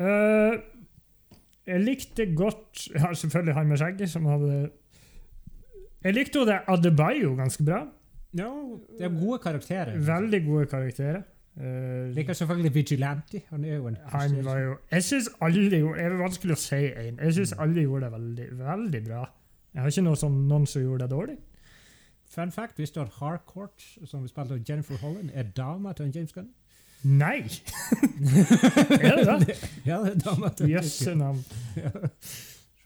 Eh, 0.00 0.54
jeg 1.66 1.80
likte 1.80 2.26
godt 2.34 2.88
ja, 2.90 3.12
Selvfølgelig 3.14 3.54
han 3.54 3.68
med 3.70 3.78
skjegget, 3.78 4.10
som 4.10 4.26
hadde 4.26 4.70
Jeg 6.02 6.14
likte 6.14 6.40
jo 6.40 6.46
det 6.48 6.58
Adebayo 6.68 7.36
ganske 7.38 7.64
bra. 7.64 7.84
Ja, 8.34 8.50
det 8.98 9.06
er 9.06 9.14
gode 9.14 9.38
karakterer. 9.38 9.94
Veldig 9.98 10.44
gode 10.46 10.66
karakterer. 10.66 11.22
Uh, 11.56 12.10
Liker 12.10 12.32
selvfølgelig 12.32 12.74
Vigilante. 12.74 13.40
Han 13.50 13.64
er 13.64 13.74
jo 13.76 13.86
en 13.86 13.96
han 14.10 14.44
var 14.44 14.58
jo 14.58 14.76
Jeg 14.90 15.04
syns 15.04 15.28
alle 15.40 15.78
gjorde 15.78 15.98
Det 15.98 16.04
er 16.04 16.16
vanskelig 16.18 16.56
å 16.56 16.58
si 16.58 16.80
en. 16.90 17.20
Jeg 17.22 17.34
syns 17.34 17.52
alle 17.62 17.84
gjorde 17.86 18.04
det 18.04 18.12
veldig, 18.12 18.46
veldig 18.58 19.02
bra. 19.06 19.22
Jeg 19.74 19.82
har 19.82 19.94
ikke 19.94 20.04
noe 20.06 20.18
sånn, 20.18 20.40
noen 20.50 20.66
som 20.66 20.82
gjorde 20.82 21.06
det 21.06 21.10
dårlig. 21.10 21.36
Fun 22.34 22.50
fact, 22.52 22.78
visste 22.78 23.00
du 23.00 23.06
at 23.06 23.14
Harcourt, 23.20 23.86
som 24.04 24.22
vi 24.22 24.28
spilte 24.28 24.54
av 24.54 24.66
Jennifer 24.68 24.98
Holland, 24.98 25.30
er 25.34 25.46
dama 25.56 25.92
til 25.92 26.10
James 26.14 26.32
Gunn? 26.34 26.50
Nei! 27.04 27.44
er 29.04 29.20
det 29.20 29.38
det? 29.44 29.56
Ja, 29.88 30.00
det 30.04 30.14
er 30.14 30.20
dama 30.24 30.50
til 30.56 30.72
Jøsse 30.72 31.14
navn. 31.18 31.42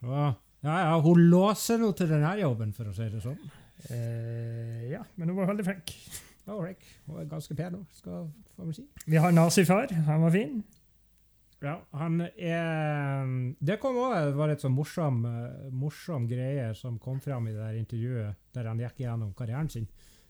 Ja, 0.03 0.33
ja, 0.63 0.95
hun 0.99 1.21
låser 1.31 1.79
nå 1.79 1.93
til 1.95 2.09
denne 2.11 2.33
jobben, 2.41 2.73
for 2.75 2.91
å 2.91 2.95
si 2.95 3.07
det 3.11 3.21
sånn. 3.23 3.39
Eh, 3.95 4.89
ja, 4.91 5.05
men 5.15 5.31
hun 5.31 5.39
var 5.39 5.53
veldig 5.53 5.67
flink. 5.67 5.93
Hun 6.49 7.21
er 7.21 7.29
ganske 7.29 7.55
pen, 7.55 7.77
hun, 7.79 7.87
skal 7.95 8.27
vi 8.67 8.75
si. 8.75 8.85
Vi 9.07 9.21
har 9.21 9.31
nazifar. 9.31 9.93
Han 10.09 10.25
var 10.25 10.35
fin. 10.35 10.59
Ja, 11.59 11.75
han 11.91 12.21
er 12.23 13.25
Det 13.59 13.79
kom 13.81 13.97
også, 13.99 14.35
var 14.37 14.51
et 14.51 14.61
sånn 14.63 14.75
morsom, 14.75 15.25
eh, 15.27 15.71
morsom 15.75 16.27
greie 16.27 16.69
som 16.75 16.99
kom 16.99 17.19
fram 17.19 17.49
i 17.49 17.51
det 17.51 17.59
der 17.59 17.79
intervjuet 17.79 18.37
der 18.55 18.69
han 18.71 18.79
gikk 18.79 19.01
gjennom 19.03 19.33
karrieren 19.35 19.69
sin. 19.71 19.87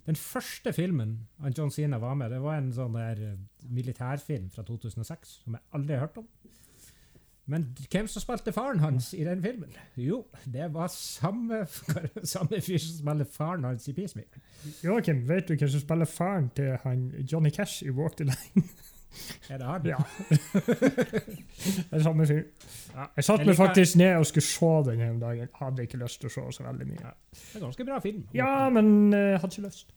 Den 0.09 0.17
første 0.17 0.73
filmen 0.73 1.27
John 1.57 1.69
Cena 1.71 1.99
var 2.01 2.15
med, 2.17 2.31
det 2.33 2.39
var 2.41 2.57
en 2.57 2.71
sånn 2.73 2.95
der 2.97 3.19
eh, 3.27 3.41
militærfilm 3.69 4.47
fra 4.49 4.63
2006 4.65 5.35
som 5.43 5.53
jeg 5.53 5.61
aldri 5.77 5.93
har 5.93 6.07
hørt 6.07 6.17
om. 6.23 6.25
Men 7.49 7.67
hvem 7.91 8.07
som 8.09 8.23
spilte 8.23 8.53
faren 8.53 8.81
hans 8.81 9.11
i 9.13 9.21
den 9.25 9.43
filmen? 9.43 9.77
Jo, 9.97 10.23
det 10.49 10.71
var 10.73 10.89
samme, 10.93 11.61
samme 12.33 12.57
fyr 12.61 12.81
som 12.81 12.97
spiller 13.03 13.29
faren 13.29 13.69
hans 13.69 13.85
i 13.89 13.93
Peace 13.93 14.17
Me. 14.17 14.25
Joakim, 14.83 15.21
vet 15.29 15.49
du 15.49 15.53
hvem 15.53 15.69
som 15.69 15.85
spiller 15.85 16.09
faren 16.09 16.49
til 16.57 16.77
han 16.83 17.11
Johnny 17.31 17.53
Cash 17.53 17.85
i 17.85 17.93
Walk 17.93 18.17
the 18.17 18.31
Line? 18.31 18.65
Er 19.49 19.57
det 19.57 19.65
han? 19.65 19.85
Ja. 19.87 19.97
det 21.89 21.97
er 21.97 22.03
samme 22.05 22.27
fyr. 22.29 22.43
Ja. 22.93 23.07
Jeg 23.15 23.25
satt 23.25 23.45
meg 23.47 23.57
faktisk 23.57 23.97
ned 23.99 24.17
og 24.19 24.27
skulle 24.29 24.45
se 24.45 24.71
den 24.89 25.01
en 25.01 25.19
dag. 25.19 25.29
dagen. 25.29 25.53
Hadde 25.59 25.85
ikke 25.85 25.99
lyst 26.01 26.21
til 26.21 26.29
å 26.29 26.33
se 26.33 26.45
så 26.59 26.65
veldig 26.65 26.89
mye. 26.89 27.03
Ja. 27.03 27.13
Det 27.35 27.59
er 27.59 27.63
ganske 27.65 27.85
bra 27.87 28.01
film. 28.03 28.25
Ja, 28.35 28.51
men 28.73 29.13
uh, 29.13 29.37
hadde 29.39 29.53
ikke 29.53 29.67
lyst. 29.67 29.93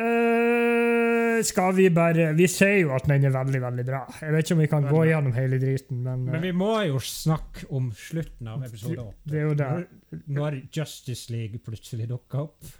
Eh, 0.00 1.42
skal 1.44 1.74
vi 1.76 1.90
bare 1.92 2.30
Vi 2.32 2.46
ser 2.48 2.76
jo 2.78 2.92
at 2.96 3.08
den 3.08 3.24
er 3.26 3.34
veldig, 3.34 3.60
veldig 3.62 3.84
bra. 3.84 4.02
Jeg 4.22 4.32
vet 4.32 4.46
ikke 4.46 4.56
om 4.56 4.62
vi 4.62 4.68
kan 4.70 4.86
gå 4.88 5.02
gjennom 5.10 5.34
hele 5.36 5.58
driten, 5.60 6.02
men, 6.06 6.24
Men 6.28 6.38
eh, 6.38 6.44
vi 6.48 6.52
må 6.56 6.72
jo 6.88 7.00
snakke 7.04 7.66
om 7.76 7.90
slutten 7.96 8.48
av 8.48 8.64
episode 8.64 9.02
8. 9.02 9.16
det 9.32 9.40
er 9.40 9.48
jo 9.48 9.56
det. 9.58 9.70
Når, 9.74 10.22
når 10.38 10.60
Justice 10.76 11.32
League 11.32 11.60
plutselig 11.66 12.08
dukker 12.08 12.46
opp. 12.46 12.70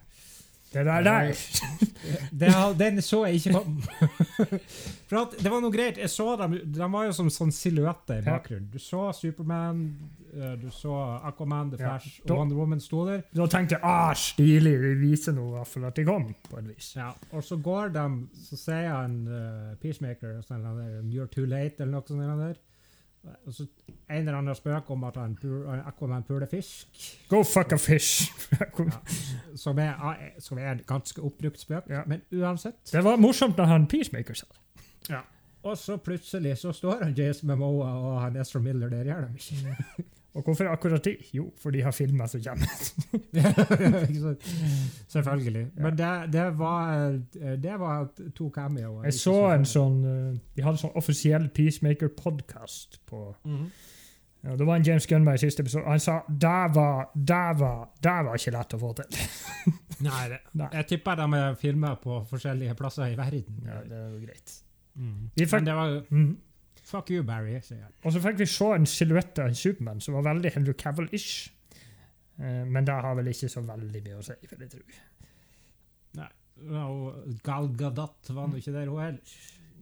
Det 0.73 0.85
der 0.87 1.03
der 1.03 1.33
Det, 2.31 2.79
den 2.79 3.03
så 3.03 3.25
jeg 3.27 3.35
ikke 3.41 3.53
komme. 3.53 3.83
For 5.11 5.19
at 5.25 5.35
det 5.43 5.51
var 5.51 5.61
noe 5.65 5.73
greit. 5.75 5.99
Jeg 5.99 6.11
så 6.13 6.37
dem, 6.39 6.55
De 6.71 6.87
var 6.93 7.09
jo 7.09 7.15
som 7.17 7.31
sånn 7.33 7.51
silhuetter 7.55 8.21
i 8.21 8.27
bakgrunnen. 8.27 8.69
Du 8.71 8.79
så 8.79 9.09
Superman, 9.17 9.81
eh, 10.31 10.55
du 10.61 10.69
så 10.71 10.95
Aquaman, 11.27 11.73
The 11.73 11.83
Ja. 11.83 11.97
Flash 11.99 12.21
Da- 12.23 12.35
og 12.35 12.39
Wonder 12.39 12.57
Woman 12.57 12.81
sto 12.81 13.05
der. 13.09 13.25
Da 13.35 13.47
tenkte 13.51 13.77
jeg 13.77 13.83
ah, 13.83 14.15
stilig, 14.15 14.77
vi 14.81 14.95
viser 15.03 15.35
nå 15.35 15.49
i 15.49 15.57
hvert 15.59 15.73
fall 15.73 15.85
at 15.91 15.97
de 15.97 16.05
kom, 16.07 16.31
på 16.49 16.59
et 16.63 16.69
vis. 16.71 16.93
Ja, 16.97 17.11
og 17.33 17.43
så 17.45 17.59
går 17.59 17.93
de, 17.99 18.07
så 18.47 18.57
sier 18.57 18.89
han 18.95 19.21
uh, 19.27 19.75
Peacemaker 19.83 20.39
og 20.39 20.45
sånn 20.47 21.11
You're 21.11 21.27
too 21.27 21.47
late, 21.47 21.83
eller 21.83 21.99
noe 21.99 22.07
sånt. 22.07 22.39
der. 22.47 22.57
Og 23.47 23.53
så 23.55 23.67
en 24.11 24.17
eller 24.17 24.39
annen 24.39 24.57
spøk 24.57 24.91
om 24.91 25.05
at 25.05 25.17
han 25.21 25.35
pul, 25.37 25.67
Aquaman 25.87 26.23
puler 26.25 26.49
fisk. 26.51 26.89
Go 27.29 27.43
fuck 27.45 27.73
a 27.73 27.79
fish! 27.79 28.31
Som 29.57 29.79
er, 29.79 29.95
som 30.39 30.59
er 30.59 30.73
en 30.73 30.81
ganske 30.87 31.23
oppbrukt 31.23 31.61
spøk. 31.61 31.91
Ja. 31.91 32.03
Men 32.07 32.23
uansett. 32.33 32.81
Det 32.93 33.05
var 33.05 33.21
morsomt 33.21 33.59
da 33.59 33.69
han 33.69 33.87
Peacemaker 33.91 34.35
sa 34.35 34.49
det. 34.51 35.21
Og 35.63 35.77
så 35.79 35.99
plutselig 36.01 36.55
så 36.59 36.73
står 36.73 37.03
han 37.05 37.13
Jason 37.13 37.51
Memoa 37.51 37.91
og 37.93 38.21
han 38.23 38.37
Esther 38.41 38.63
Miller 38.65 38.89
der, 38.89 39.05
gjør 39.05 39.27
de 39.27 39.35
ikke? 39.37 40.05
Og 40.35 40.45
hvorfor 40.47 40.69
akkurat 40.71 41.03
de? 41.05 41.17
Jo, 41.35 41.49
for 41.59 41.71
de 41.75 41.81
har 41.83 41.91
filma 41.91 42.27
som 42.31 42.39
kommer. 42.45 42.71
Selvfølgelig. 45.09 45.67
Men 45.77 45.99
det, 45.99 46.33
det, 46.33 46.59
var, 46.59 47.19
det 47.63 47.79
var 47.81 48.09
to 48.37 48.51
cameoer. 48.55 49.05
Jeg 49.09 49.15
så 49.19 49.35
en 49.55 49.65
sånn 49.67 49.97
eh, 50.07 50.37
De 50.57 50.63
hadde 50.65 50.81
sånn 50.83 50.95
offisiell 50.99 51.49
Peacemaker-podkast 51.57 53.01
på 53.11 53.23
mm. 53.43 53.65
ja, 54.47 54.55
Det 54.57 54.69
var 54.69 54.79
en 54.79 54.87
James 54.87 55.07
Gunnberg 55.11 55.41
i 55.41 55.45
siste 55.49 55.65
episode. 55.67 55.87
Han 55.91 56.03
sa 56.03 56.21
det 56.31 56.61
var, 56.77 57.11
det 57.15 57.43
var, 57.61 57.83
det 58.03 58.17
var 58.29 58.39
ikke 58.39 58.55
lett 58.55 58.77
å 58.79 58.83
få 58.85 58.93
til. 59.01 59.19
Nei, 60.07 60.23
det, 60.33 60.39
Nei. 60.57 60.71
jeg 60.79 60.91
tipper 60.95 61.19
de 61.21 61.43
filmer 61.61 61.99
på 62.03 62.23
forskjellige 62.31 62.77
plasser 62.79 63.11
i 63.13 63.19
verden. 63.19 63.59
Ja, 63.67 63.83
det 63.87 63.99
er 63.99 64.15
jo 64.15 64.23
greit. 64.29 64.55
Mm. 64.95 65.19
Fikk- 65.37 65.59
Men 65.59 65.69
det 65.73 65.77
var 65.83 65.99
Mhm. 66.11 66.31
Fuck 66.91 67.11
you, 67.15 67.23
Barry, 67.27 67.55
sier 67.63 67.79
jeg. 67.85 67.93
Og 68.05 68.13
så 68.15 68.21
fikk 68.25 68.41
vi 68.41 68.47
se 68.51 68.67
en 68.75 68.87
silhuett 68.91 69.39
av 69.39 69.51
en 69.53 69.55
Supermann 69.59 70.01
som 70.03 70.17
var 70.19 70.25
veldig 70.27 70.51
Henry 70.57 70.75
Cavill-ish. 70.75 71.51
Eh, 72.41 72.65
men 72.67 72.85
det 72.89 72.97
har 73.05 73.15
vel 73.19 73.31
ikke 73.31 73.51
så 73.53 73.63
veldig 73.63 74.03
mye 74.09 74.19
å 74.19 74.25
si, 74.27 74.35
vil 74.51 74.67
jeg 74.67 74.73
tro. 74.75 74.83
Og 76.61 77.39
Gal 77.47 77.71
Gadot 77.73 78.31
var 78.37 78.51
nå 78.51 78.59
ikke 78.61 78.75
der, 78.75 78.91
hun 78.91 79.01
heller. 79.01 79.37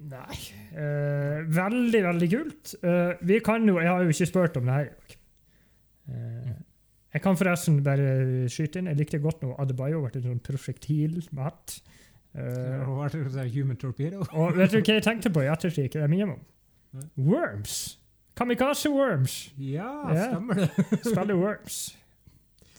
Nei. 0.09 0.37
Eh, 0.79 1.41
veldig, 1.51 2.03
veldig 2.07 2.29
kult. 2.31 2.75
Eh, 2.87 3.17
vi 3.27 3.41
kan 3.43 3.65
jo 3.67 3.81
Jeg 3.81 3.89
har 3.91 4.05
jo 4.05 4.13
ikke 4.15 4.29
spurt 4.31 4.57
om 4.61 4.69
det 4.69 4.77
her. 4.77 5.17
Eh, 6.09 6.53
jeg 7.17 7.23
kan 7.25 7.39
forresten 7.41 7.81
bare 7.83 8.47
skyte 8.53 8.79
inn. 8.79 8.87
Jeg 8.93 9.01
likte 9.01 9.19
godt 9.25 9.43
nå 9.43 9.57
Adebayo 9.59 10.05
ble 10.05 10.13
en 10.21 10.27
sånn 10.29 10.45
prosjektil 10.45 11.19
med 11.33 11.49
hatt. 11.49 11.81
Eh, 12.37 12.85
Hun 12.87 12.95
var 13.01 13.11
sånn 13.11 13.51
Human 13.57 13.81
Torpedo. 13.81 14.23
og 14.31 14.55
vet 14.55 14.71
du 14.71 14.79
hva 14.79 15.01
jeg 15.01 15.07
tenkte 15.09 15.35
på 15.35 15.43
i 15.43 15.51
ettertid? 15.51 15.91
Hva 15.91 16.05
jeg 16.07 16.13
minner 16.15 16.37
om? 16.37 16.47
Worms. 17.16 17.78
Kamikaze 18.39 18.91
Worms. 18.95 19.36
Ja, 19.59 19.91
stemmer 20.14 20.55
det. 20.62 20.68
Spiller 21.09 21.34
Worms. 21.39 21.78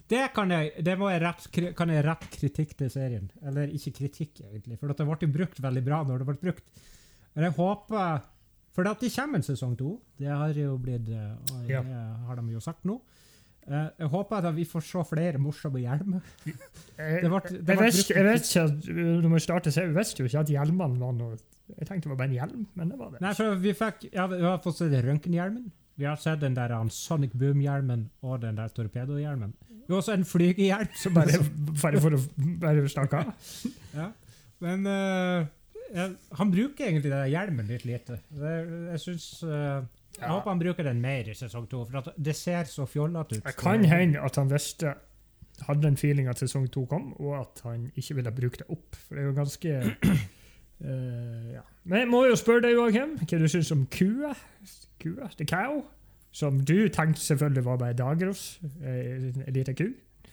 Det 0.09 0.23
kan 0.33 0.49
jeg, 0.49 0.71
det 0.81 0.95
må 0.97 1.09
jeg 1.11 1.21
rett, 1.21 1.43
kan 1.77 1.91
jeg 1.93 2.01
rett 2.07 2.23
kritikk 2.33 2.71
til 2.79 2.89
serien. 2.89 3.27
Eller 3.45 3.69
ikke 3.75 3.91
kritikk, 3.99 4.39
egentlig. 4.47 4.79
For 4.81 4.89
at 4.89 4.97
det 4.97 5.05
ble 5.05 5.29
brukt 5.35 5.59
veldig 5.61 5.83
bra 5.85 5.99
når 6.07 6.23
det 6.23 6.27
ble 6.31 6.37
brukt. 6.47 6.65
Men 7.35 7.45
jeg 7.49 7.53
håper 7.59 8.23
For 8.73 8.87
at 8.89 9.01
det 9.03 9.11
kommer 9.13 9.37
en 9.41 9.45
sesong 9.45 9.75
to. 9.77 9.91
Det 10.17 10.29
har 10.31 10.55
jo 10.57 10.77
blitt 10.81 11.09
eh, 11.13 11.35
og. 11.53 11.67
Det 11.67 11.83
har 11.83 12.39
de 12.41 12.53
jo 12.55 12.61
sagt 12.63 12.85
nå. 12.89 12.95
Eh, 13.69 13.87
Jeg 13.99 14.09
håper 14.15 14.47
at 14.49 14.55
vi 14.55 14.65
får 14.65 14.85
se 14.87 15.03
flere 15.11 15.37
morsomme 15.41 15.81
hjelmer. 15.83 16.23
Jeg, 16.97 17.21
Det 17.21 17.21
det 17.21 17.29
vet, 17.29 17.93
brukt- 17.93 18.09
jeg 18.15 18.25
vet 18.25 18.49
ikke 18.49 19.05
Når 19.21 19.33
vi 19.35 19.39
starter 19.45 19.71
serien, 19.75 19.91
jeg 19.93 19.99
visste 19.99 20.23
jo 20.23 20.29
ikke 20.31 20.41
at 20.41 20.49
hjelmene 20.55 20.97
var 20.99 21.13
noe 21.19 21.37
Jeg 21.77 21.87
tenkte 21.87 22.07
det 22.07 22.13
var 22.13 22.21
bare 22.21 22.31
en 22.31 22.37
hjelm, 22.37 22.63
men 22.79 22.89
det 22.93 22.97
var 22.99 23.11
det. 23.13 23.21
Nei, 23.23 23.33
for 23.37 23.59
vi 23.61 23.73
fikk 23.77 24.07
Ja, 24.13 24.25
vi 24.31 24.41
har 24.43 24.57
fått 24.63 24.79
se 24.79 24.89
røntgenhjelmen. 24.89 25.69
Vi 25.99 26.07
har 26.07 26.15
sett 26.15 26.39
den 26.39 26.55
der 26.55 26.71
Sonic 26.95 27.33
Boom-hjelmen 27.35 28.07
og 28.23 28.41
den 28.41 28.55
der 28.55 28.71
torpedohjelmen. 28.71 29.53
Vi 29.67 29.93
har 29.93 29.99
også 29.99 30.13
en 30.15 30.25
flygehjelm. 30.25 30.93
Så 30.95 31.11
bare, 31.11 31.39
bare 31.83 31.99
for 31.99 32.15
å 32.15 32.19
bare 32.61 32.89
snakke 32.91 33.23
av. 33.23 33.53
Ja. 33.99 34.11
Men 34.59 34.83
uh, 34.85 35.45
jeg, 35.95 36.15
han 36.35 36.49
bruker 36.51 36.87
egentlig 36.87 37.11
den 37.11 37.29
hjelmen 37.31 37.67
litt 37.67 37.85
lite. 37.87 38.19
Det, 38.29 38.55
jeg 38.93 39.03
synes, 39.05 39.27
uh, 39.43 39.51
jeg 40.19 40.23
Ja. 40.25 40.33
håper 40.33 40.51
han 40.51 40.59
bruker 40.59 40.83
den 40.87 40.99
mer 41.01 41.29
i 41.31 41.35
sesong 41.35 41.67
to, 41.71 41.85
for 41.87 42.11
det 42.17 42.35
ser 42.35 42.67
så 42.67 42.85
fjollete 42.87 43.39
ut. 43.39 43.45
Det 43.45 43.55
kan 43.59 43.85
hende 43.87 44.19
at 44.23 44.35
han 44.39 44.51
visste 44.51 44.95
hadde 45.67 45.87
en 45.87 45.97
feeling 45.99 46.27
at 46.31 46.39
sesong 46.39 46.67
to 46.71 46.85
kom, 46.89 47.11
og 47.19 47.33
at 47.41 47.61
han 47.65 47.89
ikke 47.99 48.19
ville 48.19 48.31
bruke 48.35 48.61
det 48.61 48.67
opp. 48.71 48.95
For 48.95 49.15
det 49.15 49.23
er 49.23 49.27
jo 49.29 49.37
ganske 49.37 49.73
eh, 50.81 51.53
ja. 51.55 51.63
Men 51.83 52.05
jeg 52.05 52.11
må 52.11 52.25
jo 52.29 52.35
spørre 52.39 52.67
deg, 52.67 52.75
Joakim, 52.77 53.15
hva 53.21 53.39
du 53.39 53.47
syns 53.51 53.71
om 53.75 53.85
kua? 53.93 54.35
Kua? 55.01 55.31
The 55.39 55.47
cow? 55.49 55.81
Som 56.31 56.59
du 56.61 56.87
tenkte 56.93 57.21
selvfølgelig 57.23 57.65
var 57.65 57.79
bare 57.81 57.97
Dagros, 57.97 58.59
ei 58.85 59.31
en 59.31 59.53
liten 59.55 59.75
ku. 59.75 59.87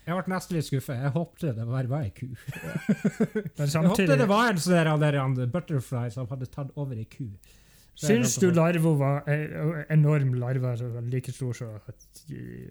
Jeg 0.07 0.15
ble 0.15 0.31
nesten 0.31 0.55
litt 0.55 0.67
skuffet. 0.69 1.01
Jeg 1.03 1.11
håpte 1.17 1.51
det 1.57 1.65
bare 1.67 1.89
var 1.91 2.05
ei 2.07 2.13
ku. 2.15 2.29
Men 3.59 3.71
Jeg 3.73 3.89
håpte 3.89 4.19
det 4.21 4.29
var 4.31 4.53
en 4.53 4.61
sånn 4.63 5.01
der, 5.03 5.17
der 5.17 5.49
butterfly 5.51 6.11
som 6.15 6.29
hadde 6.31 6.47
tatt 6.53 6.71
over 6.79 7.01
ei 7.01 7.09
ku. 7.11 7.31
Syns 7.97 8.37
du 8.37 8.51
larva 8.53 8.93
var 9.01 9.31
eh, 9.33 9.83
enorm 9.91 10.35
larve, 10.37 10.75
var 10.77 11.09
like 11.09 11.33
stor 11.33 11.57
som 11.57 11.79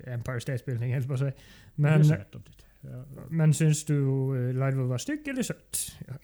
Empire 0.06 0.40
State 0.40 0.64
Building, 0.68 0.94
helt 0.94 1.10
på 1.10 1.18
seg. 1.18 1.34
Men, 1.82 2.06
men 3.34 3.54
syns 3.58 3.84
du 3.90 3.98
eh, 3.98 4.52
larva 4.56 4.86
var 4.94 5.02
stygg 5.02 5.28
eller 5.34 5.48
søt? 5.48 5.82
Ja, 6.06 6.20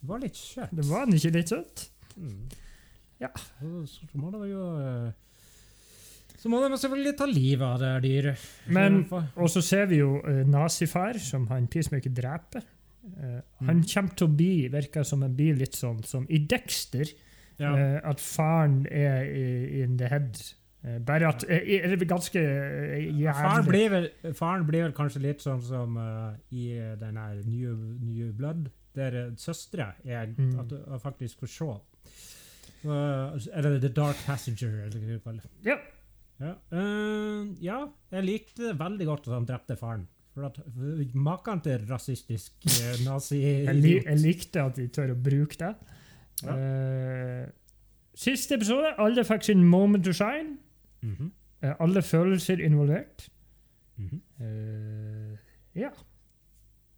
Det 0.00 0.08
var 0.08 0.18
litt 0.22 0.36
søtt. 0.36 0.70
det 0.76 0.84
var 0.88 1.06
ikke 1.06 1.32
litt 1.34 1.52
kjøtt? 1.52 1.88
Mm. 2.16 2.48
Ja. 3.20 3.28
Så, 3.88 4.06
må 4.20 4.30
det 4.34 4.50
jo 4.50 4.64
eh, 4.76 5.12
Så 6.36 6.50
må 6.52 6.60
de 6.62 6.76
selvfølgelig 6.76 7.14
ta 7.18 7.26
livet 7.26 7.66
av 7.66 7.78
det 7.80 7.92
dyret. 8.04 8.38
Men- 8.68 9.04
Og 9.36 9.48
så 9.50 9.62
ser 9.64 9.86
vi 9.86 9.96
jo 10.02 10.18
uh, 10.20 10.42
nazifar, 10.46 11.18
som 11.18 11.46
han 11.48 11.66
Peacemaker 11.66 12.10
dreper. 12.10 12.62
Eh, 13.06 13.40
Han 13.64 13.76
Mhm. 13.80 13.86
kommer 13.94 14.14
til 14.16 14.26
å 14.28 14.36
bli, 14.36 14.68
virker 14.68 15.02
som 15.04 15.22
en 15.22 15.34
blir 15.34 15.56
litt 15.56 15.72
sånn 15.74 16.04
som 16.04 16.26
i 16.28 16.38
Dexter. 16.38 17.06
ja. 17.58 17.72
Uh, 17.72 18.00
at 18.10 18.20
faren 18.20 18.86
er 18.90 19.24
i, 19.24 19.82
in 19.82 19.96
the 19.96 20.08
head 20.08 20.36
bare 21.04 21.26
at 21.28 21.42
er 21.48 21.96
det 21.96 22.06
ganske 22.06 22.38
Faren 22.38 23.16
jævlig 23.18 23.66
blir, 23.68 23.88
vel, 23.90 24.34
faren 24.34 24.66
blir 24.66 24.82
vel 24.84 24.92
kanskje 24.92 25.20
litt 25.22 25.40
sånn 25.42 25.60
som 25.62 25.96
i 26.52 26.68
den 27.00 27.16
her 27.16 27.40
New, 27.44 27.74
New 28.00 28.30
Blood, 28.32 28.68
der 28.96 29.16
uh, 29.28 29.32
søstre 29.36 29.92
er 30.04 30.26
Mm. 30.36 30.58
at 30.60 30.68
du 30.70 30.98
faktisk 31.02 31.38
får 31.44 31.52
se. 31.52 31.64
Uh, 32.84 33.36
eller 33.56 33.78
The 33.80 33.88
Dark 33.88 34.16
Passenger, 34.26 34.84
eller 34.86 35.00
hva 35.00 35.14
du 35.16 35.22
kaller 35.24 35.42
det. 35.42 35.50
Ja. 35.66 35.76
Ja. 36.40 36.52
Uh, 36.70 37.46
ja, 37.64 37.78
jeg 38.12 38.24
likte 38.26 38.74
veldig 38.78 39.06
godt 39.08 39.26
at 39.28 39.34
han 39.38 39.46
drepte 39.48 39.76
faren. 39.80 40.06
For 40.36 40.44
at 40.50 40.58
Maken 41.16 41.62
til 41.64 41.86
rasistisk 41.88 42.52
uh, 42.66 42.98
nazi 43.06 43.38
Jeg, 43.40 43.74
li, 43.80 43.94
jeg 44.04 44.18
likte 44.20 44.60
at 44.66 44.76
de 44.76 44.88
tør 44.92 45.14
å 45.14 45.16
bruke 45.16 45.56
det. 45.62 45.70
Ja. 46.44 46.52
Eh, 46.52 47.46
siste 48.14 48.58
episode. 48.58 48.90
Alle 49.00 49.24
fikk 49.24 49.46
sin 49.48 49.62
moment 49.64 50.04
to 50.04 50.12
shine. 50.12 50.58
Mhm, 51.02 51.32
Eh, 51.64 51.72
alle 51.80 52.02
følelser 52.04 52.60
involvert. 52.60 53.30
mhm. 53.96 54.18
Eh, 54.44 55.38
ja. 55.80 55.88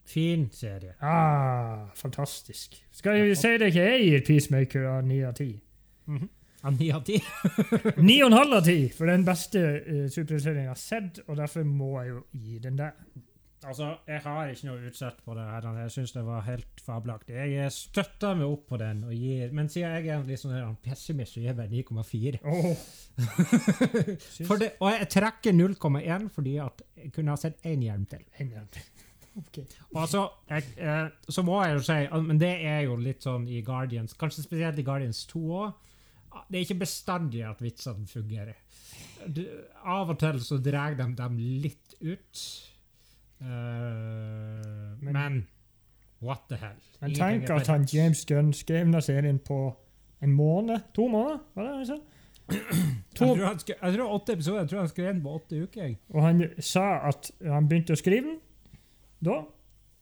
Fin 0.09 0.49
serie. 0.53 0.95
Ah, 1.05 1.91
fantastisk. 1.95 2.79
Skal 2.97 3.19
jeg 3.21 3.37
si 3.37 3.55
det 3.61 3.69
ikke 3.73 3.89
jeg 3.91 4.05
gir 4.07 4.23
Peacemaker 4.25 4.87
av 4.89 5.03
ni 5.05 5.21
av 5.27 5.35
ti? 5.37 5.51
Av 6.65 6.73
ni 6.75 6.89
av 6.91 7.05
ti. 7.05 7.19
Ni 8.09 8.17
og 8.23 8.33
en 8.33 8.39
halv 8.39 8.57
av 8.59 8.65
ti, 8.67 8.79
for 8.91 9.07
det 9.07 9.13
er 9.13 9.19
den 9.21 9.27
beste 9.29 9.65
uh, 9.79 10.07
superserien 10.11 10.65
jeg 10.65 10.73
har 10.73 10.81
sett, 10.81 11.21
og 11.29 11.37
derfor 11.39 11.67
må 11.69 11.93
jeg 12.01 12.15
jo 12.15 12.23
gi 12.33 12.59
den 12.65 12.81
det. 12.81 12.89
Altså, 13.67 13.89
jeg 14.07 14.23
har 14.23 14.51
ikke 14.53 14.69
noe 14.69 14.89
utsett 14.89 15.21
på 15.27 15.35
det. 15.35 15.45
her. 15.51 15.69
Jeg 15.83 15.91
syns 15.91 16.13
det 16.15 16.25
var 16.27 16.45
helt 16.47 16.83
fabelaktig. 16.87 17.35
Jeg 17.35 17.73
støtter 17.75 18.37
meg 18.39 18.47
opp 18.47 18.69
på 18.71 18.79
den, 18.81 19.03
og 19.05 19.15
gir, 19.15 19.51
men 19.53 19.69
siden 19.69 19.97
jeg 19.97 20.07
er 20.07 20.21
en 20.21 20.29
litt 20.29 20.43
sånn 20.43 20.77
pessimist, 20.83 21.35
så 21.35 21.43
gir 21.43 21.51
jeg 21.51 21.59
bare 21.59 21.73
9,4. 21.75 22.41
Oh. 22.47 22.73
Og 24.79 24.89
jeg 24.95 25.11
trekker 25.11 25.57
0,1 25.59 26.29
fordi 26.33 26.55
at 26.63 26.85
jeg 26.97 27.13
kunne 27.15 27.35
ha 27.35 27.41
sett 27.41 27.59
én 27.67 27.83
hjelm 27.83 28.07
til. 28.11 28.23
Ok. 28.63 28.79
Og 29.95 30.01
altså, 30.03 30.25
jeg, 30.51 30.63
eh, 30.77 31.09
så 31.29 31.43
må 31.47 31.61
jeg 31.65 31.75
jo 31.79 31.83
si, 31.87 31.99
men 32.27 32.39
det 32.41 32.53
er 32.67 32.81
jo 32.87 32.97
litt 32.97 33.23
sånn 33.23 33.47
i 33.49 33.61
Guardians, 33.63 34.13
kanskje 34.19 34.43
spesielt 34.45 34.79
i 34.79 34.85
Guardians 34.87 35.25
2 35.31 35.43
òg. 35.61 35.73
Det 36.49 36.59
er 36.59 36.65
ikke 36.67 36.81
bestandig 36.85 37.43
at 37.49 37.61
vitsene 37.65 38.07
fungerer. 38.07 38.57
Du, 39.27 39.43
av 39.85 40.11
og 40.13 40.19
til 40.21 40.39
så 40.45 40.59
drar 40.63 40.95
de 40.99 41.07
dem 41.19 41.39
litt 41.63 41.95
ut. 42.01 42.43
Uh, 43.41 43.47
Men- 45.01 45.13
men, 45.13 45.47
what 46.21 46.41
the 46.49 46.57
hell? 46.57 46.77
Men 47.01 47.15
tenk 47.15 47.51
at 47.51 47.67
han. 47.67 47.85
James 47.93 48.25
Gunn 48.25 48.53
skrev 48.53 48.85
denne 48.85 49.03
serien 49.03 49.39
på 49.39 49.77
en 50.23 50.33
måned? 50.35 50.81
To 50.95 51.09
måneder? 51.09 51.39
Var 51.55 51.63
det 51.63 51.75
han 51.77 51.87
sa? 51.87 51.99
Jeg 52.49 52.61
tror, 53.15 53.45
han 53.45 53.59
skrev, 53.59 53.77
jeg 53.83 53.95
tror 53.95 54.15
åtte 54.15 54.33
episoder. 54.33 54.59
Jeg 54.61 54.69
tror 54.69 54.79
han 54.79 54.89
skrev 54.89 55.07
den 55.13 55.23
på 55.23 55.35
åtte 55.37 55.63
uker. 55.63 55.95
og 56.15 56.23
han 56.23 56.45
sa 56.61 56.87
at 57.09 57.31
han 57.45 57.69
begynte 57.69 57.93
å 57.93 58.01
skrive 58.01 58.27
den 58.27 58.39
da. 59.25 59.39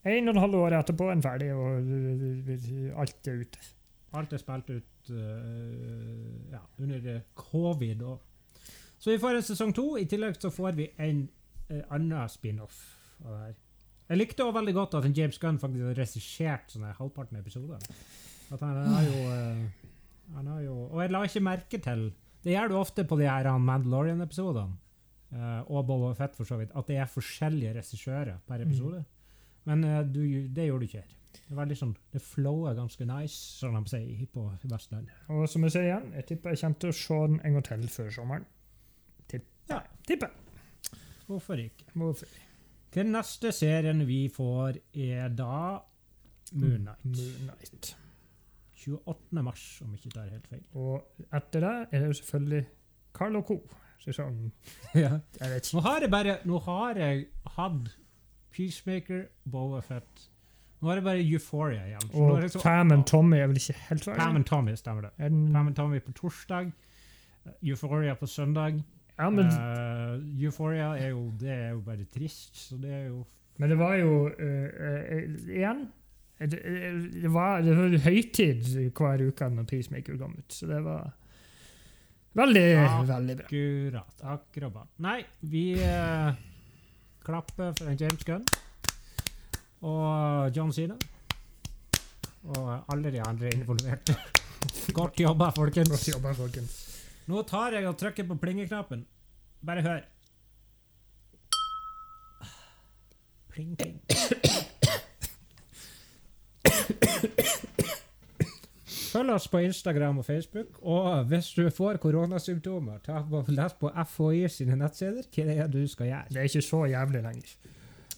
En 0.07 0.29
og 0.29 0.37
en 0.37 0.43
halv 0.45 0.59
år 0.61 0.77
etterpå 0.79 1.09
er 1.09 1.17
den 1.17 1.25
ferdig, 1.25 1.49
og 1.55 3.01
alt 3.03 3.31
er 3.31 3.41
ute. 3.43 3.63
Alt 4.17 4.33
er 4.33 4.41
spilt 4.41 4.69
ut 4.71 5.11
uh, 5.11 6.53
ja, 6.53 6.61
under 6.79 7.09
eh, 7.15 7.25
covid. 7.35 8.03
Og. 8.07 8.21
Så 8.99 9.11
vi 9.11 9.19
får 9.19 9.39
en 9.39 9.49
sesong 9.49 9.75
to. 9.75 9.89
I 9.99 10.07
tillegg 10.09 10.39
så 10.41 10.53
får 10.55 10.79
vi 10.79 10.87
en 11.03 11.25
uh, 11.73 11.83
annen 11.91 12.31
spin-off. 12.31 12.79
Jeg 14.07 14.21
likte 14.21 14.45
også 14.45 14.59
veldig 14.61 14.77
godt 14.77 14.95
at 15.01 15.09
en 15.09 15.17
James 15.17 15.39
Gunn 15.43 15.59
faktisk 15.59 15.89
har 15.89 15.99
regissert 15.99 16.71
sånne 16.71 16.95
halvparten 16.95 17.39
av 17.39 17.43
episoden. 17.43 17.83
At 18.55 18.63
han 18.63 18.79
har 18.93 19.09
jo, 19.09 19.23
uh, 19.27 20.35
han 20.37 20.51
har 20.53 20.61
jo 20.63 20.75
Og 20.87 21.01
jeg 21.03 21.11
la 21.11 21.23
ikke 21.27 21.41
merke 21.43 21.79
til 21.83 22.05
Det 22.45 22.53
gjør 22.53 22.69
du 22.71 22.77
ofte 22.79 23.03
på 23.03 23.19
de 23.19 23.27
her 23.27 23.49
Mandalorian-episodene, 23.59 24.79
og 25.67 25.87
Boba 25.89 26.13
Fett 26.19 26.37
for 26.37 26.49
så 26.49 26.59
vidt, 26.61 26.73
at 26.77 26.89
det 26.91 26.99
er 27.03 27.11
forskjellige 27.11 27.75
regissører 27.79 28.41
per 28.47 28.65
episode. 28.65 29.03
Men 29.67 29.85
eh, 29.85 30.03
du, 30.07 30.23
det 30.55 30.69
gjorde 30.69 30.85
du 30.85 30.89
ikke 30.91 31.03
her. 31.03 31.13
Det 31.37 31.53
er 31.53 31.59
veldig 31.61 31.77
sånn, 31.79 31.93
det 32.15 32.23
flower 32.25 32.75
ganske 32.79 33.07
nice, 33.07 33.37
som 33.61 33.77
de 33.77 33.93
sier 33.93 34.25
på 34.33 34.47
Vestlandet. 34.71 35.13
Og 35.31 35.45
som 35.51 35.67
jeg 35.67 35.75
sier 35.77 35.91
igjen, 35.91 36.09
jeg 36.17 36.29
tipper 36.31 36.55
jeg 36.55 36.63
kommer 36.63 36.81
til 36.83 36.93
å 36.95 36.97
se 37.01 37.21
den 37.27 37.37
en 37.43 37.59
gang 37.59 37.67
til 37.69 37.85
før 37.93 38.09
sommeren. 38.17 38.49
Tipper. 39.31 39.53
Ja. 39.71 39.83
Tipper. 40.09 40.33
Hvorfor 41.27 41.61
ikke? 41.61 41.87
Hvorfor? 41.93 42.33
Den 42.97 43.13
neste 43.13 43.53
serien 43.53 44.01
vi 44.09 44.25
får, 44.33 44.81
er 44.95 45.29
da 45.37 45.83
Moon 46.57 46.89
Knight. 46.89 47.05
Moon 47.05 48.03
28. 48.87 49.43
mars, 49.43 49.65
om 49.83 49.95
ikke 49.97 50.13
det 50.15 50.23
er 50.23 50.35
helt 50.37 50.47
feil. 50.51 50.63
Og 50.79 51.25
etter 51.35 51.65
det 51.65 51.75
er 51.91 51.99
det 51.99 52.07
jo 52.07 52.19
selvfølgelig 52.21 52.63
Carl 53.17 53.41
Co. 53.43 53.57
Sesong 54.07 54.51
ja. 54.95 55.19
Jeg 55.41 55.51
vet 55.57 55.71
Nå 55.75 55.81
har 55.85 56.01
jeg 56.07 56.11
bare 56.13 56.37
Nå 56.47 56.59
har 56.65 56.95
jeg 57.03 57.27
hatt 57.57 57.93
Peacemaker, 58.57 59.27
Boba 59.45 59.81
Fett 59.85 60.29
Nå 60.81 60.89
har 60.91 61.01
jeg 61.01 61.05
bare 61.07 61.23
Euphoria 61.25 61.87
igjen. 61.89 62.05
Så 62.13 62.17
nå 62.21 62.27
er 62.29 62.37
Og 62.37 62.43
det 62.45 62.51
så- 62.53 62.61
Pam 62.63 62.93
and 62.93 63.07
Tommy 63.09 63.37
er 63.41 63.47
vel 63.51 63.57
ikke 63.57 63.75
helt 63.89 64.05
Pam 64.05 64.15
ferdig? 64.19 64.37
and 64.37 64.45
Tommy, 64.47 64.75
stemmer 64.77 65.01
det. 65.07 65.11
Er 65.19 65.29
den- 65.33 65.53
Pam 65.53 65.67
and 65.67 65.77
Tommy 65.77 66.01
på 66.05 66.13
torsdag. 66.13 66.71
Euphoria 67.63 68.15
på 68.15 68.27
søndag. 68.27 68.83
Ja, 69.19 69.31
men, 69.31 69.47
Eh, 69.47 70.45
Euphoria 70.45 70.91
er 70.99 71.09
jo, 71.09 71.31
det 71.41 71.49
er 71.51 71.71
jo 71.71 71.81
bare 71.81 72.05
trist, 72.13 72.57
så 72.57 72.77
det 72.81 72.91
er 72.93 73.07
jo 73.07 73.25
men 73.59 73.71
det 73.71 73.79
var 73.79 73.95
jo 73.97 74.27
eh, 74.27 74.69
eh, 75.17 75.23
Igjen 75.49 75.87
det, 76.39 76.61
det, 77.23 77.31
var, 77.33 77.63
det 77.63 77.77
var 77.77 77.97
høytid 78.05 78.91
hver 78.93 79.23
uke 79.31 79.49
når 79.49 79.65
Peacemaker 79.71 80.19
kom 80.21 80.35
ut, 80.39 80.53
så 80.53 80.67
det 80.69 80.83
var 80.85 81.15
veldig, 82.37 82.65
akkurat, 82.83 83.09
veldig 83.11 83.37
bra. 83.37 83.47
Akkurat. 83.47 84.23
akkurat. 84.37 84.89
Nei, 85.07 85.19
vi 85.41 85.65
eh, 85.83 86.39
klapper 87.27 87.73
for 87.79 87.91
en 87.91 87.99
James 88.01 88.25
Gunn 88.25 88.45
og 89.87 90.57
John 90.57 90.73
Cena. 90.73 90.97
Og 92.47 92.67
alle 92.93 93.11
de 93.11 93.21
andre 93.27 93.51
involverte. 93.55 94.15
Godt 94.95 95.21
jobba, 95.21 95.51
folkens. 95.57 95.91
Godt 95.91 96.09
jobba, 96.15 96.35
folkens. 96.39 96.77
Nå 97.27 97.43
tar 97.43 97.75
jeg 97.75 97.89
og 97.89 97.97
trykker 97.99 98.29
på 98.29 98.39
plingeknappen. 98.39 99.07
Bare 99.67 99.83
hør. 99.83 100.05
Pling, 103.51 103.77
pling. 103.77 104.01
Følg 109.17 109.33
oss 109.33 109.47
på 109.49 109.63
Instagram 109.65 110.21
og 110.21 110.27
Facebook, 110.27 110.81
og 110.83 111.31
hvis 111.31 111.49
du 111.57 111.65
får 111.73 112.01
koronasymptomer, 112.03 113.01
ta 113.07 113.23
på, 113.25 113.43
les 113.49 113.77
på 113.81 113.93
FHI 114.13 114.43
sine 114.53 114.77
nettsider 114.77 115.29
hva 115.33 115.47
det 115.49 115.57
er 115.65 115.71
du 115.73 115.81
skal 115.89 116.11
gjøre. 116.11 116.29
Det 116.31 116.43
er 116.43 116.51
ikke 116.51 116.65
så 116.67 116.83
jævlig 116.91 117.23
lenger. 117.25 117.55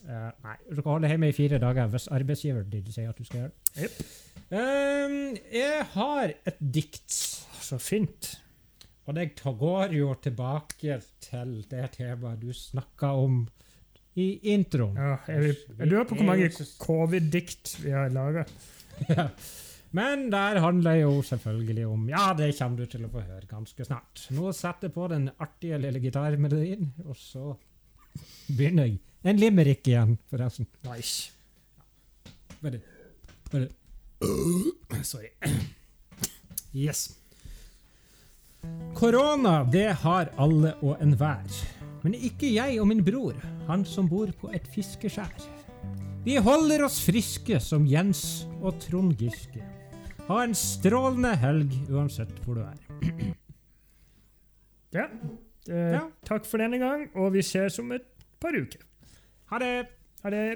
Uh, 0.08 0.30
nei, 0.44 0.56
du 0.70 0.78
skal 0.78 0.90
holde 0.94 1.10
hjemme 1.12 1.28
i 1.28 1.36
fire 1.36 1.58
dager 1.60 1.90
hvis 1.92 2.08
arbeidsgiveren 2.16 2.70
din 2.72 2.86
sier 2.94 3.10
at 3.12 3.18
du 3.18 3.26
skal 3.28 3.42
gjøre 3.42 3.50
det. 3.52 3.84
Yep. 3.84 3.98
Um, 4.48 5.16
jeg 5.52 5.86
har 5.92 6.34
et 6.48 6.60
dikt. 6.78 7.18
Så 7.68 7.76
fint. 7.82 8.30
Og 9.08 9.16
det 9.16 9.34
går 9.42 9.92
jo 9.96 10.14
tilbake 10.22 10.98
til 11.20 11.54
det 11.70 11.90
temaet 11.98 12.40
du 12.40 12.52
snakka 12.56 13.12
om 13.20 13.42
i 14.18 14.28
introen. 14.54 14.96
Ja, 14.96 15.16
jeg, 15.28 15.54
jeg 15.78 15.90
lurer 15.90 16.08
på 16.08 16.18
hvor 16.18 16.28
mange 16.28 16.50
covid-dikt 16.80 17.78
vi 17.84 17.94
har 17.94 18.10
laga. 18.12 18.48
Ja. 19.08 19.28
Men 19.96 20.26
der 20.32 20.60
handler 20.60 20.98
jo 21.00 21.22
selvfølgelig 21.24 21.86
om 21.88 22.08
Ja, 22.10 22.34
det 22.36 22.50
kommer 22.58 22.82
du 22.82 22.90
til 22.92 23.06
å 23.06 23.12
få 23.12 23.22
høre 23.24 23.48
ganske 23.48 23.86
snart. 23.86 24.26
Nå 24.36 24.52
setter 24.52 24.90
jeg 24.90 24.94
på 24.94 25.08
den 25.08 25.30
artige 25.40 25.78
lille 25.80 26.02
gitarmelodien, 26.02 26.90
og 27.06 27.16
så 27.16 27.54
begynner 28.48 28.90
jeg. 28.90 28.98
En 29.24 29.40
limerick 29.40 29.88
igjen, 29.88 30.18
forresten. 30.30 30.68
Nice. 30.86 31.32
Bare, 32.60 32.80
bare. 33.50 33.68
Sorry. 35.02 35.32
Yes. 36.74 37.08
Korona, 38.94 39.62
det 39.64 39.88
har 40.04 40.30
alle 40.38 40.74
og 40.82 41.00
enhver. 41.02 41.48
Men 42.04 42.14
ikke 42.14 42.50
jeg 42.52 42.78
og 42.80 42.88
min 42.90 43.02
bror, 43.04 43.34
han 43.66 43.84
som 43.88 44.08
bor 44.10 44.30
på 44.40 44.52
et 44.54 44.68
fiskeskjær. 44.74 45.48
Vi 46.26 46.36
holder 46.44 46.84
oss 46.84 47.00
friske 47.06 47.58
som 47.62 47.86
Jens 47.88 48.46
og 48.60 48.78
Trond 48.82 49.16
Giske. 49.18 49.62
Ha 50.28 50.42
en 50.44 50.54
strålende 50.54 51.30
helg 51.40 51.72
uansett 51.88 52.32
hvor 52.44 52.58
du 52.58 52.64
er. 52.66 52.80
Ja. 54.92 55.06
Eh, 55.68 55.92
Ja. 55.94 56.02
Takk 56.24 56.46
for 56.48 56.58
denne 56.60 56.78
gang, 56.80 57.08
og 57.16 57.32
vi 57.32 57.42
ses 57.42 57.78
om 57.78 57.92
et 57.92 58.04
par 58.40 58.56
uker. 58.56 58.80
Ha 59.50 59.58
det! 59.58 59.86
Ha 60.22 60.30
det. 60.30 60.46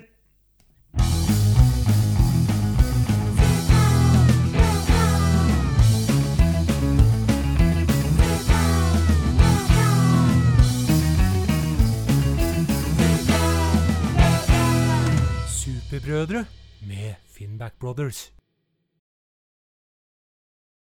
Superbrødre 15.48 16.46
med 16.86 17.14
Finnback 17.26 17.74
Brothers. 17.80 18.32